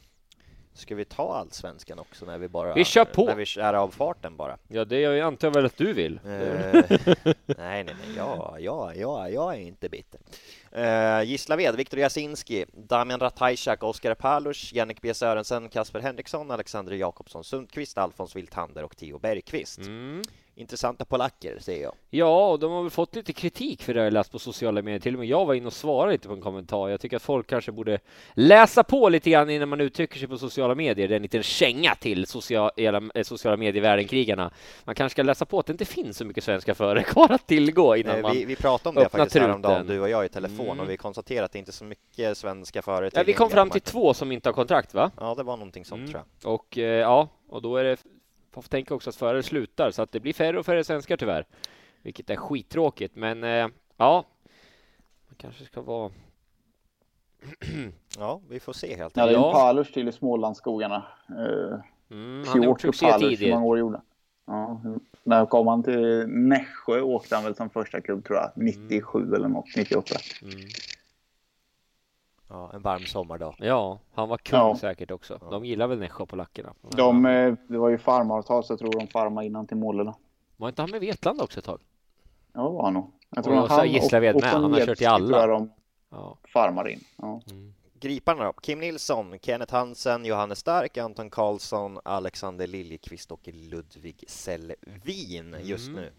[0.74, 2.74] ska vi ta allsvenskan också när vi bara...
[2.74, 3.24] Vi kör på.
[3.24, 4.58] När vi är av farten bara.
[4.68, 6.20] Ja, det jag antar väl att du vill.
[6.24, 6.84] Nej,
[7.46, 10.20] nej, nej, ja, ja, ja, jag är inte bitter.
[10.73, 16.95] Eh, uh, Gislaved, Viktor Jasinski, Damian Ratajczak, Oskar Palush, Jannik B Sörensen, Kasper Henriksson, Alexander
[16.95, 19.79] Jakobsson Sundqvist, Alfons Wiltander och Theo Bergqvist.
[19.79, 20.23] Mm.
[20.55, 21.92] Intressanta polacker, ser jag.
[22.11, 25.01] Ja, och de har väl fått lite kritik för det jag läst på sociala medier.
[25.01, 26.88] Till och med jag var inne och svarade lite på en kommentar.
[26.88, 27.98] Jag tycker att folk kanske borde
[28.34, 31.09] läsa på lite grann innan man uttrycker sig på sociala medier.
[31.09, 32.70] Det är en liten känga till sociala,
[33.14, 34.51] eh, sociala medievärlden-krigarna.
[34.84, 37.46] Man kanske ska läsa på att det inte finns så mycket svenska förare kvar att
[37.46, 38.32] tillgå innan Eh, man...
[38.32, 39.96] vi, vi pratade om det faktiskt häromdagen, truten.
[39.96, 40.80] du och jag i telefon, Mm.
[40.80, 43.70] och vi konstaterade att det inte är så mycket svenska förare Ja, vi kom fram
[43.70, 45.11] till två som inte har kontrakt, va?
[45.20, 46.11] Ja, det var någonting sånt Mm.
[46.12, 46.53] tror jag.
[46.55, 47.96] Och eh, ja, och då är det
[48.53, 51.46] får tänka också att förare slutar så att det blir färre och färre svenskar tyvärr,
[52.03, 53.16] vilket är skittråkigt.
[53.16, 54.24] Men eh, ja,
[55.28, 56.11] man kanske ska vara.
[58.18, 59.44] Ja, vi får se helt Ja, det är enkelt.
[59.55, 59.66] en Ja.
[59.66, 61.05] Palus till i Smålandsskogarna.
[61.30, 61.78] Uh,
[62.12, 63.55] Mm, han har gjort succé tidigare.
[63.55, 64.05] många år gjorde han?
[64.46, 64.80] Ja,
[65.24, 68.51] när kom han till Nässjö åkte han väl som första klubb tror jag.
[68.55, 70.14] 97 eller något, 98.
[70.42, 70.55] Mm.
[72.51, 73.55] Ja, en varm sommardag.
[73.59, 74.76] Ja, han var kung Ja.
[74.76, 75.38] säkert också.
[75.51, 76.74] De gillar väl Nässjö på lackerna.
[76.96, 80.14] De, eh, det var ju farmaravtal så jag tror de farmade innan till Målorna.
[80.57, 81.80] Var inte han med Vetlanda också ett tag?
[82.53, 83.12] Ja, det var han nog.
[83.30, 85.42] Jag Och så Gislaved med, han har kört i alla.
[85.42, 85.72] tror de
[86.11, 86.38] Ja.
[86.53, 87.01] farmar in.
[87.16, 87.40] Ja.
[88.01, 88.53] Griparna då?
[88.53, 96.01] Kim Nilsson, Kenneth Hansen, Johannes Stark, Anton Karlsson, Alexander Liljekvist och Ludvig Selvin just Mm.
[96.01, 96.11] nu.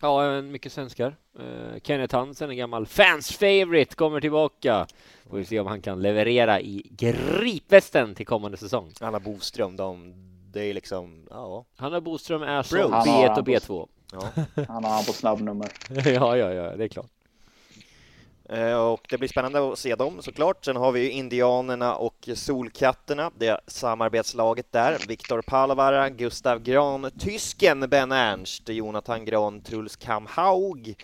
[0.00, 1.16] Ja, även mycket svenskar.
[1.38, 4.86] Eh, Kenneth Hansen, en gammal fans favorite, kommer tillbaka.
[5.30, 8.92] Får vi se om han kan leverera i gripvästen till kommande säsong.
[9.00, 10.14] Anna Boström, de
[10.52, 11.64] Det är liksom, ja.
[11.76, 12.88] Hanna Boström är som Bro.
[12.90, 13.88] Han har B1 och han B2.
[14.12, 14.22] ja.
[14.68, 15.68] Han har han på snabbnummer.
[15.88, 17.10] ja, ja, ja, det är klart.
[18.48, 20.64] Eh, Och det blir spännande att se dem såklart.
[20.64, 24.98] Sen har vi ju Indianerna och Solkatterna, det samarbetslaget där.
[25.08, 30.94] Viktor Palavara, Gustav Gran, tysken Ben Ernst, Jonathan Gran, Truls Kamhaug,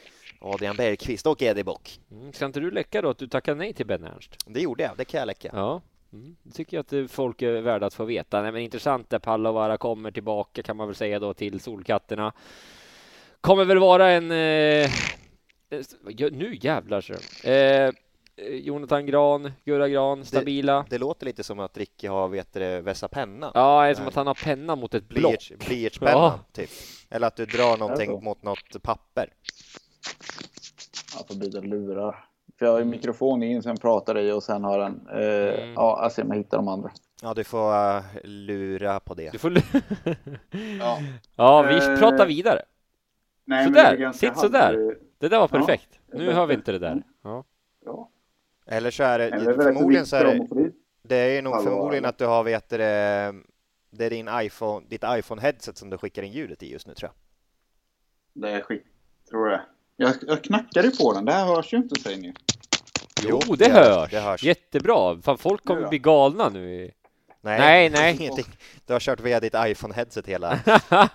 [0.40, 2.00] Adrian Bergqvist och Eddie Bock.
[2.10, 2.32] Mm.
[2.32, 4.36] Ska inte du läcka då att du tackar nej till Ben Ernst?
[4.46, 5.50] Det gjorde jag, det kan jag läcka.
[5.52, 5.80] Ja,
[6.12, 6.36] mm.
[6.42, 8.42] det tycker jag att eh, folk är värda att få veta.
[8.42, 12.32] Nej, men intressant där Pallovara kommer tillbaka kan man väl säga då till Solkatterna.
[13.40, 14.30] Kommer väl vara en...
[14.30, 14.90] Eh,
[16.32, 17.48] nu jävlar så.
[17.48, 17.90] Eh,
[18.52, 20.86] Jonathan Gran, Gurra Gran, stabila.
[20.90, 23.50] Det låter lite som att Ricky har, vet du, vässa penna.
[23.54, 25.32] Ja, det är som att han har penna mot ett block.
[25.34, 26.40] Blyerts- Blyertspenna, Ja.
[26.52, 26.70] typ.
[27.10, 28.20] Eller att du drar någonting så.
[28.20, 29.28] mot något papper.
[31.18, 32.24] Jag får byta lurar.
[32.58, 35.06] För jag har ju mikrofon in, sen pratar i och sen har den...
[35.08, 35.72] Eh, Mm.
[35.74, 36.90] Ja, jag ser om jag hittar de andra.
[37.22, 39.30] Ja, du får uh, lura på det.
[39.32, 39.52] Du får...
[40.80, 40.98] Ja.
[41.36, 42.62] ja, vi Eh, pratar vidare.
[43.44, 44.96] Nej, Sådär, är sitt sådär.
[45.18, 46.00] Det där var Ja, perfekt.
[46.12, 47.02] är Nu hör vi inte det där.
[47.22, 47.44] Ja.
[47.84, 48.10] Ja.
[48.66, 50.70] Eller så är det, är det förmodligen så är det,
[51.02, 53.34] det är nog Hallå, förmodligen att du har, vet du, det,
[53.90, 57.10] det är din iPhone, ditt iPhone-headset som du skickar in ljudet i just nu tror
[57.10, 57.14] jag.
[58.42, 58.84] Det är skit,
[59.30, 59.60] tror jag.
[59.96, 61.24] Jag, jag knackade på den.
[61.24, 62.34] Det här hörs ju inte, säger ni.
[63.22, 64.42] Jo, Jo, det, det hörs, det hörs.
[64.42, 65.20] Jättebra.
[65.22, 66.90] Fan, folk kommer bli galna nu.
[67.40, 68.44] Nej, Nej, nej.
[68.86, 70.58] Du har kört via ditt iPhone-headset hela.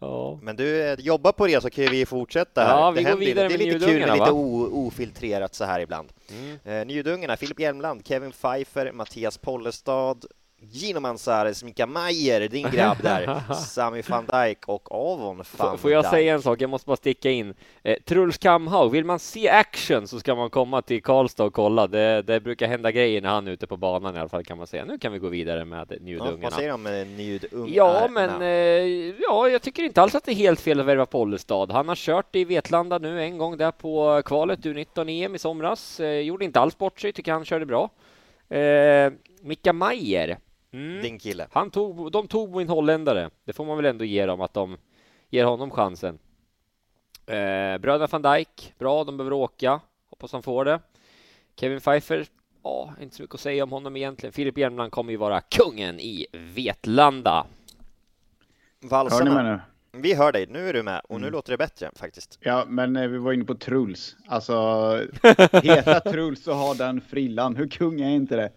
[0.00, 0.38] Ja.
[0.42, 2.68] Men du, eh, jobba på det så kan vi fortsätta här.
[2.68, 6.12] Ja, vi det går vidare Det är lite kul med lite ofiltrerat så här ibland.
[6.30, 6.58] Mm.
[6.64, 10.26] Eh, Njudungarna, Filip Hjelmland, Kevin Pfeiffer, Mattias Pollestad,
[10.70, 15.90] Gino Manzares, Mika Mayer, din grabb där, Sami van Dijk och Avon van Får- Får
[15.92, 16.10] jag Dijk.
[16.10, 16.60] säga en sak?
[16.60, 17.54] Jag måste bara sticka in.
[17.82, 21.86] Eh, Truls Kamhaug, vill man se action så ska man komma till Karlstad och kolla.
[21.86, 24.58] Det, det brukar hända grejer när han är ute på banan i alla fall kan
[24.58, 24.84] man säga.
[24.84, 26.38] Nu kan vi gå vidare med Ja, njudungarna.
[26.42, 27.72] vad säger du om eh, njudungarna?
[27.74, 28.48] Ja, men eh,
[29.22, 31.70] ja, jag tycker inte alls att det är helt fel att värva Pollestad.
[31.72, 36.00] Han har kört i Vetlanda nu en gång där på kvalet U19-EM i somras.
[36.00, 37.90] Eh, gjorde inte alls bort sig, tycker han körde bra.
[38.56, 40.38] Eh, Mika Mayer.
[40.72, 41.02] Mm.
[41.02, 41.46] Din kille.
[41.52, 43.30] Han tog, de tog min holländare.
[43.44, 44.76] Det får man väl ändå ge dem, att de
[45.30, 46.18] ger honom chansen.
[47.26, 49.80] Eh, bröderna van Dijk, bra, de behöver åka.
[50.10, 50.80] Hoppas han får det.
[51.56, 52.26] Kevin Pfeiffer,
[52.62, 54.32] ja, inte så mycket att säga om honom egentligen.
[54.32, 57.32] Filip Hjelmland kommer ju vara kungen i Vetlanda.
[57.40, 57.46] Hör
[58.82, 59.42] ni Valsarna.
[59.42, 59.60] mig nu?
[60.00, 61.22] Vi hör dig, nu är du med och Mm.
[61.22, 62.38] nu låter det bättre faktiskt.
[62.40, 64.16] Ja, men eh, vi var inne på Truls.
[64.28, 64.54] Alltså,
[65.62, 67.56] heta Truls och ha den frillan.
[67.56, 68.52] Hur kung är inte det?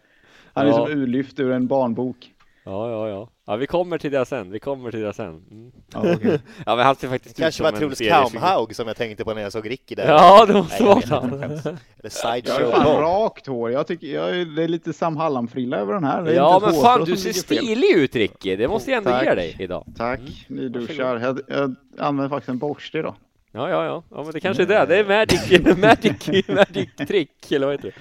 [0.55, 0.75] Han är Ja.
[0.87, 2.31] som urlyft ur en barnbok.
[2.67, 3.29] Ja, ja, ja.
[3.47, 4.51] Ja, vi kommer till det sen.
[4.51, 5.27] Vi kommer till det sen.
[5.51, 5.71] Mm.
[5.93, 6.39] Ja, okej.
[6.65, 7.99] Ja, men han ser faktiskt Det kanske ut var som Truls.
[8.33, 10.07] Kamhaug som jag tänkte på när jag såg Ricky där.
[10.07, 11.43] Ja, det måste jag vara han.
[11.43, 13.71] Eller Jag Sideshow har fan rakt hår.
[13.71, 16.23] Jag tycker, jag, är- det är lite Sam Hallam-frilla över den här.
[16.23, 17.57] Det är Ja, inte men fan, du ser fel.
[17.57, 18.55] stilig ut, Ricky.
[18.55, 19.23] Det måste jag ändå Tack.
[19.23, 19.85] ge dig idag.
[19.97, 21.19] Tack, ni duschar.
[21.19, 23.15] Jag, jag använder faktiskt en borste idag.
[23.51, 24.03] Ja, ja, ja.
[24.11, 24.85] Ja, men det kanske är det.
[24.85, 27.95] Det är magic, magic, magic trick, eller vad heter det?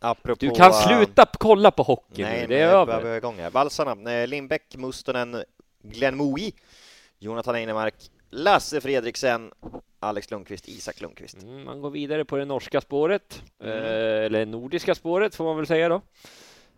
[0.00, 2.46] Apropå, Du kan äh, sluta kolla på hockey Nej, nu.
[2.46, 2.86] Det är jag över.
[2.86, 3.50] behöver igång här.
[3.50, 5.42] Valsarna, eh, Lindbäck, Mustonen,
[5.82, 6.50] Glenn Moe,
[7.18, 7.94] Jonathan Einemark,
[8.30, 9.52] Lasse Fredriksen,
[10.00, 11.42] Alex Lundqvist, Isak Lundqvist.
[11.42, 13.42] Mm, man går vidare på det norska spåret.
[13.62, 13.72] Mm.
[13.78, 16.00] Eh, eller nordiska spåret, får man väl säga då.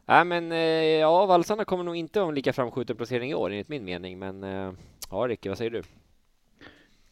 [0.06, 3.50] Nej, men eh, ja, valsarna kommer nog inte ha en lika framskjuten placering i år,
[3.50, 4.18] enligt min mening.
[4.18, 4.72] Men eh,
[5.10, 5.82] ja, Ricky, vad säger du?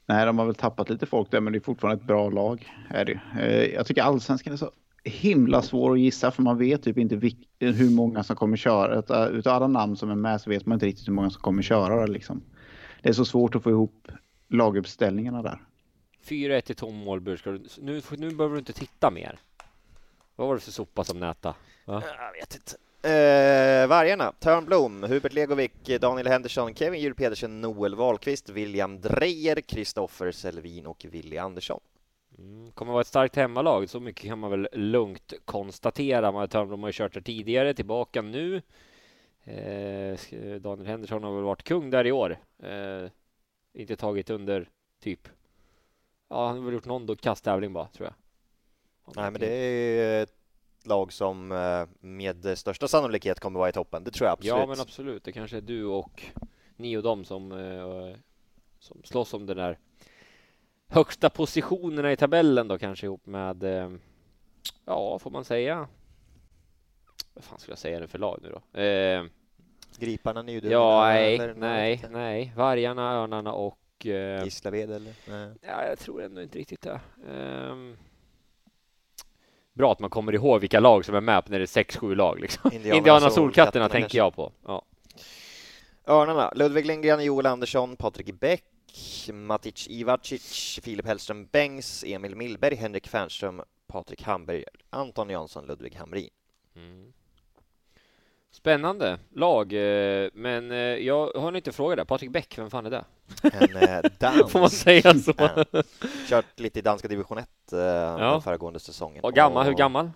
[0.07, 2.73] Nej, de har väl tappat lite folk där, men det är fortfarande ett bra lag.
[2.91, 3.21] Är det.
[3.41, 4.73] Eh, Jag tycker allsvenskan är så
[5.05, 8.99] himla svår att gissa, för man vet typ inte vilk- hur många som kommer köra.
[8.99, 11.43] Utav utav alla namn som är med så vet man inte riktigt hur många som
[11.43, 12.43] kommer köra det liksom.
[13.03, 14.09] Det är så svårt att få ihop
[14.49, 15.63] laguppställningarna där.
[16.25, 17.39] 4-1 till Tom du,
[17.79, 19.39] nu, nu behöver du inte titta mer.
[20.37, 21.55] Vad var det för sopa som näta?
[21.85, 22.03] Va?
[22.07, 22.77] Jag vet inte.
[23.03, 30.33] Eh, vargarna, Törnblom, Hubert Legovic, Daniel Henderson, Kevin Juhl Pedersen, Noel Wahlqvist, William Dreyer, Kristoffer
[30.33, 31.81] Selvin och Willy Andersson.
[32.39, 36.33] Mm, kommer vara ett starkt hemmalag, så mycket kan man väl lugnt konstatera.
[36.33, 38.63] Man Törnblom har ju kört det tidigare, tillbaka nu.
[39.45, 40.19] Eh,
[40.61, 42.39] Daniel Henderson har väl varit kung där i år.
[42.63, 43.11] Eh,
[43.73, 44.69] inte tagit under
[45.01, 45.29] typ.
[46.29, 48.15] Ja, han har väl gjort någon då kasttävling bara, tror jag.
[49.17, 50.35] Nej, men det är ett
[50.85, 54.05] lag som eh, med största sannolikhet kommer vara i toppen.
[54.05, 54.59] Det tror jag absolut.
[54.59, 55.25] Ja, men absolut.
[55.25, 56.23] Det kanske är du och
[56.77, 58.17] ni och dem som, eh,
[58.79, 59.79] som slåss om den där
[60.89, 63.91] högsta positionerna i tabellen då kanske ihop med, eh,
[64.85, 65.89] ja, får man säga.
[67.35, 68.81] Vad fan ska jag säga det för lag nu då?
[68.81, 69.25] Eh,
[69.99, 70.83] Griparna, Nydungarna?
[70.83, 72.53] ja, nej, nej, nej.
[72.57, 75.13] Vargarna, Örnarna och eh, Gislaved eller?
[75.29, 75.55] Nej.
[75.61, 77.01] Ja, jag tror ändå inte riktigt det.
[77.31, 77.97] Ehm,
[79.73, 82.15] bra att man kommer ihåg vilka lag som är med när det är sex, sju
[82.15, 82.71] lag liksom.
[82.73, 84.53] Indiana, Indiana Solkatterna tänker jag på.
[84.67, 84.83] Ja.
[86.07, 88.65] Örnarna, Ludvig Lindgren, Joel Andersson, Patrik Bäck,
[89.33, 96.31] Matic Ivacic, Filip Hellström Bengs, Emil Millberg, Henrik Fernström, Patrik Hamberg, Anton Jansson, Ludvig Hamrin.
[96.77, 97.13] Mm.
[98.51, 102.05] Spännande lag, eh, men eh, jag har inte frågat där.
[102.05, 103.05] Patrik Bäck, vem fan är det?
[103.43, 104.53] En eh, dans.
[104.53, 105.33] Får man säga så?
[105.39, 105.65] Ja.
[106.29, 108.41] Kört lite i danska division 1 eh, Ja.
[108.41, 109.25] föregående säsongen.
[109.25, 110.11] Och gammal, Och hur gammal?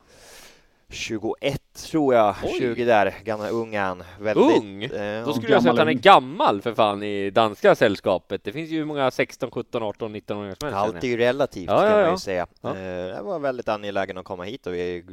[0.89, 2.55] 21 tror jag, Oj.
[2.59, 4.05] 20 där, gamla ungen.
[4.21, 4.85] Väldigt, Ung?
[4.85, 8.45] eh, Då skulle jag säga att han är gammal för fan i danska sällskapet.
[8.45, 10.79] Det finns ju många 16, 17, 18, 19 åringar som helst.
[10.95, 12.11] Allt är ju relativt Ja, kan ja, man ja.
[12.11, 12.47] ju säga.
[12.61, 12.77] Ja.
[12.77, 15.05] Eh, Jag var väldigt angelägen att komma hit och vi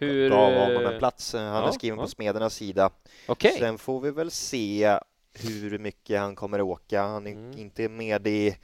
[0.00, 1.32] Hur, gav honom eh, en plats.
[1.32, 2.90] Han ja, är skriven på Smedernas sida.
[3.26, 3.56] Okej.
[3.58, 4.98] Sen får vi väl se
[5.42, 7.02] hur mycket han kommer åka.
[7.02, 7.58] Han är Mm.
[7.58, 8.56] inte med i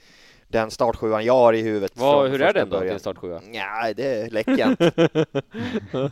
[0.47, 1.91] den startsjuan jag har i huvudet.
[1.95, 2.89] Vad, hur är den då, början.
[2.93, 3.41] din startsjua?
[3.51, 4.91] Ja, det läcker jag inte.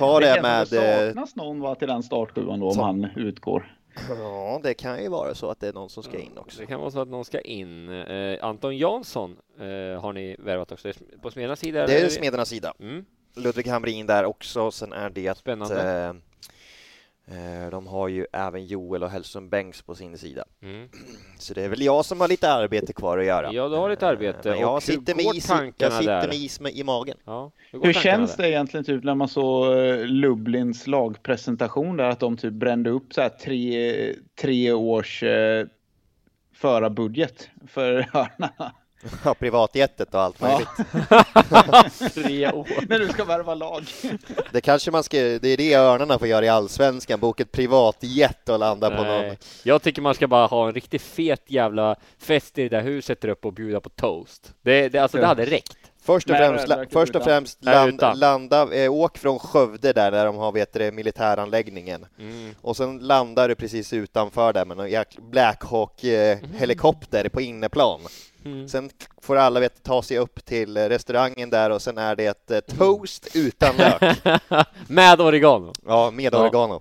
[0.00, 0.66] Ta det med...
[0.70, 3.76] Det eh, saknas någon va, till den startsjuan då om Så- han utgår.
[4.08, 6.60] Ja, det kan ju vara så att det är någon som ska in också.
[6.60, 7.88] Det kan vara så att någon ska in.
[7.88, 10.92] Eh, Anton Jansson eh, har ni värvat också.
[11.22, 11.86] På Smedernas sida?
[11.86, 12.08] Det är?
[12.08, 12.74] Smedernas sida.
[12.80, 13.04] Mm.
[13.36, 14.70] Ludvig Hamrin där också.
[14.70, 15.82] Sen är det Spännande.
[15.82, 16.14] Eh, eh,
[17.70, 20.44] de har ju även Joel och Hellström Bengts på sin sida.
[20.62, 20.88] Mm.
[21.38, 23.52] Så det är väl jag som har lite arbete kvar att göra.
[23.52, 24.38] Ja, du har lite arbete.
[24.44, 26.28] Men Och jag hur sitter med is, i- jag tankarna sitter där?
[26.28, 27.16] med is med, i magen.
[27.24, 28.42] Ja, Hur tankarna känns där?
[28.44, 33.12] det egentligen typ när man såg eh, Lublins lagpresentation där att de typ brände upp
[33.14, 35.66] så här tre, tre års eh,
[36.54, 38.72] förarbudget för hörnarna?
[39.24, 40.46] Ja, privatjetet och allt Ja.
[40.46, 42.14] möjligt.
[42.14, 42.88] Tre år.
[42.88, 43.84] när du ska värva lag.
[44.52, 48.48] Det kanske man ska, det är det Örnarna får göra i Allsvenskan, boka ett privatjet
[48.48, 49.06] och landa på någon.
[49.06, 49.38] Nej.
[49.62, 53.20] Jag tycker man ska bara ha en riktigt fet jävla fest i det där huset
[53.20, 54.54] där uppe och bjuda på toast.
[54.62, 55.76] Det, det, alltså, det hade räckt.
[56.02, 59.38] Först och Nej, främst, nej, nej, först och främst Nej, land, landa, eh, åk från
[59.38, 62.06] Skövde där, där de har vet du, det, militäranläggningen.
[62.18, 62.54] Mm.
[62.60, 68.00] Och sen landar du precis utanför där med jäkla Black Hawk eh, helikopter på inneplan.
[68.44, 68.68] Mm.
[68.68, 68.90] Sen
[69.22, 72.50] får alla vet, ta sig upp till eh, restaurangen där och sen är det ett
[72.50, 74.18] eh, toast utan lök.
[74.88, 75.72] Med oregano.
[75.86, 76.42] Ja, med Ja.
[76.42, 76.80] oregano.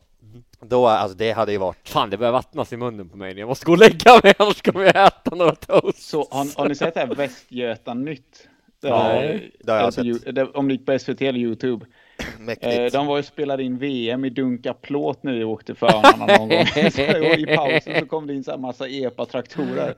[0.61, 3.39] Då, alltså det hade ju varit Fan, det börjar vattnas i munnen på mig.
[3.39, 6.01] Jag måste gå och lägga mig, annars kommer jag äta några toast.
[6.09, 8.47] Så har, har ni sett det här Västgöta-nytt?
[8.81, 9.21] Det Ja,
[9.63, 10.35] det har jag på sett.
[10.35, 11.85] Det- Om det gick på SVT eller Youtube.
[12.39, 12.79] mäktigt.
[12.79, 16.37] Eh, de var ju spelade in VM i dunka plåt när vi åkte för Örnarna
[16.37, 16.65] någon gång.
[16.91, 19.95] Så I pausen så kom det in så här massa epa-traktorer.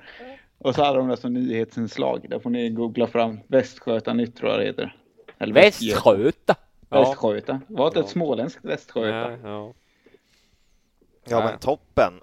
[0.63, 2.29] Och så hade de det som nyhetsinslag.
[2.29, 4.95] Där får ni googla fram Västgöta-nytt tror jag det heter.
[5.37, 5.95] Eller Västgöta.
[6.13, 6.55] Västgöta.
[6.89, 7.61] Västgöta.
[7.67, 8.03] Var det Ja.
[8.03, 9.31] ett småländskt Västgöta?
[9.31, 9.73] Ja, ja.
[11.29, 12.13] Ja men toppen.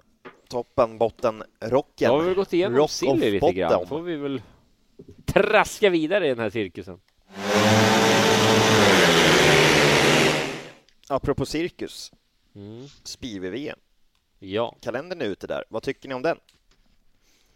[0.49, 2.09] Toppen, botten, rocken.
[2.09, 3.55] Då har vi gått igenom Rock Silly lite bottom.
[3.55, 3.87] grann.
[3.87, 4.41] får vi väl
[5.25, 6.99] traska vidare i den här cirkusen.
[11.09, 12.11] Apropå cirkus,
[12.55, 12.87] Mm.
[13.03, 13.79] Speedway-VM.
[14.39, 14.75] Ja.
[14.81, 15.63] Kalendern är ute där.
[15.69, 16.37] Vad tycker ni om den?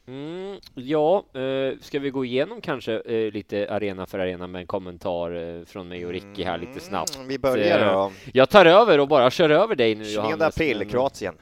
[0.08, 4.68] Mm, ja, eh, ska vi gå igenom kanske eh, lite arena för arena med en
[4.68, 7.16] kommentar eh, från mig och Ricky här lite snabbt.
[7.16, 8.12] Mm, vi börjar Eh, då.
[8.34, 10.42] Jag tar över och bara kör över dig nu 29 Johannes.
[10.58, 11.36] april, men- Kroatien.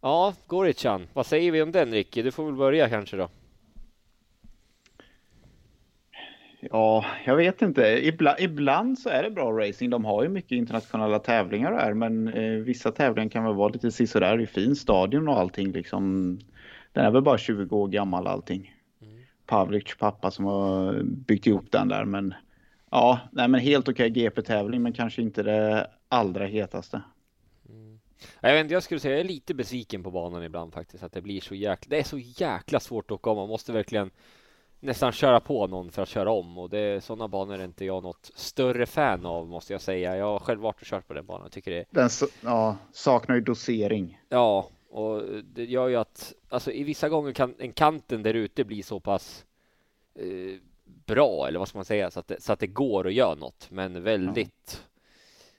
[0.00, 1.08] Ja, Goritjan.
[1.12, 2.22] Vad säger vi om den Ricky?
[2.22, 3.28] Du får väl börja kanske då.
[6.60, 8.00] Ja, jag vet inte.
[8.06, 9.90] Ibland, ibland så är det bra racing.
[9.90, 13.90] De har ju mycket internationella tävlingar där, men eh, vissa tävlingar kan väl vara lite
[13.90, 14.36] sisådär.
[14.36, 16.38] Det är fin stadion och allting liksom.
[16.96, 18.74] Den är väl bara 20 år gammal allting.
[19.46, 22.34] Pavlic pappa som har byggt ihop den där, men
[22.90, 27.02] ja, nej, men helt okej GP-tävling, men kanske inte det allra hetaste.
[28.40, 31.04] Jag vet inte, jag skulle säga jag är lite besviken på banan ibland faktiskt.
[31.04, 33.36] Att det blir så jäkla, det är så jäkla svårt att åka om.
[33.36, 34.10] Man måste verkligen
[34.80, 38.02] nästan köra på någon för att köra om och det sådana banor är inte jag
[38.02, 40.16] något större fan av måste jag säga.
[40.16, 41.50] Jag har själv varit och kört på den banan.
[41.50, 42.08] Tycker det Den
[42.40, 44.20] ja, saknar ju dosering.
[44.28, 48.64] Ja, och det gör ju att alltså i vissa gånger kan en kanten där ute
[48.64, 49.44] bli så pass
[50.14, 50.58] eh,
[51.06, 53.34] bra eller vad ska man säga så att det, så att det går att göra
[53.34, 53.66] något.
[53.70, 54.82] Men väldigt,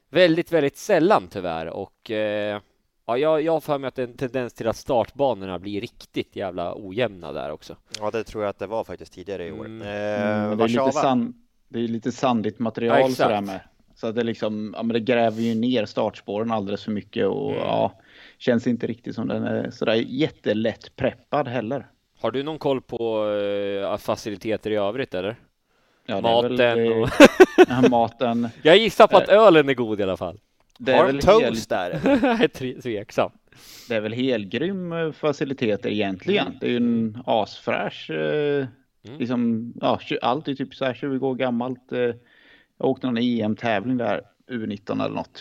[0.09, 2.61] väldigt, väldigt sällan tyvärr och eh,
[3.05, 5.81] ja, jag, jag har för mig att det är en tendens till att startbanorna blir
[5.81, 7.75] riktigt jävla ojämna där också.
[7.99, 9.65] Ja, det tror jag att det var faktiskt tidigare i år.
[9.65, 9.81] Mm.
[9.81, 11.33] Eh, Mm, men det, är lite sand,
[11.67, 13.59] det är lite sandigt material Ja, sådär med.
[13.95, 17.51] Så att det liksom, ja men det gräver ju ner startspåren alldeles för mycket och
[17.51, 17.63] Mm.
[17.63, 17.91] ja,
[18.37, 21.87] känns inte riktigt som den är sådär jättelätt preppad heller.
[22.19, 25.35] Har du någon koll på eh, faciliteter i övrigt eller?
[26.05, 27.09] Ja, Maten väl, och...
[27.69, 28.49] ja, maten.
[28.61, 30.39] Jag gissar på att ölen är god i alla fall.
[30.77, 31.99] Det är, Har väl de hel, toast där?
[32.05, 33.31] Jag är tveksam.
[33.89, 36.47] det är väl helgrym eh, faciliteter egentligen.
[36.47, 36.57] Mm.
[36.59, 38.67] Det är ju en asfräsch, eh,
[39.07, 39.19] Mm.
[39.19, 41.91] liksom, ja, allt är typ så här 20 år gammalt.
[41.91, 41.99] Eh,
[42.77, 44.21] jag åkte någon EM-tävling där,
[44.51, 45.37] U19 eller något,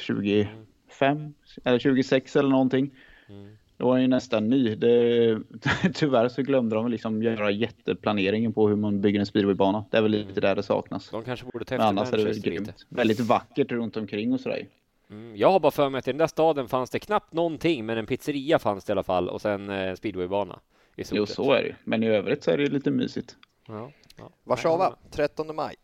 [0.99, 1.35] 25
[1.65, 2.91] eller 26 eller någonting.
[3.29, 3.57] Mm.
[3.77, 4.75] Det var ju nästan ny.
[4.75, 5.39] Det,
[5.95, 9.85] tyvärr så glömde de liksom göra jätteplaneringen på hur man bygger en speedwaybana.
[9.91, 11.11] Det är väl lite där det saknas.
[11.11, 12.65] De kanske borde ta Men efter annars är det väl Manchester lite.
[12.65, 12.87] grymt.
[12.89, 14.67] Väldigt vackert runt omkring och sådär.
[15.11, 17.87] Mm, jag har bara för mig att i den där staden fanns det knappt någonting,
[17.87, 20.61] men en pizzeria fanns det i alla fall och sen eh, en speedwaybana.
[20.97, 21.77] Jo, så är det.
[21.85, 23.37] Men i övrigt så är det lite mysigt.
[23.69, 24.31] Ja, ja.
[24.45, 25.75] Warszawa, 13 maj.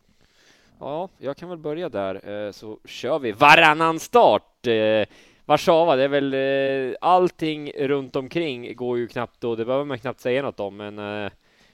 [0.79, 4.67] Ja, jag kan väl börja där eh, så kör vi varannan start.
[4.67, 5.05] Eh,
[5.45, 9.99] Warszawa, det är väl eh, allting runt omkring går ju knappt och det behöver man
[9.99, 11.29] knappt säga något om, men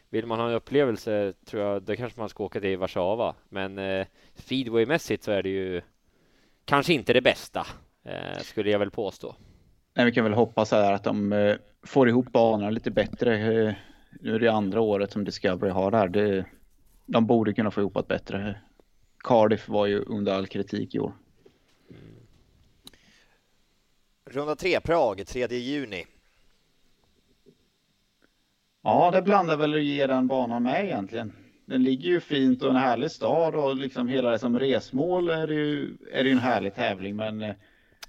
[0.09, 3.35] vill man ha en upplevelse tror jag då kanske man ska åka till Warszawa.
[3.49, 5.81] Men speedwaymässigt så är det ju
[6.65, 7.67] kanske inte det bästa,
[8.41, 9.35] skulle jag väl påstå.
[9.93, 13.37] Nej, vi kan väl hoppas här att de får ihop banorna lite bättre.
[14.21, 16.07] Nu är det andra året som Discovery har det här.
[16.07, 16.45] Det,
[17.05, 18.55] de borde kunna få ihop det bättre.
[19.23, 21.13] Cardiff var ju under all kritik i år.
[24.25, 26.05] Runda 3, Prag, 3 juni.
[28.83, 31.33] Ja, det blandar väl att ge den banan med egentligen.
[31.65, 35.47] Den ligger ju fint och en härlig stad och liksom hela det som resmål är
[35.47, 37.15] det ju, är det ju en härlig tävling.
[37.15, 37.55] Men eh,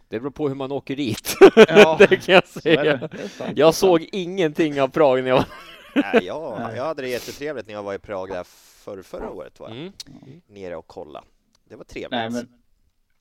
[0.08, 1.36] Det beror på hur man åker dit.
[1.68, 2.82] Ja, det kan jag säga.
[2.82, 3.08] det.
[3.38, 3.52] Det.
[3.56, 5.46] Jag såg ingenting av Prag när jag var
[5.94, 9.60] Nej, jag, jag hade det jättetrevligt när jag var i Prag där för, förra året
[9.60, 9.92] var jag mm.
[10.46, 11.24] nere och kolla.
[11.64, 12.10] Det var trevligt.
[12.10, 12.48] Nej, men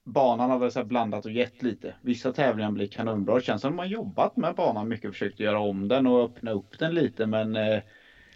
[0.03, 1.95] banan har väl så här blandat och gett lite.
[2.01, 3.35] Vissa tävlingar blir kanonbra.
[3.35, 6.51] Det känns som har jobbat med banan mycket och försökt göra om den och öppna
[6.51, 7.25] upp den lite.
[7.25, 7.79] Men eh,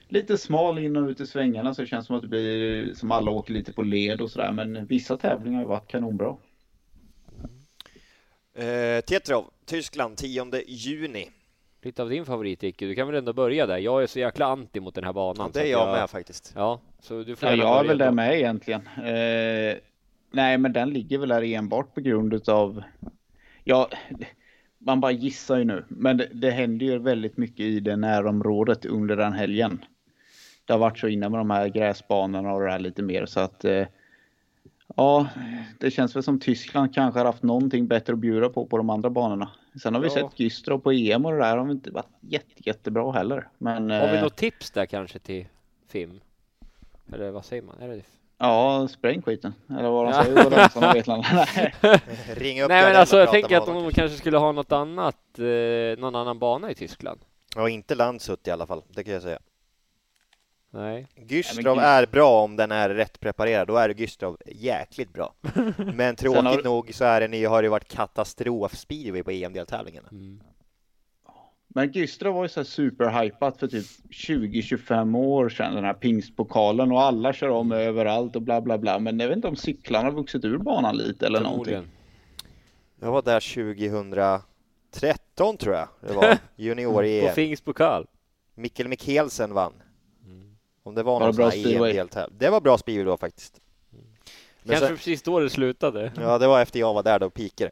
[0.07, 3.11] lite smal in och ut i svängarna så det känns som att det blir som
[3.11, 4.51] alla åker lite på led och sådär.
[4.51, 6.37] Men vissa tävlingar har varit kanonbra.
[8.53, 11.29] Eh, Tetrov, Tyskland, 10 juni.
[11.83, 13.77] Lite av din favorit Icke, du kan väl ändå börja där.
[13.77, 15.51] Jag är så jäkla anti mot den här banan.
[15.53, 16.53] Ja, det är att jag med faktiskt.
[16.55, 18.81] Ja, så du får Ja, jag är väl där med egentligen.
[18.97, 19.77] Eh,
[20.31, 22.83] nej, men den ligger väl där enbart på grund utav...
[23.63, 23.89] Ja,
[24.77, 25.85] man bara gissar ju nu.
[25.87, 29.85] Men det, det händer ju väldigt mycket i det närområdet under den helgen.
[30.65, 33.39] Det har varit så innan med de här gräsbanorna och det här lite mer så
[33.39, 33.65] att...
[33.65, 33.85] Eh,
[34.95, 35.27] ja,
[35.79, 38.89] det känns väl som Tyskland kanske har haft någonting bättre att bjuda på på de
[38.89, 39.49] andra banorna.
[39.81, 40.13] Sen har vi Ja.
[40.13, 43.47] sett Güstrow på EM och det där har inte varit jätte, jättebra heller.
[43.57, 43.89] Men...
[43.91, 45.45] Har vi eh, något tips där kanske till
[45.87, 46.19] Fim?
[47.13, 47.75] Eller vad säger man?
[47.81, 48.01] Är det...
[48.37, 49.53] Ja, spräng skiten.
[49.69, 50.23] Eller vad de Ja.
[50.23, 51.27] säger på Dansarna Vetlanda.
[51.55, 51.73] Nej.
[52.35, 55.99] Ring upp Nej men alltså jag tänker att de kanske skulle ha något annat, eh,
[55.99, 57.19] någon annan bana i Tyskland.
[57.55, 59.39] Ja, inte Landshut i alla fall, det kan jag säga.
[60.73, 61.07] Nej.
[61.15, 65.33] Güstrow Gü- är bra om den är rätt preparerad, då är Güstrow jäkligt bra.
[65.93, 70.07] Men tråkigt har nog så är det, ni har det varit katastrof-speedway på EM-deltävlingarna.
[70.11, 70.41] Mm.
[71.67, 76.91] Men Güstrow var ju så här superhypat för typ 20-25 år sedan, den här pingstpokalen
[76.91, 78.99] och alla kör om överallt och bla bla bla.
[78.99, 81.87] Men jag vet inte om cyklarna har vuxit ur banan lite eller någonting.
[82.99, 87.35] Jag var där 2013 tror jag det var, På junior-EM.
[87.35, 88.07] Fings pokal.
[88.55, 89.73] Mikkel Mikkelsen vann.
[90.83, 91.89] Om det var Var någon det bra speedway?
[91.91, 92.37] EM-deltävling.
[92.39, 93.59] Det var bra speedway då faktiskt.
[94.63, 96.11] Men Kanske sen, precis då det slutade.
[96.21, 97.71] ja, det var efter jag var där då pikade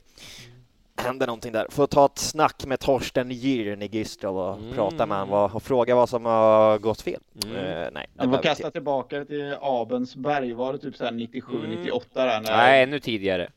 [0.95, 1.67] hände någonting där.
[1.69, 4.73] Får ta ett snack med Torsten Gyrn i Güstrow och Mm.
[4.75, 7.19] prata med honom och fråga vad som har gått fel.
[7.45, 7.55] Mm.
[7.55, 10.53] Eh, nej, det behöver kasta tillbaka till Abensberg.
[10.53, 11.69] Var det typ så här 97, Mm.
[11.71, 12.41] 98 där?
[12.41, 13.49] När, Nej, ännu tidigare.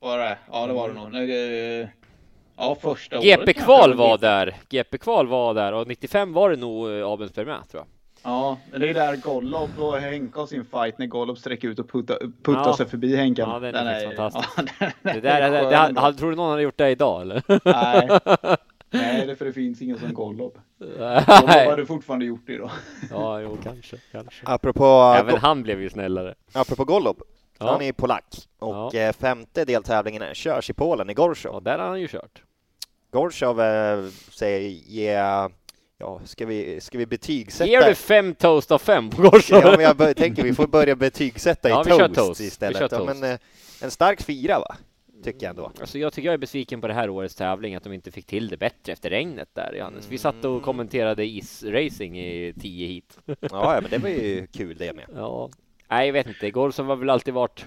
[0.00, 0.38] Var det?
[0.52, 1.12] Ja, det var det nog.
[1.12, 1.88] När,
[2.56, 4.56] ja, första året GP-kval var där.
[4.68, 7.86] GP-kval var där och 95 var det nog eh, Abensberg med tror jag.
[8.24, 11.88] Ja, det är där Gollob och Henke har sin fight när Gollob sträcker ut och
[11.90, 12.76] puttar, puttar Ja.
[12.76, 13.50] sig förbi Henkan.
[13.52, 14.72] Ja, den är faktiskt fantastisk.
[14.80, 15.58] Ja, den Det där, är det,
[15.94, 17.42] det, det, tror du någon hade gjort det idag eller?
[17.64, 18.08] Nej.
[18.94, 20.58] Nej, det är för det finns ingen som Gollob.
[20.78, 22.70] Gollob hade fortfarande gjort det då.
[23.10, 24.46] Ja, jo, kanske, kanske.
[24.46, 26.34] Apropå, Även han blev ju snällare.
[26.52, 27.22] apropå Golob,
[27.58, 27.70] Ja.
[27.72, 31.54] han är ju polack och eh, femte deltävlingen är- körs i Polen i Gorszow.
[31.54, 32.42] Ja, där har han ju kört.
[33.10, 35.14] Gorszow eh, säger ge,
[36.02, 37.70] ja, ska vi, ska vi betygsätta?
[37.70, 39.60] Ger du fem toast av fem på Gorszow?
[39.64, 42.40] Ja, men jag bör, tänker vi får börja betygsätta Ja, i kör toast, toast.
[42.40, 42.78] Istället.
[42.78, 43.20] kör Ja, toast.
[43.20, 43.38] men, eh,
[43.82, 44.76] en stark fyra va?
[45.24, 45.72] Tycker jag ändå.
[45.80, 48.26] Alltså jag tycker jag är besviken på det här årets tävling, att de inte fick
[48.26, 50.08] till det bättre efter regnet där, Johannes.
[50.10, 53.18] Vi satt och kommenterade isracing i 10 hit.
[53.26, 55.04] Ja, ja, men det var ju kul det med.
[55.16, 55.50] Ja,
[55.88, 56.50] nej jag vet inte.
[56.50, 57.66] Gorszow har väl alltid varit...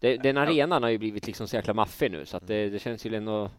[0.00, 2.78] Det, den arenan har ju blivit liksom så jäkla maffig nu, så att det, det
[2.78, 3.50] känns ju ändå...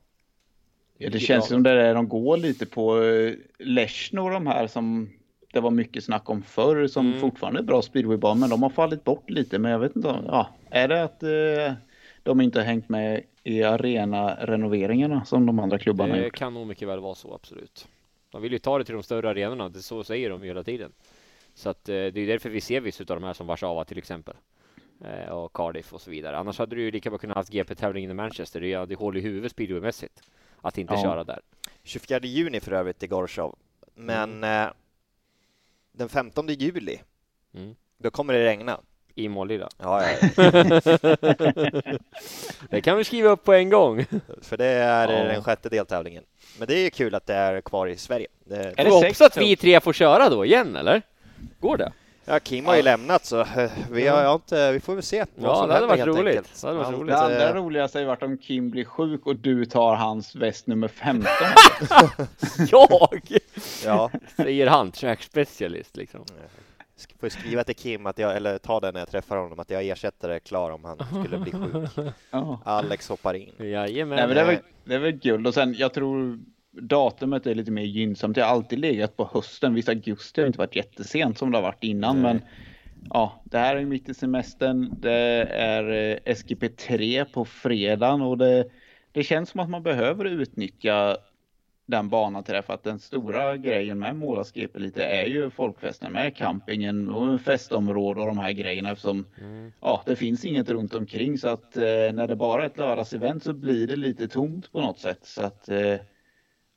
[0.98, 4.68] Ja, det känns som det är de går lite på eh, Lechno och de här
[4.68, 5.10] som
[5.54, 7.20] det var mycket snack om förr som Mm.
[7.20, 10.26] fortfarande är bra speedwaybanor men de har fallit bort lite men jag vet inte om,
[10.28, 11.74] ja, är det att eh,
[12.24, 16.36] de inte har hängt med i arena-renoveringarna som de andra klubbarna Det gjort?
[16.36, 17.88] kan nog mycket väl vara så, absolut.
[18.32, 20.64] De vill ju ta det till de större arenorna, det så säger de ju hela
[20.64, 20.92] tiden.
[21.54, 23.98] Så att eh, det är därför vi ser vissa av de här som Warszawa till
[23.98, 24.36] exempel.
[25.06, 26.38] Eh, och Cardiff och så vidare.
[26.38, 28.62] Annars hade du ju lika bra kunnat haft GP-tävlingen i Manchester.
[28.62, 30.22] Det hade hål i huvudet speedwaymässigt.
[30.64, 31.02] Att inte Ja.
[31.04, 31.40] köra där.
[31.84, 33.56] 24 juni för övrigt i Gorshov.
[33.96, 34.68] Men eh,
[35.92, 37.00] den 15 juli,
[37.56, 37.76] Mm.
[37.98, 38.80] då kommer det regna.
[39.16, 39.70] I Målilla.
[39.78, 40.30] Ja, ja,
[42.70, 44.06] Det kan vi skriva upp på en gång.
[44.42, 45.24] för det är Ja.
[45.34, 46.24] den sjätte deltävlingen.
[46.60, 48.28] Men det är ju kul att det är kvar i Sverige.
[48.46, 51.02] Det, Är det sex att vi tre får köra då igen, eller?
[51.60, 51.94] Går det?
[52.26, 55.04] Ja, Kim har ju lämnat så eh, vi, har, jag har inte, vi får väl
[55.04, 55.26] se.
[55.36, 56.28] Ja, som det hade varit roligt.
[56.38, 56.62] enkelt.
[56.62, 57.08] Det hade varit Ja, roligt.
[57.16, 60.36] Det andra eh, roligaste har ju varit om Kim blir sjuk och du tar hans
[60.36, 61.28] väst nummer 15.
[62.72, 63.38] Jag!
[63.86, 66.22] Ja, Säger han, specialist liksom.
[66.98, 69.70] sk- får skriva till Kim att jag, eller ta det när jag träffar honom, att
[69.70, 72.06] jag ersätter det klar om han skulle bli sjuk.
[72.32, 72.60] Ja.
[72.66, 73.52] Alex hoppar in.
[73.58, 74.16] Jajamän.
[74.16, 75.48] Nej, men det, är väl, det är väl kul.
[75.48, 76.40] Och sen, jag tror
[76.74, 78.38] datumet är lite mer gynnsamt.
[78.38, 79.74] Jag har alltid legat på hösten.
[79.74, 82.42] Visst, augusti har inte varit jättesent som det har varit innan, men
[83.10, 84.96] ja, det här är mitt i semestern.
[85.00, 88.66] Det är eh, SGP3 på fredagen och det,
[89.12, 91.18] det känns som att man behöver utnyttja
[91.86, 95.50] den banan till det för att den stora grejen med Målas GP lite är ju
[95.50, 99.26] folkfesten med campingen och festområde och de här grejerna eftersom
[99.82, 103.44] ja, det finns inget runt omkring så att eh, när det bara är ett lördagsevent
[103.44, 105.96] så blir det lite tomt på något sätt så att eh,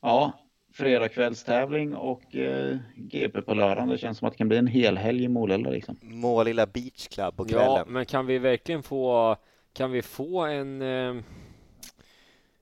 [0.06, 0.32] ja,
[0.74, 3.88] fredagkvällstävling och eh, GP på lördagen.
[3.88, 5.96] Det känns som att det kan bli en hel helg i Målilla liksom.
[6.02, 7.92] Målilla Beach Club på Ja, kvällen.
[7.92, 9.36] men kan vi verkligen få,
[9.72, 11.14] kan vi få en eh,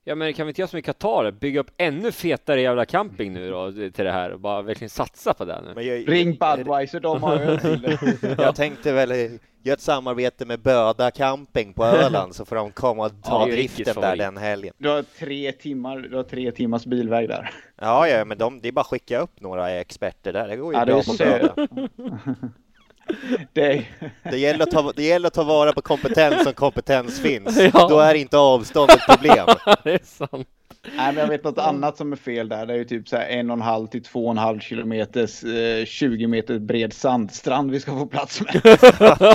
[0.06, 3.32] Ja men kan vi inte göra som i Qatar, bygga upp ännu fetare jävla camping
[3.32, 5.72] nu då till det här och bara verkligen satsa på det nu?
[5.74, 8.34] Men jag, Ring Budweiser, de har öl till det.
[8.38, 9.16] jag tänkte väl eh,
[9.62, 13.46] göra ett samarbete med Böda Camping på Öland så får de komma och Ja, ta
[13.48, 14.74] är driften där den helgen.
[14.78, 17.50] Du har tre timmar, du har tre timmars bilväg där.
[17.80, 20.48] Ja, ja, men de, det är bara att skicka upp några experter där.
[20.48, 21.14] Det går ju Ja, bra på.
[21.18, 21.54] Böda.
[23.52, 23.84] Det är,
[24.30, 27.58] Det gäller, att ta, det gäller att ta vara på kompetens som kompetens finns.
[27.74, 27.86] Ja.
[27.88, 29.46] Då är inte avstånd ett problem.
[29.84, 30.48] det är sant.
[30.96, 32.66] nej, men jag vet något annat som är fel där.
[32.66, 34.60] Det är ju typ så här en och en halv till två och en halv
[34.60, 38.78] kilometers, eh, 20 meter bred sandstrand vi ska få plats med.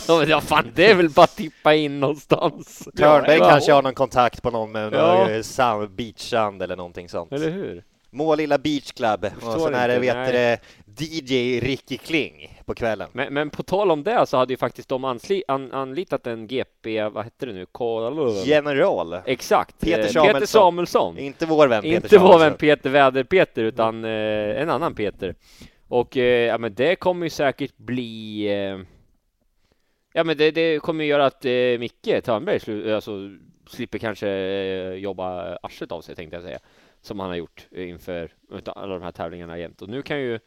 [0.30, 2.88] ja fan, det är väl bara att tippa in någonstans.
[2.97, 3.49] Törnberg Ja.
[3.49, 5.28] kanske har någon kontakt på någon med Ja.
[5.28, 7.32] någon sand, beachsand eller någonting sånt.
[7.34, 7.84] Eller hur?
[8.12, 10.60] Målilla Beach Club och sen är det, vet det,
[10.99, 13.10] DJ Ricky Kling på kvällen.
[13.14, 16.47] Men, men på tal om det så hade ju faktiskt de ansli, an, anlitat en
[16.47, 17.66] GP, vad hette det nu?
[17.72, 19.16] K- General.
[19.26, 20.34] Exakt, Peter eh, Samuelsson.
[20.34, 21.18] Peter Samuelsson.
[21.18, 22.57] Inte vår vän Peter Inte vår vän Samuelsson.
[22.57, 25.36] Peter Väder-Peter utan eh, en annan Peter.
[25.88, 28.80] Och eh, ja, men det kommer ju säkert bli eh,
[30.14, 33.12] Ja men det, det kommer ju göra att eh, Micke Törnberg slu- alltså,
[33.68, 36.60] slipper kanske eh, jobba arslet av sig tänkte jag säga.
[37.02, 38.32] Som han har gjort eh, inför
[38.66, 39.82] alla de här tävlingarna jämt.
[39.82, 40.39] Och nu kan ju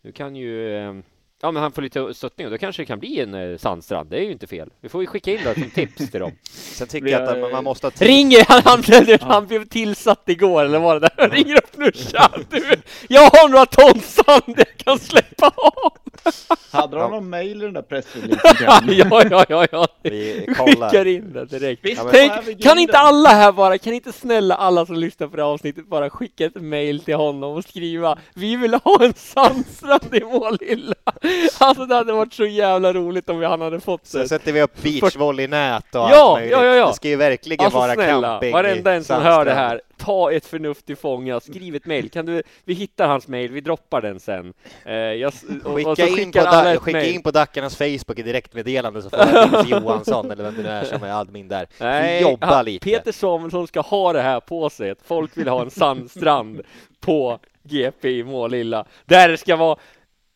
[0.00, 0.94] Nu kan ju eh,
[1.42, 4.10] Ja men han får lite stöttning och då kanske det kan bli en eh, sandstrand.
[4.10, 4.70] Det är ju inte fel.
[4.80, 6.32] Vi får ju skicka in det som tips till dem.
[6.50, 8.08] Sen tycker jag att man- man måste ha tid.
[8.08, 11.28] Ringer han, han, blev, han blev tillsatt igår eller vad det där?
[11.30, 12.64] Ringer upp nu tja, du,
[13.08, 15.92] jag har några ton sand jag kan släppa av.
[16.70, 17.08] Hade de Ja.
[17.08, 18.56] någon mail i den där pressreleasen?
[18.98, 19.86] Ja, ja, ja, ja.
[20.02, 21.06] Vi Skickar kollar.
[21.06, 21.84] in det direkt.
[21.84, 25.36] Visst, men- Tänk, kan inte alla här bara, kan inte snälla alla som lyssnar på
[25.36, 29.14] det här avsnittet bara skicka ett mail till honom och skriva Vi vill ha en
[29.14, 30.94] sandstrand i Målilla.
[31.58, 34.28] Alltså det hade varit så jävla roligt om han hade fått det.
[34.28, 36.86] sätter vi upp beachvolleynät och Ja, allt ja, ja, ja.
[36.88, 39.80] Det ska ju verkligen Alltså vara snälla, camping varenda i en som hör det här,
[39.96, 42.10] ta ett förnuft till fånga, skriv ett mail.
[42.10, 44.52] Kan du, vi hittar hans mail, vi droppar den sen.
[44.84, 45.32] Eh, jag,
[45.64, 49.56] och, Skicka, så in på, da, skicka in på Dackarnas Facebook i direktmeddelande så får
[49.62, 51.66] Nils Johansson eller vem det nu är som är admin där.
[51.80, 52.84] Nej, jobba han- lite.
[52.84, 56.60] Peter Samuelsson ska ha det här på sig, folk vill ha en sandstrand
[57.00, 58.84] på GP i Målilla.
[59.04, 59.76] Där det ska vara,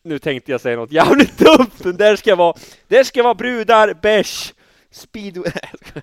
[0.03, 2.55] nu tänkte jag säga något jävligt dumt, men där ska vara,
[2.89, 4.55] där ska vara brudar, bärs,
[4.91, 5.53] speedway.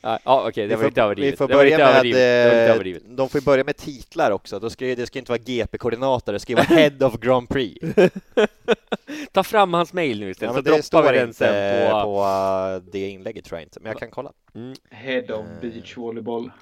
[0.00, 1.32] Ja, okej, det Vi var lite får, överdrivet.
[1.32, 3.02] vi får Det var börja med, överdrivet.
[3.02, 4.58] Eh, de får ju börja med titlar också.
[4.58, 7.86] Då ska, det ska inte vara GP-koordinator, det ska ju vara Head of Grand Prix.
[9.32, 12.02] Ta fram hans mail nu istället, Ja, så det droppar vi den inte sen på...
[12.02, 14.32] på uh, det inlägget tror jag inte, men jag kan kolla.
[14.54, 14.74] Mm.
[14.90, 16.50] Head of beach volleyboll.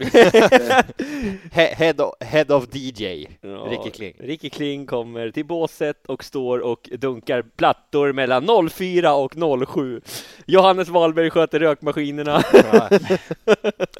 [1.52, 4.14] He, head, of, head of DJ, Ja, Ricky Kling.
[4.18, 9.32] Ricky Kling kommer till båset och står och dunkar plattor mellan 04 och
[9.68, 10.00] 07.
[10.46, 12.42] Johannes Wahlberg sköter rökmaskinerna.
[12.72, 12.88] Ja.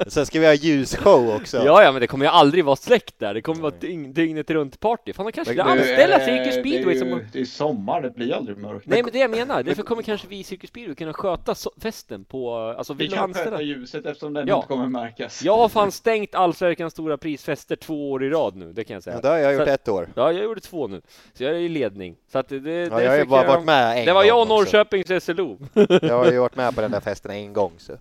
[0.07, 1.57] Sen ska vi ha ljusshow också.
[1.65, 3.33] Ja, ja, men det kommer ju aldrig vara släckt där.
[3.33, 5.13] Det kommer vara dygn, dygnet runt party.
[5.13, 7.21] Fan, de kanske ska är anställa det- Cirkus Speedway det är, ju, som...
[7.33, 8.85] det är sommar, det blir aldrig mörkt.
[8.87, 9.63] Nej, men det jag menar.
[9.63, 12.55] Därför kommer kanske vi i Cirkus Speedway kunna sköta so- festen på...
[12.77, 13.61] Alltså, Vi vill du kan anställa?
[13.79, 14.55] Ljuset eftersom den Ja.
[14.55, 15.43] inte kommer märkas.
[15.43, 19.03] Jag har fan stängt Allsvenskans stora prisfester två år i rad nu, det kan jag
[19.03, 19.13] säga.
[19.13, 20.07] Men det har jag gjort Så- ett år.
[20.15, 21.01] Ja, jag gjorde två nu.
[21.33, 22.15] Så jag är i ledning.
[22.31, 24.27] Så att det, det, Ja, jag har ju bara varit med en Det var gång
[24.27, 24.53] jag och också.
[24.77, 25.57] Norrköpings SLO.
[26.01, 27.93] Jag har ju varit med på den där festen en gång så.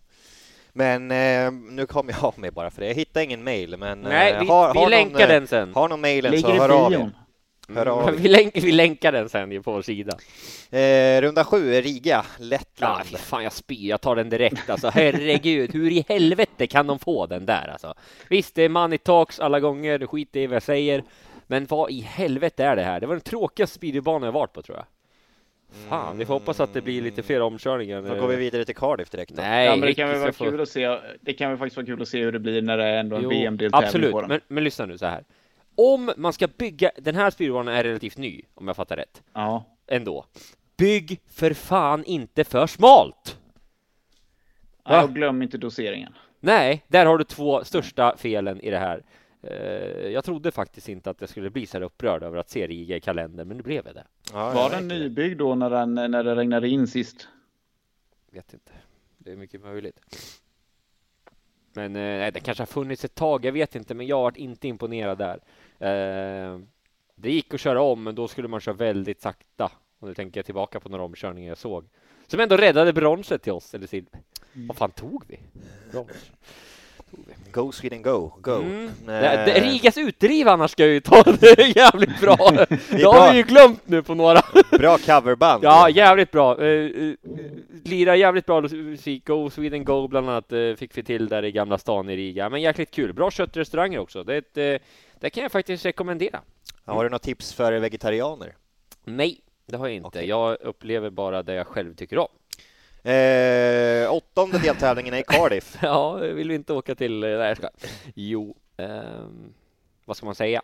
[0.73, 2.87] Men eh, nu kommer jag av mig bara för det.
[2.87, 5.47] Jag hittar ingen mail, men Nej, eh, vi, har, vi har länkar någon, eh, den
[5.47, 5.75] sen.
[5.75, 7.11] Har någon mailen så hör av er.
[7.75, 8.13] Hör av er.
[8.19, 10.13] Vi, länk, vi länkar den sen ju på vår sida.
[10.71, 13.07] Eh, runda sju, Riga, Ja, Lettland.
[13.07, 14.89] fy fan jag spyr, jag tar den direkt alltså.
[14.89, 17.95] Herregud, hur i helvete kan de få den där alltså?
[18.31, 21.03] Visst, det är money talks alla gånger, skit i vad jag säger.
[21.47, 23.01] Men vad i helvete är det här?
[23.01, 24.87] Det var den tråkigaste speedwaybanan jag varit på tror jag.
[25.89, 28.03] Fan, vi får hoppas att det blir lite fler omkörningar.
[28.03, 29.43] Då går vi vidare till Cardiff direkt då.
[29.43, 30.99] Nej, Ja, men det kan väl vara få- kul att se.
[31.21, 33.17] Det kan väl faktiskt vara kul att se hur det blir när det är ändå
[33.17, 34.29] en VM-deltävling Absolut, på den.
[34.29, 35.25] men, men lyssna nu så här.
[35.81, 39.65] Om man ska bygga, den här speedwaybanan är relativt ny, om jag fattar rätt, Ja.
[39.87, 40.25] ändå.
[40.77, 43.39] Bygg för fan inte för smalt!
[44.85, 46.15] Ja, och glöm inte doseringen.
[46.41, 49.03] Nej, där har du två största felen i det här.
[49.43, 52.67] Eh, Jag trodde faktiskt inte att jag skulle bli så här upprörd över att se
[52.67, 54.05] Riga i kalendern, men nu blev jag det.
[54.33, 57.29] Ja, Var jag den nybyggd då när, den, när det regnade in sist?
[58.31, 58.73] Vet inte.
[59.19, 60.01] Det är mycket möjligt.
[61.73, 64.23] Men eh, nej, det kanske har funnits ett tag, jag vet inte, men jag har
[64.23, 65.41] varit inte imponerad där.
[65.79, 66.59] Eh,
[67.15, 69.73] Det gick att köra om, men då skulle man köra väldigt sakta.
[69.99, 71.85] Och nu tänker jag tillbaka på några omkörningar jag såg.
[72.27, 74.21] Som ändå räddade bronset till oss, eller silver.
[74.53, 75.41] Vad fan tog vi?
[75.91, 76.31] Brons.
[77.53, 78.55] Go Sweden Go, go.
[78.55, 78.91] Mm.
[79.09, 82.37] Eh, Rigas utdriv annars ska jag ju ta, det är jävligt bra.
[82.91, 84.43] Det har vi ju glömt nu på några.
[84.79, 85.65] Bra coverband.
[85.65, 86.57] Ja, jävligt bra.
[86.57, 87.15] Uh, uh,
[87.85, 89.27] lirar jävligt bra musik.
[89.27, 92.51] Go Sweden Go bland annat eh, fick vi till där i Gamla stan i Riga.
[92.51, 93.13] Men jäkligt kul.
[93.13, 94.25] Bra köttrestauranger också.
[94.25, 94.75] Det, ett, eh,
[95.21, 96.41] det kan jag faktiskt rekommendera.
[96.85, 98.57] Har du något tips för vegetarianer?
[99.05, 100.09] Nej, det har jag inte.
[100.09, 100.29] Okej.
[100.29, 102.29] Jag upplever bara det jag själv tycker om.
[103.13, 105.77] Eh, åttonde deltävlingen är i Cardiff.
[105.83, 107.25] Ja, vill inte åka till...
[107.25, 107.69] eh, Nej, ska.
[108.15, 109.53] Jo, ehm,
[110.05, 110.63] vad ska man säga?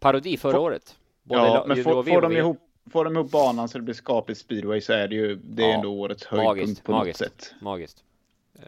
[0.00, 0.96] Parodi förra Får- året.
[1.22, 2.58] Både Ja, men får, får, de ihop,
[2.92, 5.68] får de ihop banan så det blir skapligt speedway så är det ju det är
[5.68, 7.20] Ja, ändå årets höjdpunkt magiskt, på magiskt.
[7.20, 7.54] något sätt.
[7.60, 8.04] Magiskt.
[8.58, 8.62] Eh,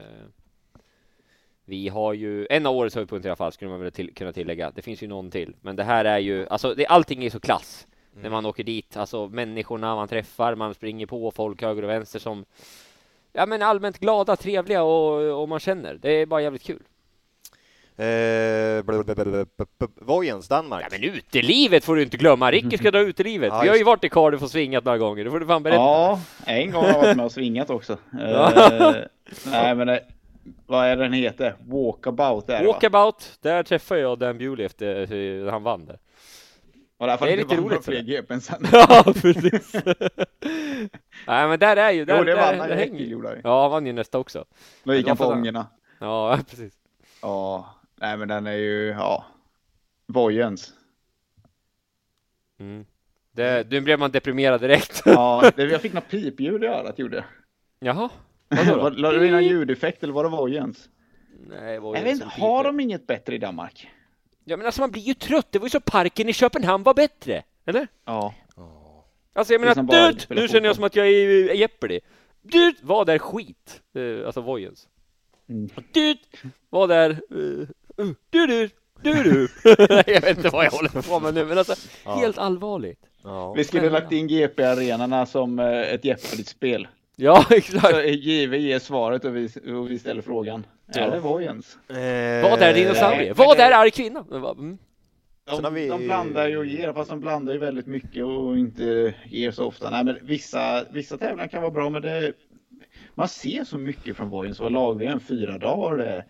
[1.64, 4.32] Vi har ju en av årets höjdpunkter i alla fall skulle man väl till, kunna
[4.32, 4.70] tillägga.
[4.70, 7.40] Det finns ju någon till, men det här är ju alltså det, allting är så
[7.40, 8.96] klass när man åker dit.
[8.96, 12.44] Alltså människorna man träffar, man springer på folk höger och vänster som
[13.32, 15.94] ja, men allmänt glada, trevliga och, och man känner.
[15.94, 16.82] Det är bara jävligt kul.
[17.96, 18.84] Eh,
[20.00, 20.82] Vojens, Danmark.
[20.84, 22.50] Ja, men utelivet får du inte glömma.
[22.50, 23.52] Ricky ska dra utelivet.
[23.62, 25.24] Vi har ju varit i Cardiff och svingat några gånger.
[25.24, 25.80] Det får du fan berätta.
[25.80, 27.98] Ja, en gång har jag varit med och svingat också.
[28.12, 28.52] Ja.
[29.30, 30.04] Eh, nej, men det,
[30.66, 31.56] vad är den heter?
[31.66, 32.64] Walkabout är?
[32.64, 35.98] Walkabout, där träffade jag Dan Bewley efter eh, han vann det.
[36.98, 38.02] Och därför det är det lite roligt, fler.
[38.02, 38.66] GPn sen.
[38.72, 39.72] Ja, precis.
[41.26, 43.40] Nej, men där är ju, där, Jo, det där, vann där, han hänger ju.
[43.44, 44.44] Ja, han vann ju nästa också.
[44.84, 45.66] Då gick han på ångorna.
[45.98, 46.74] Ja, precis.
[47.22, 49.24] Ja, nej men den är ju, ja.
[50.06, 50.72] Vojens.
[52.60, 52.84] Mm.
[53.32, 55.02] Det, nu blev man deprimerad direkt.
[55.04, 57.24] Ja, det, jag fick något pipljud i örat gjorde jag.
[57.78, 58.08] Jaha,
[58.48, 58.88] vadå då?
[58.88, 60.88] La du in någon ljudeffekt eller var det Vojens?
[61.48, 63.90] Nej, är Jag vet inte, har de inget bättre i Danmark?
[64.44, 65.46] Ja, men alltså man blir ju trött.
[65.50, 67.42] Det var ju så parken i Köpenhamn var bättre.
[67.66, 67.88] Eller?
[68.04, 68.34] Ja.
[69.32, 71.56] Alltså jag menar, som bara dude, spela nu känner jag som att jag är i
[71.58, 72.00] Jeopardy.
[72.42, 73.82] Dude, vad är skit?
[73.94, 74.88] Eh, alltså Vojens.
[75.48, 75.70] Mm.
[75.92, 76.18] Dude,
[76.70, 77.10] vad är...
[77.32, 77.66] Uh,
[78.00, 78.70] uh, du, du,
[79.02, 79.48] du, du.
[80.06, 81.74] jag vet inte vad jag håller på med nu, men alltså
[82.04, 82.14] Ja.
[82.16, 83.00] helt allvarligt.
[83.24, 83.52] Ja.
[83.52, 86.88] Vi skulle lagt in GP-arenorna som eh, ett Jeopardy-spel.
[87.16, 87.94] Ja, Så exakt.
[87.94, 90.66] eh, JW ger svaret och vi, och vi ställer frågan.
[90.94, 91.00] Ja.
[91.00, 91.78] Är det Vojens?
[91.88, 93.32] Eh, Vad är dinosaurie?
[93.32, 94.24] Vad är arg kvinna?
[94.58, 94.78] Mm.
[95.48, 98.24] Sen har De, vi- de blandar ju och ger, fast de blandar ju väldigt mycket
[98.24, 99.90] och inte ger så ofta.
[99.90, 102.32] Nej, men vissa, vissa tävlingar kan vara bra, men det,
[103.14, 104.60] man ser så mycket från Vojens.
[104.60, 105.96] Och lag fyra dagar.
[105.96, 106.24] Det,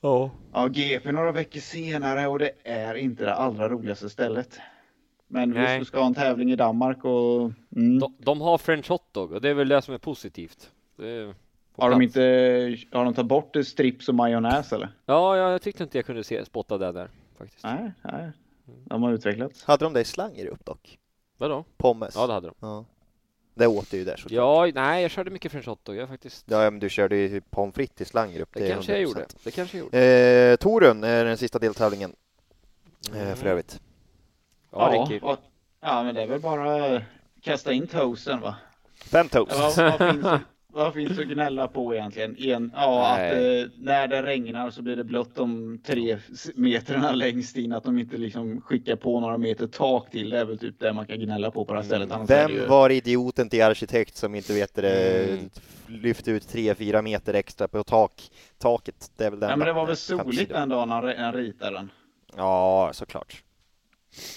[0.00, 0.30] Ja.
[0.52, 4.60] ja, GP några veckor senare och det är inte det allra roligaste stället.
[5.28, 5.62] Men Nej.
[5.66, 7.40] visst, du ska ha en tävling i Danmark och...
[7.76, 7.98] Mm.
[7.98, 10.70] De, de har French hotdog och det är väl det som är positivt.
[10.96, 11.34] Det är
[11.76, 12.20] Har de inte
[12.92, 14.88] har de tagit bort strips och majonnäs eller?
[15.06, 17.64] Ja, ja, jag tyckte inte jag kunde se, spotta det där faktiskt.
[17.64, 18.30] Nej, nej.
[18.66, 19.64] De har utvecklats.
[19.64, 20.98] Hade de det i slanger upp dock?
[21.38, 21.64] Vadå?
[21.76, 22.14] Pommes?
[22.14, 22.54] Ja, det hade de.
[22.60, 22.84] Ja.
[23.54, 24.32] Det åt du ju där såklart.
[24.32, 25.96] Ja, nej, jag körde mycket French hotdog.
[25.96, 26.44] Jag faktiskt...
[26.48, 28.48] Ja, men du körde ju pommes frites i slanger upp.
[28.52, 29.02] Det är kanske jag 100%.
[29.04, 29.26] gjorde.
[29.44, 29.98] Det kanske jag gjorde.
[30.52, 32.12] Eh, Torun är den sista deltävlingen.
[33.14, 33.80] Eh, för övrigt.
[34.70, 35.20] Ja, Ricky.
[35.26, 35.38] och,
[35.80, 37.02] ja, men det är väl bara
[37.42, 38.56] kasta in toasten va?
[38.94, 39.76] Fem toast.
[39.78, 40.26] Ja, vad, finns,
[40.74, 42.36] vad finns att gnälla på egentligen?
[42.38, 46.18] En, ja, att eh, när det regnar så blir det blött de tre
[46.54, 47.72] metrarna längst in.
[47.72, 50.30] Att de inte liksom skickar på några meter tak till.
[50.30, 52.10] Det är väl typ det man kan gnälla på på det här stället.
[52.12, 55.50] Annars är det ju- Vem var idioten till arkitekt som inte vet det, Mm.
[55.86, 58.12] lyfte ut tre, fyra meter extra på tak,
[58.58, 59.10] taket?
[59.16, 61.76] Det är väl den Ja, men det var väl soligt den dagen han, han ritade
[61.76, 61.90] den.
[62.36, 63.42] Ja, såklart.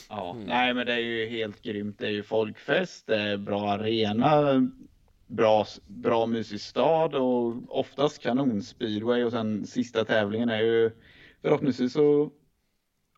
[0.09, 0.43] Ja, Mm.
[0.47, 1.95] nej men det är ju helt grymt.
[1.99, 4.53] Det är ju folkfest, det är bra arena.
[5.27, 10.91] Bra, bra mysig stad och oftast kanonspeedway och sen sista tävlingen är ju
[11.41, 12.31] förhoppningsvis så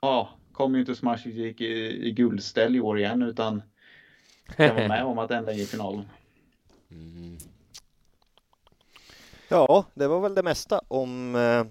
[0.01, 3.61] ja, kommer ju inte Smash Geek i, i guldställ i år igen utan
[4.55, 6.05] kan vara med om att ända i finalen.
[6.91, 7.37] Mm.
[9.47, 11.65] Ja, det var väl det mesta om eh,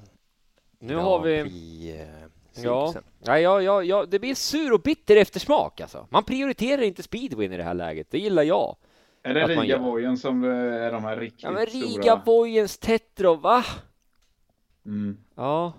[0.79, 1.43] Nu har vi...
[1.43, 2.29] Prix, eh,
[2.63, 6.07] Ja, ja, ja, ja, ja, det blir sur och bitter eftersmak alltså.
[6.11, 8.77] Man prioriterar inte speedwin i det här läget, det gillar jag.
[9.23, 9.47] Är det.
[9.47, 11.85] Riga-vojen som eh, är de här riktigt Ja men stora?
[11.85, 13.65] Riga, Vojens, Tetro, va?
[14.87, 15.19] Mm.
[15.35, 15.73] Ja,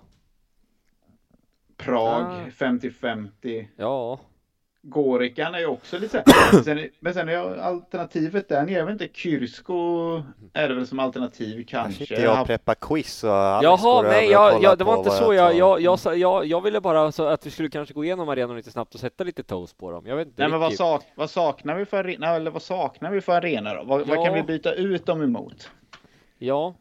[1.76, 2.44] Prag Ah.
[2.50, 3.66] 50-50.
[3.76, 4.20] ja.
[4.82, 6.24] Gorikan är ju också lite
[6.64, 9.74] sen, Men sen är ju alternativet där nere, jag vet inte, Kyrsko
[10.52, 12.06] är det väl som alternativ kanske.
[12.06, 15.18] sitter jag och preppar quiz och Alex Jaha, nej, jag, jag, det var inte vad
[15.18, 18.04] så jag, jag, jag, sa- jag, jag ville bara så att vi skulle kanske gå
[18.04, 20.06] igenom arenan lite snabbt och sätta lite toast på dem.
[20.06, 23.10] Jag vet inte Nej men vad, sak, vad saknar vi för arena, eller vad saknar
[23.10, 23.84] vi för arena då?
[23.84, 24.24] Vad, vad Ja.
[24.24, 25.70] kan vi byta ut dem emot?
[26.38, 26.74] Ja,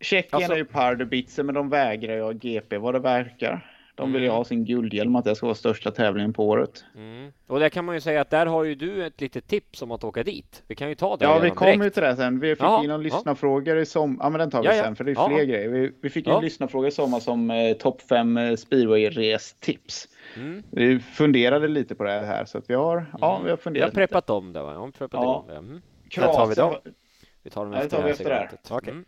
[0.00, 3.70] Tjeckien Alltså- är ju Pardubitsen men de vägrar ju GP vad det verkar.
[3.96, 4.36] De vill ju Mm.
[4.36, 6.84] ha sin guldhjälm att det ska vara största tävlingen på året.
[6.96, 7.32] mm.
[7.46, 9.90] och där kan man ju säga att där har ju du ett litet tips om
[9.90, 10.62] att åka dit.
[10.66, 11.94] Vi kan ju ta det Ja, vi kommer ju direkt.
[11.94, 12.40] till det sen.
[12.40, 12.96] Vi fick in någon ja.
[12.96, 14.24] lyssnarfrågor i sommar.
[14.24, 15.68] Ja, men den tar vi Ja, sen för det är fler grejer.
[15.68, 20.08] Vi, vi fick en lyssnarfråga i sommar som eh, topp 5 eh, speedway-restips.
[20.36, 20.62] Mm.
[20.70, 23.56] Vi funderade lite på det här så att vi har, ja, vi har Vi har
[23.56, 23.94] funderat lite.
[23.94, 24.72] preppat om det va?
[24.72, 25.22] Ja, vi har preppat Ja.
[25.22, 25.56] igång det.
[25.56, 25.82] Mm.
[26.16, 26.70] När tar vi dem?
[26.70, 26.94] Kroatien,
[27.42, 28.40] Vi tar dem Ja, det efter tar vi efter det här.
[28.40, 28.70] segmentet.
[28.70, 28.90] Okej.
[28.92, 29.04] Mm.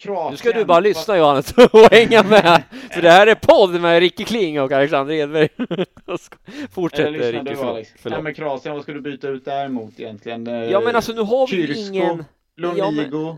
[0.00, 0.30] Kroatien.
[0.30, 2.62] Nu ska du bara lyssna Johannes och hänga med.
[2.90, 5.48] För det här är podd med Ricky Kling och Alexander Edberg.
[6.70, 7.40] Fortsätt lyssna
[7.74, 7.90] Ricky.
[8.04, 10.46] Nej, men Kroatien, vad ska du byta ut däremot egentligen?
[10.46, 12.24] Eh, Ja men alltså nu har vi Kyrsko, ingen...
[12.56, 13.36] Lonigo.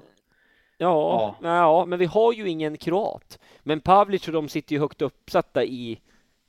[0.78, 1.56] Ja, ja.
[1.56, 3.38] ja, men vi har ju ingen kroat.
[3.62, 6.00] Men Pavlic och de sitter ju högt uppsatta i,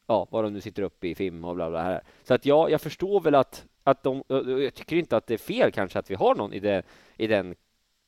[0.08, 2.02] ja, vad de nu sitter uppe i FIM och bla bla här.
[2.24, 5.38] Så att ja, jag förstår väl att, att de, jag tycker inte att det är
[5.38, 6.84] fel kanske att vi har någon i, det,
[7.18, 7.56] i den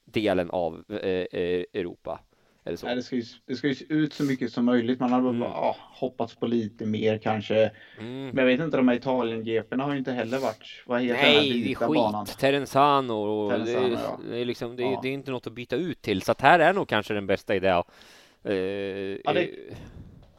[0.05, 2.19] delen av eh, eh, Europa.
[2.67, 2.85] Eller så.
[2.85, 4.99] Nej, det, ska ju, det ska ju se ut så mycket som möjligt.
[4.99, 5.39] Man hade Mm.
[5.39, 7.71] bara ja, hoppats på lite mer kanske.
[7.99, 8.25] Mm.
[8.27, 10.83] Men jag vet inte, de här Italien-GP'na har ju inte heller varit...
[10.85, 11.95] Vad heter den här Nej, det är skit.
[11.95, 12.25] banan?
[12.25, 14.19] Terenzano och Terenzano, det, ja.
[14.29, 14.99] det är liksom, det, Ja.
[15.03, 16.21] det är inte något att byta ut till.
[16.21, 17.83] Så att här är nog kanske den bästa idén.
[18.43, 19.75] Eh, Ja, det- eh,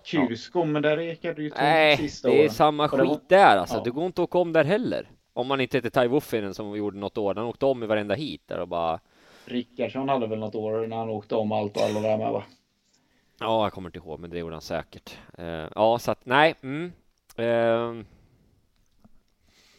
[0.04, 2.50] Kyrsko, men där ekade ju Nej, sista det är åren.
[2.50, 3.76] samma det var- skit där alltså.
[3.76, 3.82] Ja.
[3.84, 5.10] Det går inte att åka om där heller.
[5.32, 7.34] Om man inte heter Tai Wuffinen som vi gjorde något år.
[7.34, 9.00] Han åkte om i varenda hit där och bara
[9.48, 12.44] Rickardsson hade väl något år när han åkte om allt och alla där med va?
[13.40, 15.18] Ja, jag kommer inte ihåg, men det gjorde han säkert.
[15.38, 16.54] Eh, ja, så att nej.
[16.62, 16.92] Mm.
[17.36, 18.04] Eh,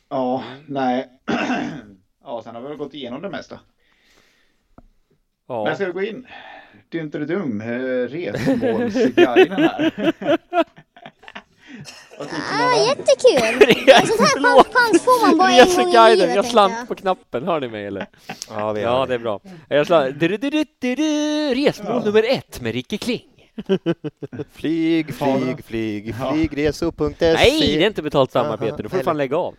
[0.09, 1.09] Ja, nej.
[2.23, 3.59] ja, sen har vi väl gått igenom det mesta.
[5.47, 5.63] ja.
[5.63, 6.27] Men ska vi gå in?
[6.89, 7.67] Du är inte dum, eh,
[8.07, 9.91] resmålsguiden här.
[10.49, 11.56] Vad tycker ni om
[12.19, 13.75] Ah, jättekul!
[13.95, 16.35] En sån här chans, får man bara en gång i livet.
[16.35, 17.43] jag slant på knappen.
[17.43, 18.07] Hör ni mig eller?
[18.49, 19.39] Ja, vi Ja, det är bra.
[19.69, 20.21] Jag slant.
[21.55, 23.37] Resmål nummer ett med Ricky Kling.
[24.51, 27.33] Flyg, flyg, flyg, flygresor.se.
[27.33, 28.83] Nej, det är inte betalt samarbete.
[28.83, 29.55] Du får fan lägga av.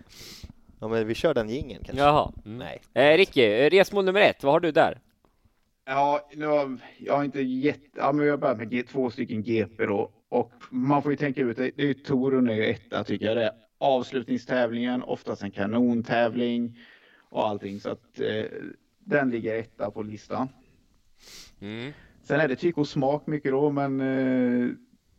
[0.80, 2.04] Ja, men vi kör den jingeln kanske.
[2.04, 2.32] Jaha.
[2.44, 2.59] Mm.
[2.59, 2.80] Nej.
[2.94, 4.44] Eh, Ricky, eh, resmål nummer ett.
[4.44, 4.98] Vad har du där?
[5.86, 7.80] Ja, nu har, jag har inte jätte...
[7.96, 10.11] Ja, men vi har börjat med två stycken GP då.
[10.28, 13.26] Och man får ju tänka ut, det, det är ju Torun är ju etta tycker
[13.26, 13.52] jag det är.
[13.78, 16.78] Avslutningstävlingen, oftast en kanontävling
[17.30, 17.80] och allting.
[17.80, 18.44] Så att eh,
[18.98, 20.48] den ligger etta på listan.
[21.60, 21.92] Mm.
[22.22, 24.70] Sen är det tyck och smak mycket då, men eh,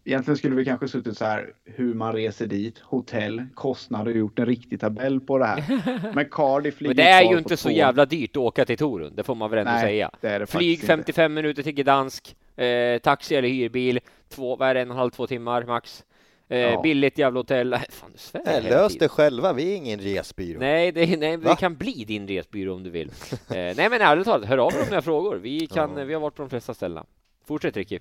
[0.03, 4.39] egentligen skulle vi kanske suttit så här hur man reser dit, hotell, kostnader och gjort
[4.39, 5.63] en riktig tabell på det här.
[6.15, 7.75] Men Cardiff ligger Men det är ju inte så två.
[7.75, 9.13] jävla dyrt att åka till Torun.
[9.15, 10.11] Det får man väl ändå Nej, säga.
[10.21, 10.87] det det Flyg faktiskt inte.
[10.87, 13.99] 55 minuter till Gdansk, eh, taxi eller hyrbil,
[14.29, 16.03] två, vad är det, en och en halv, två timmar max.
[16.49, 16.81] Eh, Ja.
[16.81, 17.75] Billigt jävla hotell.
[17.89, 19.05] Fan, du svär Nej, lös tiden.
[19.05, 20.59] det själva, vi är ingen resbyrå.
[20.59, 21.55] Nej, det, nej, Va?
[21.55, 23.07] kan bli din resbyrå om du vill.
[23.31, 25.35] eh, nej, men ärligt talat, hör av er om ni har frågor.
[25.35, 26.03] Vi, kan, Ja.
[26.03, 27.05] vi har varit på de flesta ställena.
[27.47, 27.99] Fortsätt Ricky.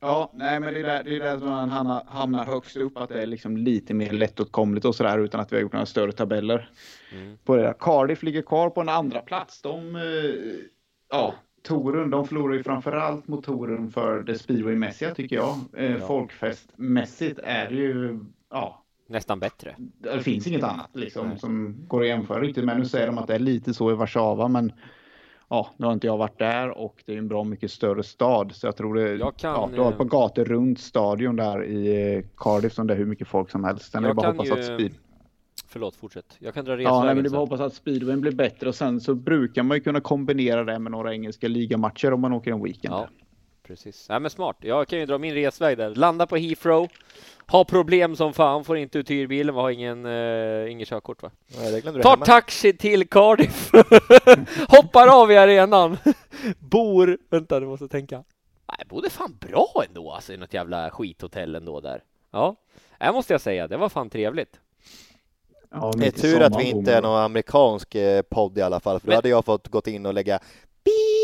[0.00, 3.08] Ja, nej men det är där, det är där man hamnar, hamnar högst upp, att
[3.08, 6.12] det är liksom lite mer lättåtkomligt och sådär utan att vi har gjort några större
[6.12, 6.70] tabeller.
[7.12, 7.38] Mm.
[7.44, 7.62] På det.
[7.62, 7.74] där.
[7.80, 9.62] Cardiff ligger kvar på en andra plats.
[9.62, 10.02] De, eh,
[11.10, 15.56] ja, Torun, de förlorar ju framförallt mot Torun för det speedwaymässiga tycker jag.
[15.76, 18.18] Eh, Folkfestmässigt är det ju,
[18.50, 19.76] ja, Nästan bättre.
[19.98, 22.64] det finns inget annat liksom som går att jämföra riktigt.
[22.64, 24.72] Men nu säger de att det är lite så i Warszawa, men
[25.48, 28.52] ja, nu har inte jag varit där och det är en bra mycket större stad.
[28.54, 31.36] Så jag tror det, Jag kan, ja, du har ett par eh, gator runt stadion
[31.36, 33.90] där i eh, Cardiff som det är hur mycket folk som helst.
[33.92, 34.94] Sen är det Jag bara kan hoppas ju- att speed...
[35.72, 36.36] Förlåt, fortsätt.
[36.38, 38.74] Jag kan dra Ja, nej, resvägen men det bara hoppas att speedwayn blir bättre och
[38.74, 42.52] sen så brukar man ju kunna kombinera det med några engelska ligamatcher om man åker
[42.52, 42.94] en weekend.
[42.94, 43.08] Ja,
[43.62, 44.06] precis.
[44.08, 44.56] Nej, men smart.
[44.60, 45.94] Jag kan ju dra min resväg där.
[45.94, 46.88] Landa på Heathrow.
[47.46, 51.30] Ha problem som fan, får inte ut hyrbilen, har ingen, uh, ingen körkort va?
[51.82, 53.70] Du Tar taxi till Cardiff.
[54.68, 55.96] Hoppar av i arenan.
[56.58, 58.16] Bor, vänta du måste tänka.
[58.16, 62.02] Nej, jag bodde fan bra ändå alltså i något jävla skithotell ändå där.
[62.30, 62.56] Ja,
[62.98, 63.68] det måste jag säga.
[63.68, 64.60] Det var fan trevligt.
[65.70, 69.00] Ja, Det är tur att vi inte är någon amerikansk eh, podd i alla fall,
[69.00, 70.40] för då Men- hade jag fått gått in och lägga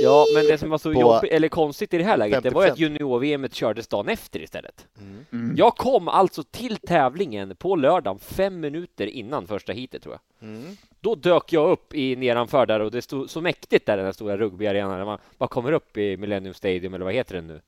[0.03, 2.65] Ja, men det som var så jobbigt, eller konstigt i det här läget, det var
[2.65, 2.81] ju att 50%.
[2.81, 4.87] junior-VM kördes dagen efter istället.
[5.33, 5.55] Mm.
[5.57, 10.49] Jag kom alltså till tävlingen på lördagen fem minuter innan första heatet tror jag.
[10.49, 10.77] Mm.
[11.01, 14.13] Då dök jag upp i nedanför där och det stod så mäktigt där den här
[14.13, 14.99] stora rugbyarenan.
[14.99, 17.61] När man bara kommer upp i Millennium Stadium eller vad heter den nu?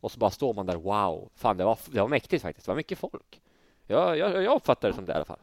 [0.00, 0.76] Och så bara står man där.
[0.76, 2.66] Wow, fan det var, det var mäktigt faktiskt.
[2.66, 3.40] Det var mycket folk.
[3.86, 5.38] Jag, jag, jag uppfattar det som det i alla fall.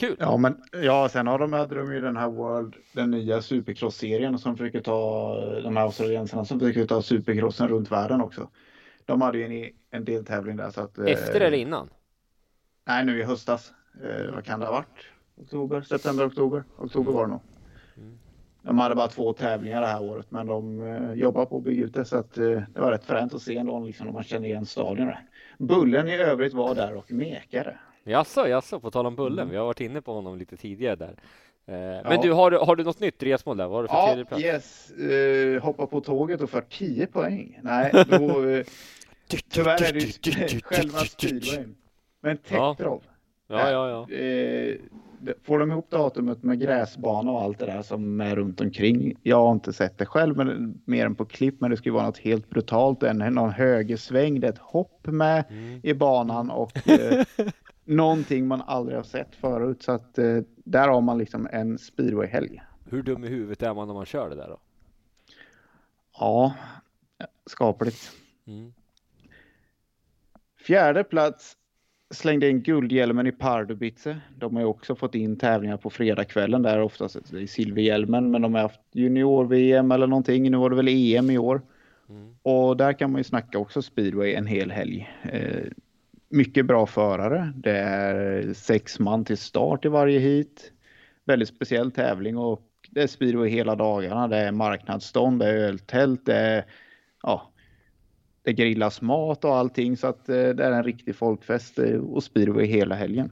[0.00, 0.16] Kul.
[0.18, 4.38] Ja, men ja, sen har de, hade de ju den här World, den nya supercross-serien
[4.38, 8.48] som försöker ta, de här australiensarna som försöker ta supercrossen runt världen också.
[9.04, 10.98] De hade ju en, en deltävling där så att...
[10.98, 11.88] eh, Efter eller innan?
[12.86, 13.72] Nej, nu i höstas.
[14.04, 15.06] Eh, vad kan det ha varit?
[15.36, 16.64] Oktober, september, oktober.
[16.78, 17.40] Oktober var det nog.
[18.62, 21.84] De hade bara två tävlingar det här året, men de eh, jobbar på att bygga
[21.84, 24.24] ut det så att eh, det var rätt fränt att se ändå liksom, om man
[24.24, 25.06] känner igen stadion.
[25.06, 25.26] där.
[25.58, 27.78] Bullen i övrigt var där och mekade.
[28.04, 29.50] Jaså, jaså, på tal om Bullen.
[29.50, 31.14] Vi har varit inne på honom lite tidigare där.
[31.66, 32.20] Eh, Men Ja.
[32.22, 33.66] du, har, du- har du något nytt resmål där?
[33.68, 34.42] Vad har du för Ja, tredje plats?
[34.42, 34.92] yes.
[34.98, 37.58] Uh, hoppa på tåget och för 10 poäng.
[37.62, 38.44] Nej, då...
[38.48, 38.64] eh,
[39.50, 41.74] tyvärr är det ju själva speedwayn.
[42.20, 42.74] Men Ja.
[42.78, 43.02] Tetrov.
[43.48, 44.06] Ja, ja, ja.
[44.08, 44.78] Det-
[45.42, 49.14] får de ihop datumet med gräsbana och allt det där som är runt omkring.
[49.22, 51.60] Jag har inte sett det själv, men mer än på klipp.
[51.60, 53.02] Men det skulle vara något helt brutalt.
[53.02, 55.80] En, någon högersväng, det är ett hopp med Mm.
[55.82, 57.24] i banan och eh,
[57.90, 59.82] någonting man aldrig har sett förut.
[59.82, 62.62] Så att eh, där har man liksom en speedwayhelg.
[62.90, 64.60] Hur dum i huvudet är man när man kör det där då?
[66.18, 66.54] Ja,
[67.46, 68.12] skapligt.
[68.46, 68.72] Mm.
[70.66, 71.56] Fjärde plats
[72.10, 74.20] slängde in guldhjälmen i Pardubice.
[74.36, 78.42] De har ju också fått in tävlingar på fredagskvällen där oftast det är silverhjälmen men
[78.42, 80.50] de har haft junior-VM eller någonting.
[80.50, 81.62] Nu var det väl EM i år.
[82.08, 82.34] Mm.
[82.42, 85.10] Och där kan man ju snacka också speedway en hel helg.
[85.22, 85.66] Eh,
[86.30, 87.52] mycket bra förare.
[87.56, 90.72] Det är sex man till start i varje hit.
[91.24, 94.28] Väldigt speciell tävling och det är speedway hela dagarna.
[94.28, 96.64] Det är marknadsstånd, det är öltält, det är
[97.22, 97.52] ja,
[98.42, 102.22] det grillas mat och allting så att eh, det är en riktig folkfest eh, och
[102.22, 103.30] speedway hela helgen.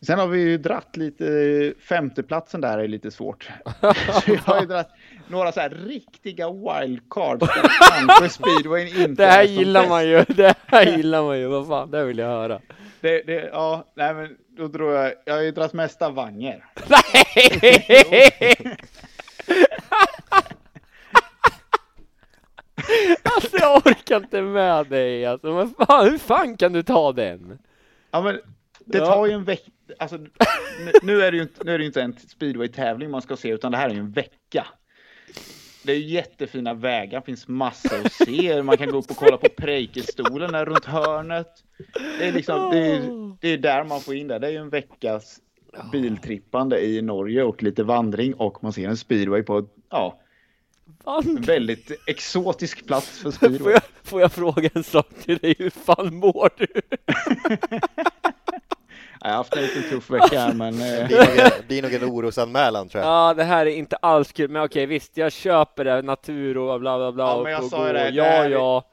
[0.00, 3.50] Sen har vi ju dratt lite, femteplatsen där är lite svårt.
[3.80, 3.92] så
[4.26, 4.90] jag har ju dratt
[5.28, 7.46] några så här riktiga wildcards
[8.06, 10.24] kanske speedwayn inte Det här gillar man ju.
[10.28, 11.46] Det här gillar man ju.
[11.46, 12.60] Vad fan, det vill jag höra.
[13.00, 16.64] Det, det, ja, nej men då tror jag, jag har ju dratt mest Stavanger.
[16.88, 18.76] Nej!
[23.22, 25.52] Alltså jag orkar inte med dig alltså.
[25.52, 27.58] Men fan, hur fan kan du ta den?
[28.10, 28.40] Ja men
[28.86, 30.30] det tar ju en vecka, alltså nu-
[31.02, 33.72] nu är det ju inte, nu är det inte en speedway-tävling man ska se utan
[33.72, 34.66] det här är ju en vecka.
[35.82, 38.62] Det är jättefina vägar, finns massor att se.
[38.62, 41.48] Man kan gå upp och kolla på Preikestolen där runt hörnet.
[42.18, 44.38] Det är liksom, det är, det är där man får in det.
[44.38, 45.40] Det är ju en veckas
[45.92, 50.20] biltrippande i Norge och lite vandring och man ser en speedway på ja,
[51.24, 53.72] en väldigt exotisk plats för Får speedway.
[53.72, 55.54] jag, får jag fråga en sak till dig?
[55.58, 56.66] Hur fan mår du?
[59.24, 61.78] Jag har haft en liten tuff vecka här men eh, Det är nog en, det
[61.78, 63.12] är nog en orosanmälan tror jag.
[63.12, 64.50] Ja, det här är inte alls kul.
[64.50, 66.02] Men okej, visst, jag köper det.
[66.02, 67.24] Natur och bla bla bla.
[67.24, 68.84] Ja, men jag sa ju det, det Ja, ja.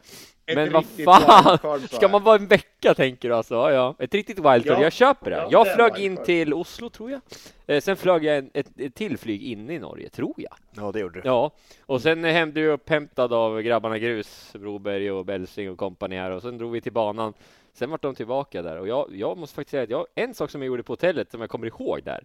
[0.56, 1.50] Men vad fan!
[1.52, 2.26] wildcard, Ska man jag.
[2.26, 3.56] vara en vecka tänker du alltså?
[3.56, 3.96] Ja, ja.
[4.00, 4.78] Ett riktigt wildcard.
[4.78, 4.82] Ja.
[4.82, 5.38] Jag köper det.
[5.38, 7.22] Ja, jag det flög in till Oslo tror jag.
[7.68, 10.54] Eh, sen flög jag en, ett, ett till flyg inne i Norge, tror jag.
[10.76, 11.28] Ja, det gjorde du.
[11.28, 11.52] Ja,
[11.86, 16.42] och sen hem du upphämtad av grabbarna Grus, Broberg och Belsing och kompani här och
[16.42, 17.34] sen drog vi till banan.
[17.74, 20.50] Sen vart de tillbaka där och jag, jag måste faktiskt säga att jag, en sak
[20.52, 22.24] som jag gjorde på hotellet som jag kommer ihåg där.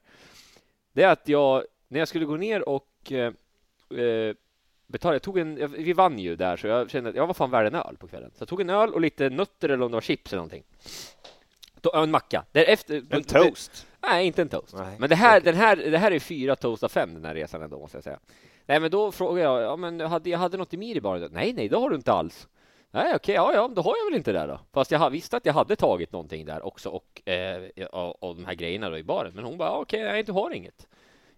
[0.93, 3.33] Det är att jag, när jag skulle gå ner och eh,
[4.01, 4.35] eh,
[4.87, 7.51] betala, jag tog en, vi vann ju där så jag kände att jag var fan
[7.51, 8.31] värd en öl på kvällen.
[8.35, 10.65] Så jag tog en öl och lite nötter eller om det var chips eller någonting.
[11.95, 12.45] En macka.
[12.53, 13.87] Därefter, En toast.
[14.01, 14.75] Nej, inte en toast.
[14.75, 17.35] Nej, men det här, den här, det här är fyra toast av fem den här
[17.35, 18.19] resan ändå måste jag säga.
[18.67, 21.01] Nej, men då frågade jag, ja men jag hade, jag hade något i mir i
[21.01, 21.31] baren?
[21.33, 22.49] Nej, nej, det har du inte alls.
[22.97, 24.61] Nej, okej, ja, ja, då har jag väl inte det då.
[24.73, 28.45] Fast jag visste att jag hade tagit någonting där också och, eh, och, och de
[28.47, 29.33] här grejerna då i baren.
[29.35, 30.87] Men hon bara, ja, okej, nej, du har inget.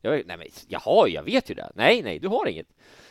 [0.01, 1.71] Jag, nej, men jag har ju, jag vet ju det.
[1.75, 2.67] Nej, nej, du har inget.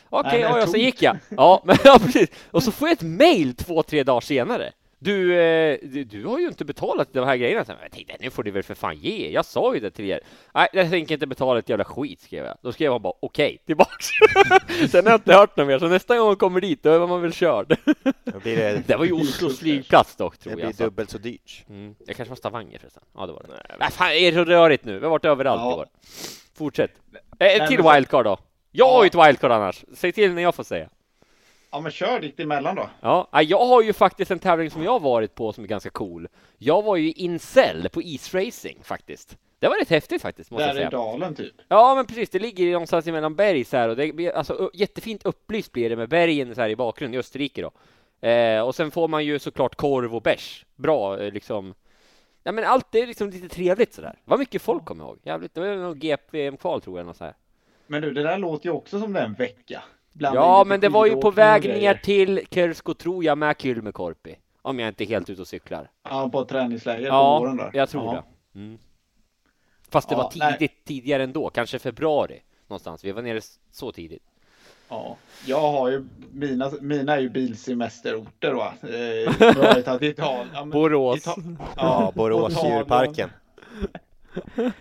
[0.08, 1.16] Okej, men ja, ja, så gick jag.
[1.28, 2.30] Ja, men ja, precis.
[2.50, 4.72] Och så får jag ett mail två, tre dagar senare.
[5.00, 7.64] Du, eh, du, du har ju inte betalat de här grejerna.
[7.64, 9.30] Så Jag tänkte, nu får du väl för fan ge.
[9.30, 10.20] Jag sa ju det till er.
[10.54, 12.56] Nej, jag tänker inte betala ett jävla skit, skrev jag.
[12.62, 14.06] Då skrev han bara okej, tillbaks.
[14.90, 17.06] Sen har jag inte hört något mer, så nästa gång man kommer dit, då är
[17.06, 17.76] man väl körd.
[18.44, 20.74] Det, Det var ju Oslos flygplats dock, det tror blir jag.
[20.74, 20.82] Så.
[20.84, 21.64] dubbelt så dyrt.
[21.68, 21.94] Mm.
[22.06, 23.02] Det kanske var Stavanger förresten.
[23.14, 23.76] Ja, det var det.
[23.80, 24.98] Nej, fan, är det så rörigt nu?
[24.98, 25.70] Vi har varit överallt Ja.
[25.70, 25.86] i år.
[26.54, 26.90] Fortsätt.
[27.38, 28.38] Eh, ett till men wildcard då.
[28.72, 29.84] Jag har ju ett wildcard annars.
[29.94, 30.88] Säg till när jag får säga.
[31.70, 32.90] Ja, men kör ditt emellan då.
[33.00, 36.28] Ja, jag har ju faktiskt en tävling som jag varit på som är ganska cool.
[36.58, 39.36] Jag var ju i Incel på isracing faktiskt.
[39.58, 40.88] Det var rätt häftigt faktiskt, måste jag Där säga.
[40.88, 41.54] i dalen typ.
[41.68, 42.30] Ja, men precis.
[42.30, 45.96] Det ligger någonstans mellan berg så här och det blir alltså jättefint upplyst blir det
[45.96, 47.70] med bergen så här i bakgrunden i Österrike då.
[48.28, 50.64] Eh, och sen får man ju såklart korv och bärs.
[50.76, 51.74] Bra eh, liksom.
[52.42, 54.18] Ja, men allt är liksom lite trevligt så där.
[54.24, 55.18] Vad mycket folk kommer jag ihåg.
[55.22, 55.54] Jävligt.
[55.54, 57.06] Det var nog GP-kval tror jag.
[57.06, 57.34] Något så här.
[57.86, 59.82] Men du, det där låter ju också som det är en vecka.
[60.18, 64.36] Blanda Ja, men det var ju på väg ner till Kersko tror jag med Kylmäkorpi.
[64.62, 65.90] Om jag inte är helt ute och cyklar.
[66.02, 67.70] Ja, på träningsläger på Ja, våren där.
[67.74, 68.24] jag tror ja.
[68.52, 68.58] det.
[68.58, 68.78] Mm.
[69.88, 70.52] Fast det Ja, var nej.
[70.58, 73.04] tidigt, tidigare ändå, kanske februari någonstans.
[73.04, 73.40] Vi var nere
[73.72, 74.22] så tidigt.
[74.88, 75.16] Ja,
[75.46, 78.72] jag har ju mina, mina är ju bilsemesterorter va.
[78.82, 80.14] Eh, Italien.
[80.54, 81.24] Ja, men- Borås.
[81.76, 83.30] Ja, Borås på djurparken.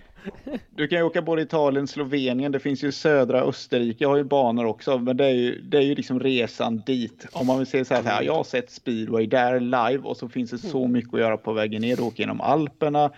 [0.70, 4.24] Du kan ju åka både Italien, Slovenien, det finns ju södra Österrike, jag har ju
[4.24, 7.28] banor också, men det är ju, det är ju liksom resan dit.
[7.32, 10.18] Om man vill säga så här, så här, jag har sett speedway där live och
[10.18, 11.96] så finns det så mycket att göra på vägen ner.
[11.96, 13.12] Du åker genom Alperna,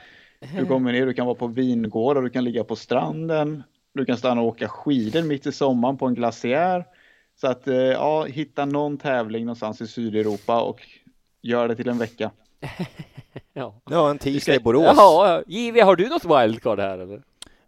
[0.57, 3.63] du kommer ner, du kan vara på vingårdar, du kan ligga på stranden,
[3.93, 6.85] du kan stanna och åka skidor mitt i sommaren på en glaciär.
[7.41, 10.81] Så att eh, ja, hitta någon tävling någonstans i Sydeuropa och
[11.41, 12.31] gör det till en vecka.
[13.53, 13.73] Ja.
[13.89, 14.83] Ja, en tisdag i Borås.
[14.97, 17.21] Jaha, JW, har du något wildcard här eller?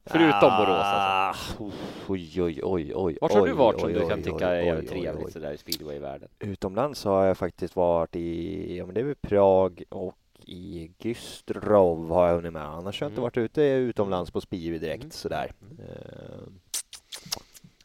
[0.05, 1.63] Förutom Borås alltså.
[1.63, 1.71] Ah,
[2.07, 3.17] Oj, oj, oj, oj.
[3.21, 6.29] Vart har du varit som du kan tycka är jävligt trevligt sådär i speedway-världen?
[6.39, 10.15] Utomlands har jag faktiskt varit i, ja men det är Prag och
[10.45, 12.65] i Güstrow har jag hunnit med.
[12.65, 13.23] Annars har jag inte Mm.
[13.23, 15.11] varit ute utomlands på speedway direkt Mm.
[15.11, 15.51] sådär.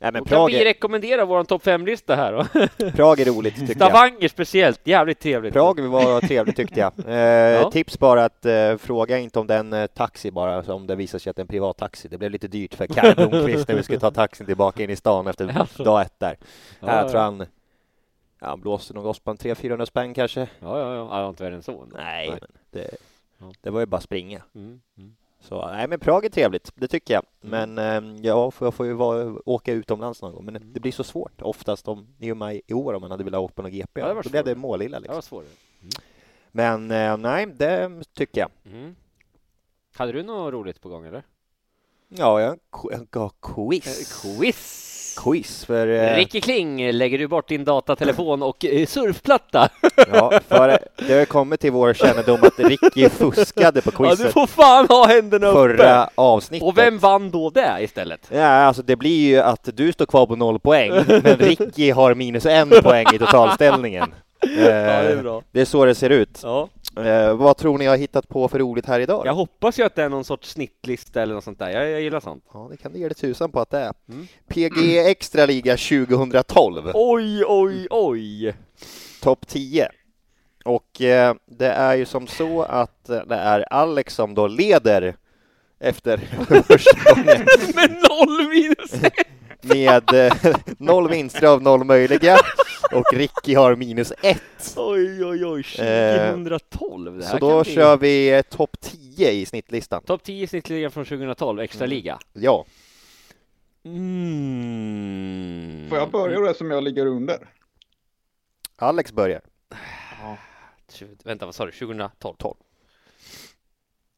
[0.00, 2.90] Nej men Då kan Prag vi är, rekommendera vår topp 5-lista här då.
[2.90, 3.90] Prag är roligt tycker jag.
[3.90, 5.52] Stavanger speciellt, jävligt trevligt.
[5.52, 6.92] Prag var trevligt tyckte jag.
[7.16, 11.18] Eh, Tips bara att eh, fråga inte om den eh, taxi bara, om det visar
[11.18, 12.08] sig att det är en privat taxi.
[12.08, 14.96] Det blev lite dyrt för Kaj Blomqvist när vi skulle ta taxin tillbaka in i
[14.96, 15.84] stan efter Alltså.
[15.84, 16.36] dag ett där.
[16.80, 17.08] Ja, Här ja.
[17.08, 17.46] tror han,
[18.40, 20.40] ja, han blåste nog loss på en 300-400 spänn kanske.
[20.40, 20.48] Ja,
[20.80, 21.08] ja, ja.
[21.20, 21.28] ja.
[21.28, 21.86] inte värre än så.
[21.96, 22.40] Nej, Nej.
[22.70, 22.90] det,
[23.38, 23.52] Ja.
[23.60, 24.42] det var ju bara springa.
[24.54, 25.16] Mm, mm.
[25.48, 27.22] Så nej, men Prag är trevligt, det tycker jag.
[27.42, 27.74] Mm.
[27.74, 30.44] Men eh, ja, jag får ju vara, åka utomlands någon gång.
[30.44, 30.72] Men Mm.
[30.72, 33.40] det blir så svårt oftast om, i och med i år om man hade velat
[33.40, 34.00] åka på någon GP.
[34.00, 35.14] Ja, det var Då blev det målilla Det liksom.
[35.14, 35.48] var svårare.
[36.52, 38.50] Men eh, nej, det tycker jag.
[38.74, 38.96] Mm.
[39.94, 41.22] Hade du något roligt på gång eller?
[42.08, 42.58] Ja, jag
[43.10, 44.22] gav quiz.
[44.22, 44.95] Quiz!
[45.16, 45.88] Quiz för...
[45.88, 49.68] eh, Ricky Kling, lägger du bort din datatelefon och eh, surfplatta?
[50.12, 50.78] Ja, för
[51.08, 54.86] det har kommit till vår kännedom att Ricky fuskade på Ja, du quizet får fan
[54.88, 55.58] ha händerna uppe!
[55.76, 56.66] förra avsnittet.
[56.68, 58.20] Och vem vann då det istället?
[58.32, 62.14] Ja, alltså det blir ju att du står kvar på noll poäng, men Ricky har
[62.14, 64.14] minus en poäng i totalställningen.
[64.40, 65.42] Ja, det är Eh, bra.
[65.52, 66.40] det är så det ser ut.
[66.42, 66.68] Ja.
[66.96, 69.26] Eh, vad tror ni jag har hittat på för roligt här idag?
[69.26, 71.70] Jag hoppas ju att det är någon sorts snittlista eller något sånt där.
[71.70, 72.44] Jag, jag gillar sånt.
[72.52, 73.92] Ja, det kan du ge dig tusan på att det är.
[74.08, 74.26] Mm.
[74.48, 78.54] PG Extra Liga 2012, Oj, oj, oj!
[79.22, 79.88] topp 10.
[80.64, 85.16] Och eh, det är ju som så att eh, det är Alex som då leder
[85.80, 86.16] efter
[86.62, 89.12] första gången Med noll minus!
[89.64, 90.32] Med eh,
[90.78, 92.36] noll vinster av noll möjliga
[92.92, 94.74] och Ricky har minus ett.
[94.76, 97.18] Oj, oj, oj, 2012.
[97.18, 100.02] Det här Så då bli- kör vi eh, topp 10 i snittlistan.
[100.02, 101.90] Topp 10 snittligan från 2012, extra Mm.
[101.96, 102.18] liga.
[102.32, 102.64] Ja,
[104.56, 105.86] Mm.
[105.88, 107.48] Får jag börja då som jag ligger under?
[108.76, 109.40] Alex börjar.
[110.92, 111.72] Tjugo- Vänta, vad sa du?
[111.72, 112.34] 2012?
[112.38, 112.54] 12.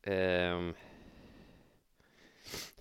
[0.07, 0.75] Ehm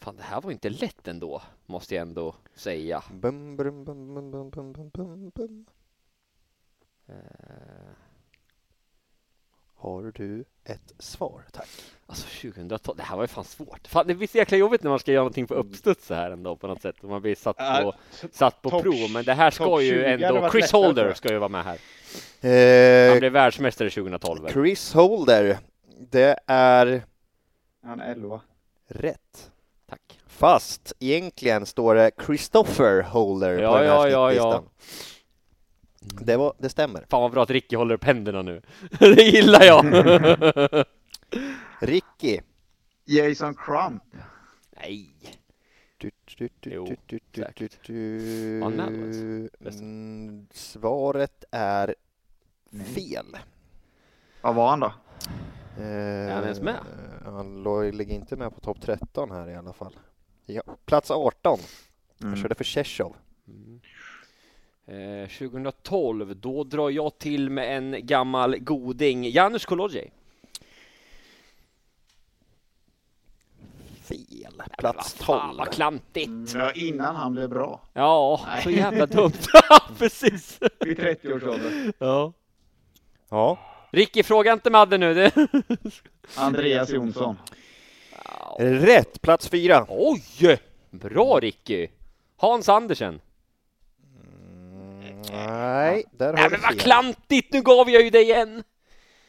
[0.08, 3.04] fan det här var inte lätt ändå, måste jag ändå säga.
[3.12, 5.66] Bum, bum, bum,
[7.10, 7.16] uh...
[9.76, 11.68] Har du ett svar, tack?
[12.06, 13.88] Alltså 2012, det här var ju fan svårt.
[13.88, 15.68] Fan, det blir så jäkla jobbigt när man ska göra någonting på mm.
[15.68, 17.02] uppstuds så här ändå på något sätt.
[17.02, 20.72] Man blir satt på, uh, satt på prov, men det här ska ju ändå, Chris
[20.72, 21.80] Holder ska ju vara med här.
[22.44, 24.50] Uh, Han blev världsmästare 2012.
[24.50, 25.58] Chris Holder,
[26.00, 27.04] det är...
[27.84, 28.42] Han är 11.
[28.88, 29.52] Rätt.
[30.38, 34.52] Fast egentligen står det Christopher Holder Ja, på den här ja, ja, ja.
[34.52, 36.26] snittlistan.
[36.26, 37.06] Det, var, det stämmer.
[37.10, 38.62] Fan vad bra att Ricky håller upp händerna nu.
[39.00, 39.86] det gillar jag.
[41.82, 42.40] Ricky.
[43.06, 44.04] Jason Crump.
[44.82, 45.10] Nej.
[45.98, 46.96] Du, du, du, Jo,
[48.64, 48.80] han?
[49.66, 51.96] Mm, Svaret är
[52.96, 53.26] fel.
[54.42, 54.94] Vad var han då?
[55.78, 56.76] Eh, han ens med?
[57.26, 59.96] Han låg- ligger inte med på topp 13 här i alla fall.
[60.50, 61.60] Ja, plats 18.
[62.22, 62.34] Mm.
[62.34, 63.16] Jag körde för Tjechov.
[63.48, 63.80] Mm.
[65.24, 70.12] Eh, 2012, då drar jag till med en gammal goding, Janusz Kolodjej.
[74.02, 74.64] Fel.
[74.78, 75.58] Plats Fan 12.
[75.58, 76.54] vad klantigt!
[76.54, 77.82] Ja, innan han blev bra.
[77.94, 78.64] Ja, Nej.
[78.64, 79.32] så jävla dumt.
[79.98, 80.60] Precis.
[80.80, 81.94] Vid 30-årsåldern.
[82.00, 82.34] Ja.
[83.30, 83.60] Ja.
[83.92, 85.32] Ricky, fråga inte Madde nu.
[86.38, 87.36] Andreas Jonsson.
[88.60, 89.22] Rätt.
[89.22, 89.86] Plats 4.
[89.90, 90.60] Oj!
[90.90, 91.88] Bra Ricky!
[92.38, 93.22] Hans Andersen.
[95.32, 96.80] Nej, där har Nej du men vad fel.
[96.80, 98.64] klantigt, nu gav jag ju dig igen!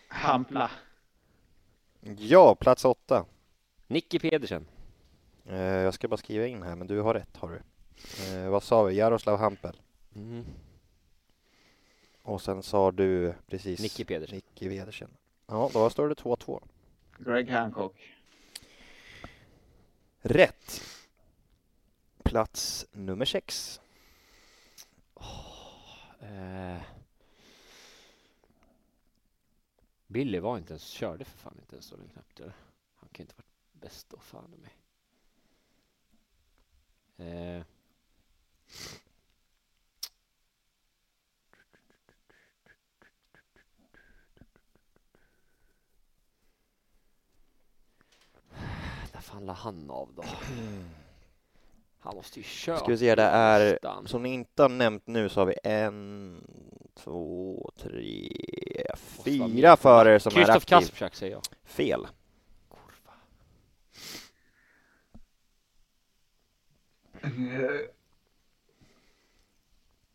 [0.09, 0.71] Hampla.
[2.19, 3.25] Ja, plats 8.
[3.87, 4.67] Nicky Pedersen.
[5.47, 7.61] Eh, jag ska bara skriva in här, men du har rätt har du.
[8.35, 8.95] Eh, vad sa vi?
[8.97, 9.81] Jaroslav Hampel.
[10.17, 10.45] Mm.
[12.23, 14.35] Och sen sa du precis Nicky Pedersen.
[14.37, 15.09] Nicky Pedersen.
[15.47, 16.63] Ja, då står det 2-2.
[17.19, 17.95] Greg Hancock.
[20.31, 20.83] Rätt.
[22.23, 23.81] Plats nummer 6.
[26.21, 26.83] Eh...
[30.07, 32.41] Billy var inte ens, körde för fan inte ens så länge knappt.
[32.41, 32.53] Eller?
[32.95, 34.77] Han kan inte varit bäst då, fan i mig.
[37.17, 37.65] Eh...
[49.19, 50.25] Där fan la han av då?
[51.99, 52.77] Han måste ju köra.
[52.79, 56.41] Ska vi se, det är som ni inte har nämnt nu så har vi en,
[56.95, 58.29] två, tre,
[59.25, 60.81] fyra förare som är Kristoff aktiva.
[60.81, 61.43] Kasprzak säger jag.
[61.65, 62.07] Fel.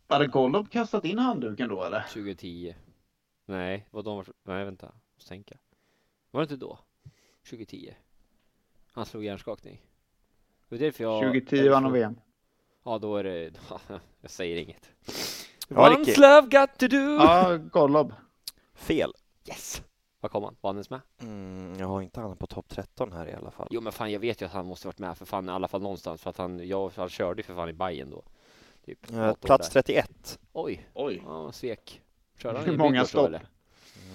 [0.07, 2.01] Hade Golub kastat in handduken då eller?
[2.01, 2.75] 2010.
[3.45, 4.25] Nej, vad de var...
[4.43, 4.91] Nej, vänta.
[5.15, 5.57] Måste tänka.
[6.31, 6.79] Var det inte då?
[7.49, 7.93] 2010.
[8.93, 9.81] Han slog hjärnskakning.
[10.69, 11.21] Det var därför jag...
[11.23, 12.15] 2010 vann han VM.
[12.83, 13.51] Ja, då är det...
[14.21, 14.89] jag säger inget.
[15.67, 16.21] Ja, Once Ricky.
[16.21, 17.15] love got to do!
[17.15, 18.13] Ja, Golub.
[18.73, 19.11] Fel.
[19.49, 19.83] Yes!
[20.19, 20.55] Vad kom han?
[20.61, 20.99] Var han ens med?
[21.21, 23.67] Mm, jag har inte han på topp 13 här i alla fall.
[23.71, 25.67] Jo, men fan, jag vet ju att han måste varit med för fan i alla
[25.67, 26.21] fall någonstans.
[26.21, 28.23] För att han, jag, han körde för fan i Bayern då.
[28.85, 29.81] Typ, Eh, plats där.
[29.81, 30.39] 31.
[30.53, 31.21] Oj, Oj.
[31.25, 32.01] ja, svek.
[32.37, 33.27] Körde han i många Bygårds då, stopp?
[33.27, 33.47] eller?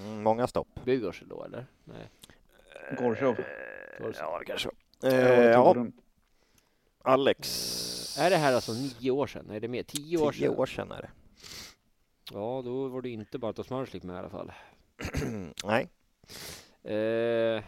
[0.04, 0.68] Mm, många stopp.
[0.84, 1.66] Bygårds då, eller?
[1.84, 2.08] Nej.
[2.98, 3.36] Gorshov.
[4.00, 4.22] Var det så?
[4.22, 4.70] Ja, det kanske
[5.02, 5.14] eh,
[5.44, 5.92] ja, Torun.
[7.02, 8.18] Alex.
[8.18, 9.50] Är det här alltså nio år sedan?
[9.50, 9.82] Är det mer?
[9.82, 10.58] Tio år Tio sedan?
[10.58, 11.10] år sedan är det.
[12.32, 14.52] Ja, då var det inte bara Smörslik med i alla fall.
[15.64, 15.88] Nej.
[16.94, 17.62] Eh,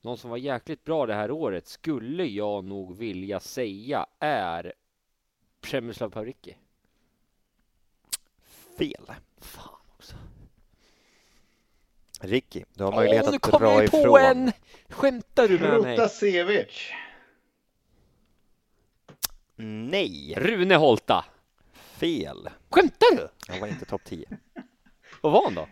[0.00, 4.72] någon som var jäkligt bra det här året skulle jag nog vilja säga är
[5.60, 6.56] Przemysław Pawricki.
[8.78, 9.06] Fel.
[9.38, 9.77] Fan.
[12.20, 14.20] Ricky, du har möjlighet nu att dra jag ju på ifrån.
[14.20, 14.52] en!
[14.88, 15.96] Skämtar du med mig?
[15.96, 16.92] Protasevich.
[19.56, 21.24] Nej, Rune Holta.
[21.72, 22.48] fel.
[22.70, 23.28] Skämtar du?
[23.48, 24.26] Han var inte topp 10.
[25.20, 25.68] Vad var han då?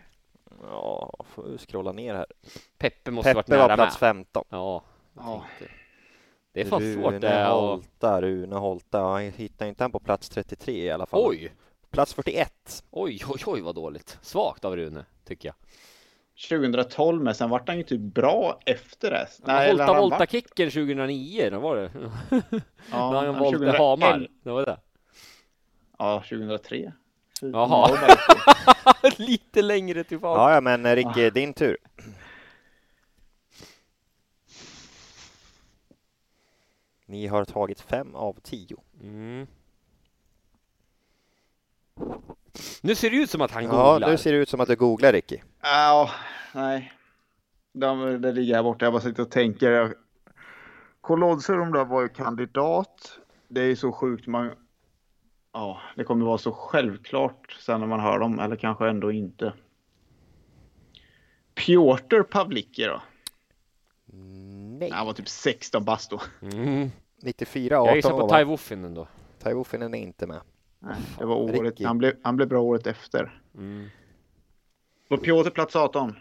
[0.61, 2.25] Ja, får vi scrolla ner här.
[2.77, 4.09] Peppe måste varit Peppe nära var plats med.
[4.09, 4.43] 15.
[4.49, 4.83] Ja,
[5.15, 5.43] jag.
[6.51, 7.47] Det är fan svårt Rune det.
[7.51, 7.61] Och...
[7.61, 9.01] Holta, Rune Holta.
[9.01, 11.21] Han hittar inte han på plats 33 i alla fall.
[11.23, 11.53] Oj,
[11.89, 12.83] Plats 41.
[12.91, 14.17] oj, oj, oj vad dåligt.
[14.21, 15.55] Svagt av Rune, tycker jag.
[16.49, 19.27] 2012 men sen vart han ju typ bra efter det.
[19.45, 21.91] Nej, Volta han Volta vart- kicken 2009, när var det?
[21.93, 22.09] Ja,
[22.91, 23.77] när han han valde 2011.
[23.77, 24.77] Hamar, det var det.
[25.99, 26.93] Ja, 2003.
[27.41, 27.97] Fy- Jaha.
[29.17, 30.41] Lite längre tillbaka.
[30.41, 30.95] Ja, ja, men eh, Ah.
[30.95, 31.77] Ricky, din tur.
[37.05, 38.77] Ni har tagit fem av tio.
[39.01, 39.47] Mm.
[42.81, 44.09] Nu ser det ut som att han Ja, googlar.
[44.11, 45.37] nu ser det ut som att du googlar Ricky.
[45.61, 46.09] Ja,
[46.53, 46.93] nej.
[47.73, 48.85] De, det ligger här borta.
[48.85, 49.93] Jag bara sitter och tänker.
[51.01, 53.19] Kolodserum då var ju kandidat.
[53.47, 54.27] Det är ju så sjukt.
[54.27, 54.51] Man,
[55.53, 58.39] ja, det kommer vara så självklart sen när man hör dem.
[58.39, 59.53] Eller kanske ändå inte.
[61.55, 63.01] Piotr Pavlicki då.
[64.79, 64.91] Nej.
[64.91, 66.21] Han var typ 16 bast då.
[66.41, 66.89] Mm.
[67.21, 68.29] 94, Jag 18 gissar på.
[68.29, 68.49] Tai va?
[68.49, 69.07] Woffinen då.
[69.43, 70.41] Tai Woffinen är inte med.
[70.87, 71.61] Nej, det var året.
[71.61, 71.83] Ricky.
[71.85, 73.41] Han blev, han blev bra året efter.
[73.55, 73.87] Mm.
[75.07, 76.15] Var Piotr plats 18?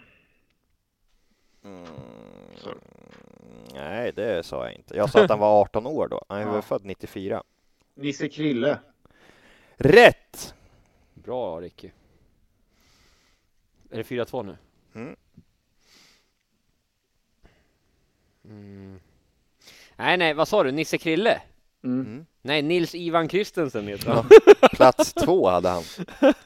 [1.65, 1.87] Mm.
[3.75, 4.97] Nej, det sa jag inte.
[4.97, 6.25] Jag sa att han var 18 år då.
[6.29, 6.63] Han var Ja.
[6.63, 7.43] född 94.
[7.95, 8.79] Nisse Krille.
[9.77, 10.55] Rätt!
[11.15, 11.91] Bra Ricky.
[13.91, 14.57] Är det 4-2 nu?
[14.95, 15.17] Mm.
[18.45, 19.01] Mm.
[19.97, 20.73] Nej, nej, vad sa du?
[20.73, 21.43] Nisse Krille?
[21.87, 22.27] Mm.
[22.43, 24.25] Nej, Nils Ivan Christensen heter han.
[24.73, 25.83] Plats två hade han.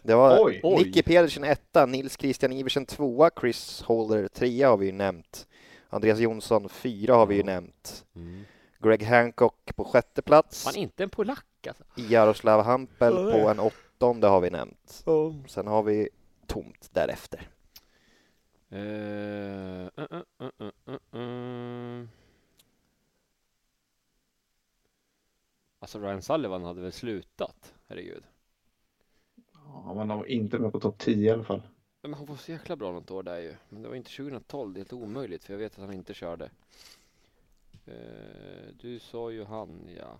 [0.02, 0.60] Det var Oj.
[0.62, 0.84] Oj.
[0.84, 5.46] Nicky Pedersen etta, Nils Christian Iversen tvåa, Chris Holder trea har vi ju nämnt.
[5.88, 8.04] Andreas Jonsson fyra har vi ju nämnt.
[8.16, 8.44] Mm.
[8.78, 10.64] Greg Hancock på sjätte plats.
[10.64, 11.84] Fan, inte en polack alltså.
[11.96, 15.04] Jaroslav Hampel på en åttonde har vi nämnt.
[15.46, 16.08] Sen har vi
[16.46, 17.48] tomt därefter.
[18.70, 22.06] Eh, uh, uh, uh, uh, uh, uh.
[25.82, 27.74] Alltså Ryan Sullivan hade väl slutat?
[27.86, 28.24] Herregud.
[29.52, 31.62] Ja, man var inte med på topp 10 i alla fall.
[32.02, 33.54] Men han var så jäkla bra något år där ju.
[33.68, 36.14] Men det var inte 2012, det är helt omöjligt för jag vet att han inte
[36.14, 36.50] körde.
[37.86, 40.18] Eh, du sa ju han, ja.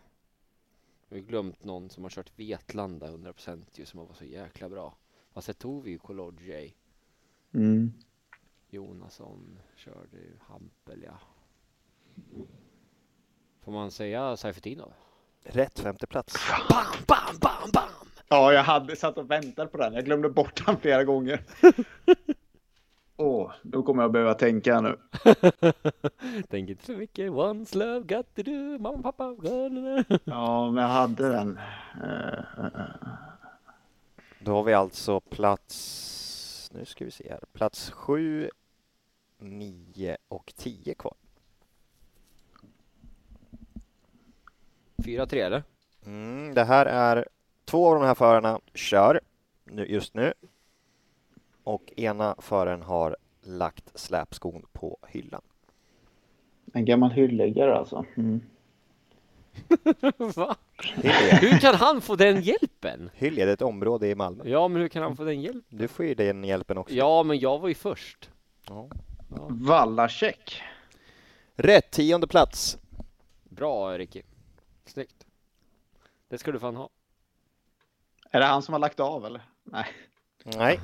[1.09, 4.97] Jag har glömt någon som har kört Vetlanda 100% ju som var så jäkla bra.
[5.33, 6.75] Fast det tog vi ju Colodjay.
[7.53, 7.93] Mm.
[8.69, 11.19] Jonasson körde ju Hampel, ja.
[13.61, 14.93] Får man säga Seifertinov?
[15.45, 16.37] Rätt femte plats.
[16.69, 17.89] Bam, bam, bam, bam!
[18.29, 19.95] Ja, jag hade satt och väntade på den.
[19.95, 21.41] Jag glömde bort den flera gånger.
[23.17, 24.99] Åh, nu kommer jag behöva tänka nu.
[26.49, 27.31] Tänk inte för mycket.
[27.31, 29.25] Once love got to do, mamma, pappa.
[30.25, 31.59] Ja, men jag hade den.
[32.03, 33.09] Eh, eh, eh.
[34.39, 38.51] Då har vi alltså plats, nu ska vi se här, plats sju,
[39.39, 41.15] nio och tio kvar.
[45.03, 45.63] 4-3 eller?
[46.07, 47.29] Mm, det här är
[47.65, 49.21] två av de här förarna kör
[49.65, 50.33] nu, just nu
[51.65, 55.43] och ena föraren har lagt släpskon på hyllan.
[56.73, 58.05] En gammal hylläggare alltså.
[58.17, 58.41] Mm.
[60.35, 60.57] Va?
[61.41, 63.11] Hur kan han få den hjälpen?
[63.15, 64.45] Hyllie, det är ett område i Malmö.
[64.47, 65.79] Ja, men hur kan han få den hjälpen?
[65.79, 66.95] Du får ju den hjälpen också.
[66.95, 68.31] Ja, men jag var ju först.
[68.69, 68.89] Ja.
[69.49, 70.63] Vallacheck.
[71.57, 72.79] Rätt, tionde plats.
[73.45, 74.23] Bra, Ricky.
[74.91, 75.27] Snyggt.
[76.29, 76.89] Det ska du fan ha.
[78.31, 79.43] Är det han som har lagt av eller?
[79.63, 79.87] Nej.
[80.45, 80.81] Nej.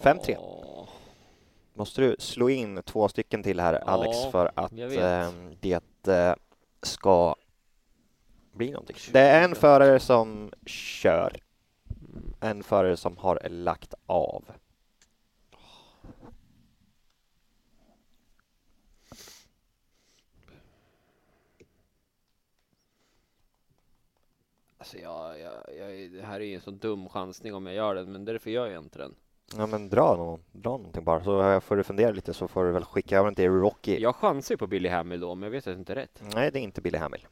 [0.00, 0.36] 5-3.
[0.38, 0.88] Åh,
[1.74, 4.98] Måste du slå in två stycken till här, Alex, Ja, för att jag vet.
[4.98, 6.34] eh, det eh,
[6.82, 7.36] ska
[8.52, 8.96] bli någonting.
[9.12, 11.36] Det är en förare som kör,
[12.40, 14.44] en förare som har lagt av.
[24.94, 27.94] Alltså, jag, jag, jag, det här är ju en så dum chansning om jag gör
[27.94, 29.14] den, men därför gör jag inte den.
[29.56, 32.72] Ja men dra, någon, dra någonting bara, så får du fundera lite så får du
[32.72, 33.98] väl skicka över den till Rocky.
[33.98, 36.22] Jag chansar ju på Billy Hamill då, men jag vet att det inte är rätt.
[36.34, 37.26] Nej, det är inte Billy Hamill.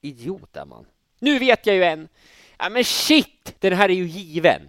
[0.00, 0.86] Idiot är man.
[1.18, 2.08] Nu vet jag ju en!
[2.58, 3.56] Ja men shit!
[3.58, 4.62] Den här är ju given!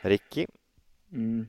[0.00, 0.46] Ricky,
[1.12, 1.48] Mm.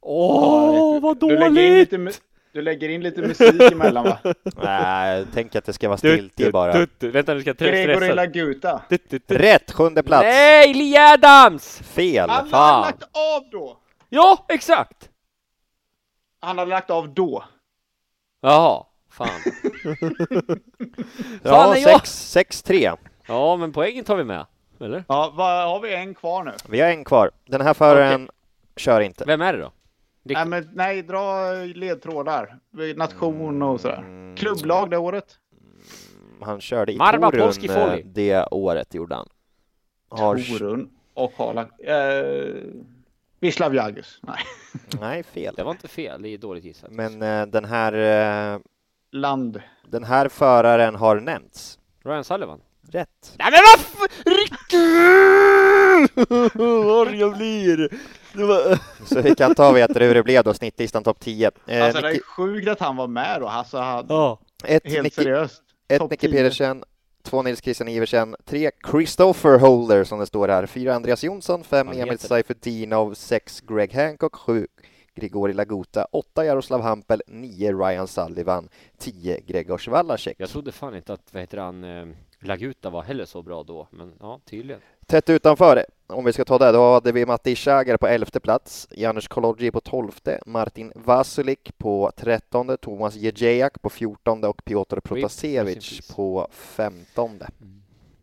[0.00, 1.92] Åh, vad Du lägger, in dåligt!
[1.92, 2.20] lite,
[2.56, 4.18] du lägger in lite musik emellan va?
[4.62, 6.86] Nej, tänk att det ska vara stiltje bara.
[6.98, 8.14] Vänta, nu ska jag stressa.
[8.14, 8.82] Laguta.
[9.26, 10.22] Rätt, sjunde plats.
[10.24, 11.78] Nej, Lee Adams!
[11.78, 12.30] Fel.
[12.30, 12.80] Han fan.
[12.82, 13.78] lagt av då!
[14.08, 15.10] Ja, exakt!
[16.40, 17.44] Han hade lagt av då.
[18.42, 19.28] Jaha, fan.
[21.42, 22.96] Ja, Fan, är jag- 6-3.
[23.26, 24.46] Ja, men poängen tar vi med.
[24.80, 25.04] Eller?
[25.08, 26.52] Ja, vad har vi en kvar nu?
[26.68, 27.30] Vi har en kvar.
[27.46, 28.30] Den här föraren
[28.76, 29.24] kör inte.
[29.26, 29.72] Vem är det då?
[30.34, 32.58] Nej, men, nej, dra ledtrådar.
[32.96, 33.98] Nation och sådär.
[33.98, 34.36] Mm.
[34.36, 35.38] Klubblag det året.
[36.40, 39.28] Han körde i Marva Torun eh, det året gjorde han.
[40.08, 40.36] Har...
[40.36, 41.72] Torun och har lagt...
[41.84, 41.94] Eh,
[43.40, 44.20] Wisław Jagus.
[44.22, 44.38] Nej.
[45.00, 45.54] Nej, fel.
[45.56, 46.90] Det var inte fel, det är dåligt gissat.
[46.90, 47.92] Men eh, den här
[48.54, 48.60] eh,
[49.10, 49.62] Land.
[49.88, 51.78] den här föraren har nämnts.
[52.04, 52.60] Ryan Sullivan.
[52.90, 53.36] Rätt.
[53.38, 53.78] Nej men vad!
[56.84, 57.90] Vad jag blir!
[59.06, 61.50] Så vi kan ta och veta hur det blev då, snittlistan topp 10.
[61.66, 63.48] Eh, Alltså det är Nicky, sjukt att han var med då.
[63.48, 64.38] Alltså, han, Ja.
[64.64, 65.62] ett helt Nicky, seriöst.
[65.88, 66.36] ett Nicky 10.
[66.36, 66.84] Pedersen,
[67.22, 71.86] två Nils Christian Iversen, tre Christopher Holder som det står här, fyra Andreas Jonsson, fem
[71.86, 74.66] Han Emil Seifertinov, sex Greg Hancock, sju
[75.14, 78.68] Grigori Laguta, åtta Jaroslav Hampel, nio Ryan Sullivan,
[78.98, 80.36] tio Gregors Wallacek.
[80.38, 82.06] Jag trodde fan inte att, vad heter han, eh,
[82.40, 84.80] Laguta var heller så bra då, men ja, tydligen.
[85.06, 88.88] Tätt utanför, om vi ska ta det, då hade vi Matti Schager på elfte plats,
[88.90, 96.00] Janusz Kolodji på tolfte, Martin Vasulik på trettonde, Thomas Jejak på fjortonde och Piotr Protasevich
[96.16, 97.48] på femtonde.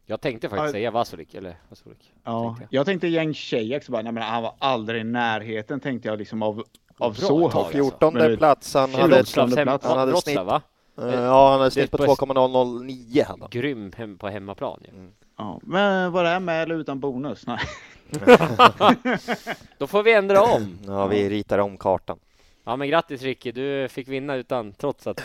[0.06, 0.72] Jag tänkte faktiskt Ja.
[0.72, 2.12] säga Vasulik, eller Vasulik.
[2.24, 5.80] Ja, tänkte jag tänkte Jeng Tjejak, så bara, nej men han var aldrig i närheten
[5.80, 6.64] tänkte jag liksom av,
[6.98, 7.56] av Bra så tag, högt.
[7.56, 7.72] alltså.
[7.72, 9.16] Fjortonde Men det- plats, han Fjortonde
[9.56, 9.86] hade, plats.
[9.86, 10.62] Han hade snitt- va?
[10.98, 13.50] eh, ja, han hade snitt på Det är på- 2,009 hade han.
[13.52, 14.90] Grym hem, på hemmaplan ju.
[15.38, 17.48] Ja, men var det här med eller utan bonus?
[17.48, 17.60] Nej.
[19.78, 20.80] Då får vi ändra om.
[20.88, 22.20] Ja, vi ritar om kartan.
[22.66, 25.24] Ja men grattis Ricky, du fick vinna utan, trots att...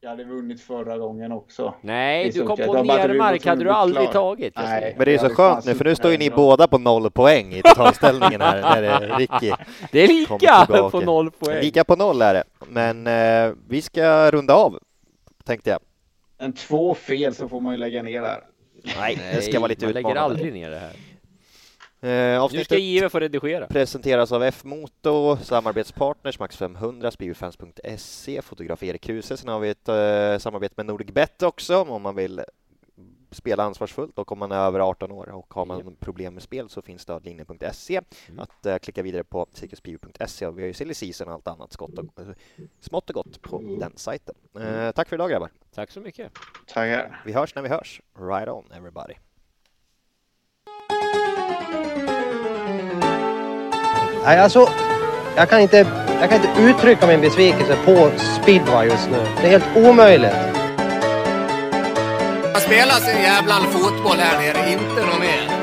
[0.00, 1.74] Jag hade vunnit förra gången också.
[1.80, 2.66] Nej, du kom okej.
[2.66, 4.22] på nermark, hade du aldrig klar.
[4.22, 4.56] tagit.
[4.56, 4.94] Nej.
[4.96, 7.52] Men det är så skönt nu, för nu står ju ni båda på noll poäng
[7.54, 9.52] i totalställningen här, när det är Ricky
[9.92, 11.60] Det är lika på noll poäng.
[11.60, 14.78] Lika på noll är det, men eh, vi ska runda av,
[15.44, 15.80] tänkte jag.
[16.38, 18.40] En två fel så får man ju lägga ner där.
[18.98, 20.20] Nej, det ska vara lite man lägger utmanande.
[20.34, 20.92] aldrig ner det här.
[22.00, 23.66] Eh, Nu ska avsnittet Give få redigera.
[23.66, 29.36] presenteras av F-Moto, samarbetspartners Max 500, Speedfans.se, fotograf Erik Kruse.
[29.36, 32.40] Sen har vi ett eh, samarbete med NordicBet också om man vill
[33.36, 36.68] spela ansvarsfullt och om man är över 18 år och har man problem med spel
[36.68, 38.38] så finns stödlinjen.se Mm.
[38.40, 41.72] att eh, klicka vidare på cirkuspeed.se och vi har ju silly season och allt annat
[41.72, 42.26] skott och, eh,
[42.80, 44.34] smått och gott på den sajten.
[44.60, 45.50] Eh, tack för idag grabbar.
[45.74, 46.32] Tack så mycket.
[46.66, 47.22] Tackar.
[47.26, 48.00] Vi hörs när vi hörs.
[48.18, 49.14] Right on everybody.
[54.24, 54.68] Nej, alltså,
[55.36, 55.76] jag kan inte,
[56.20, 58.10] jag kan inte uttrycka min besvikelse på
[58.42, 59.16] speedway just nu.
[59.40, 60.55] Det är helt omöjligt.
[62.56, 65.55] Man spelar sin jävla fotboll här nere, inte något mer.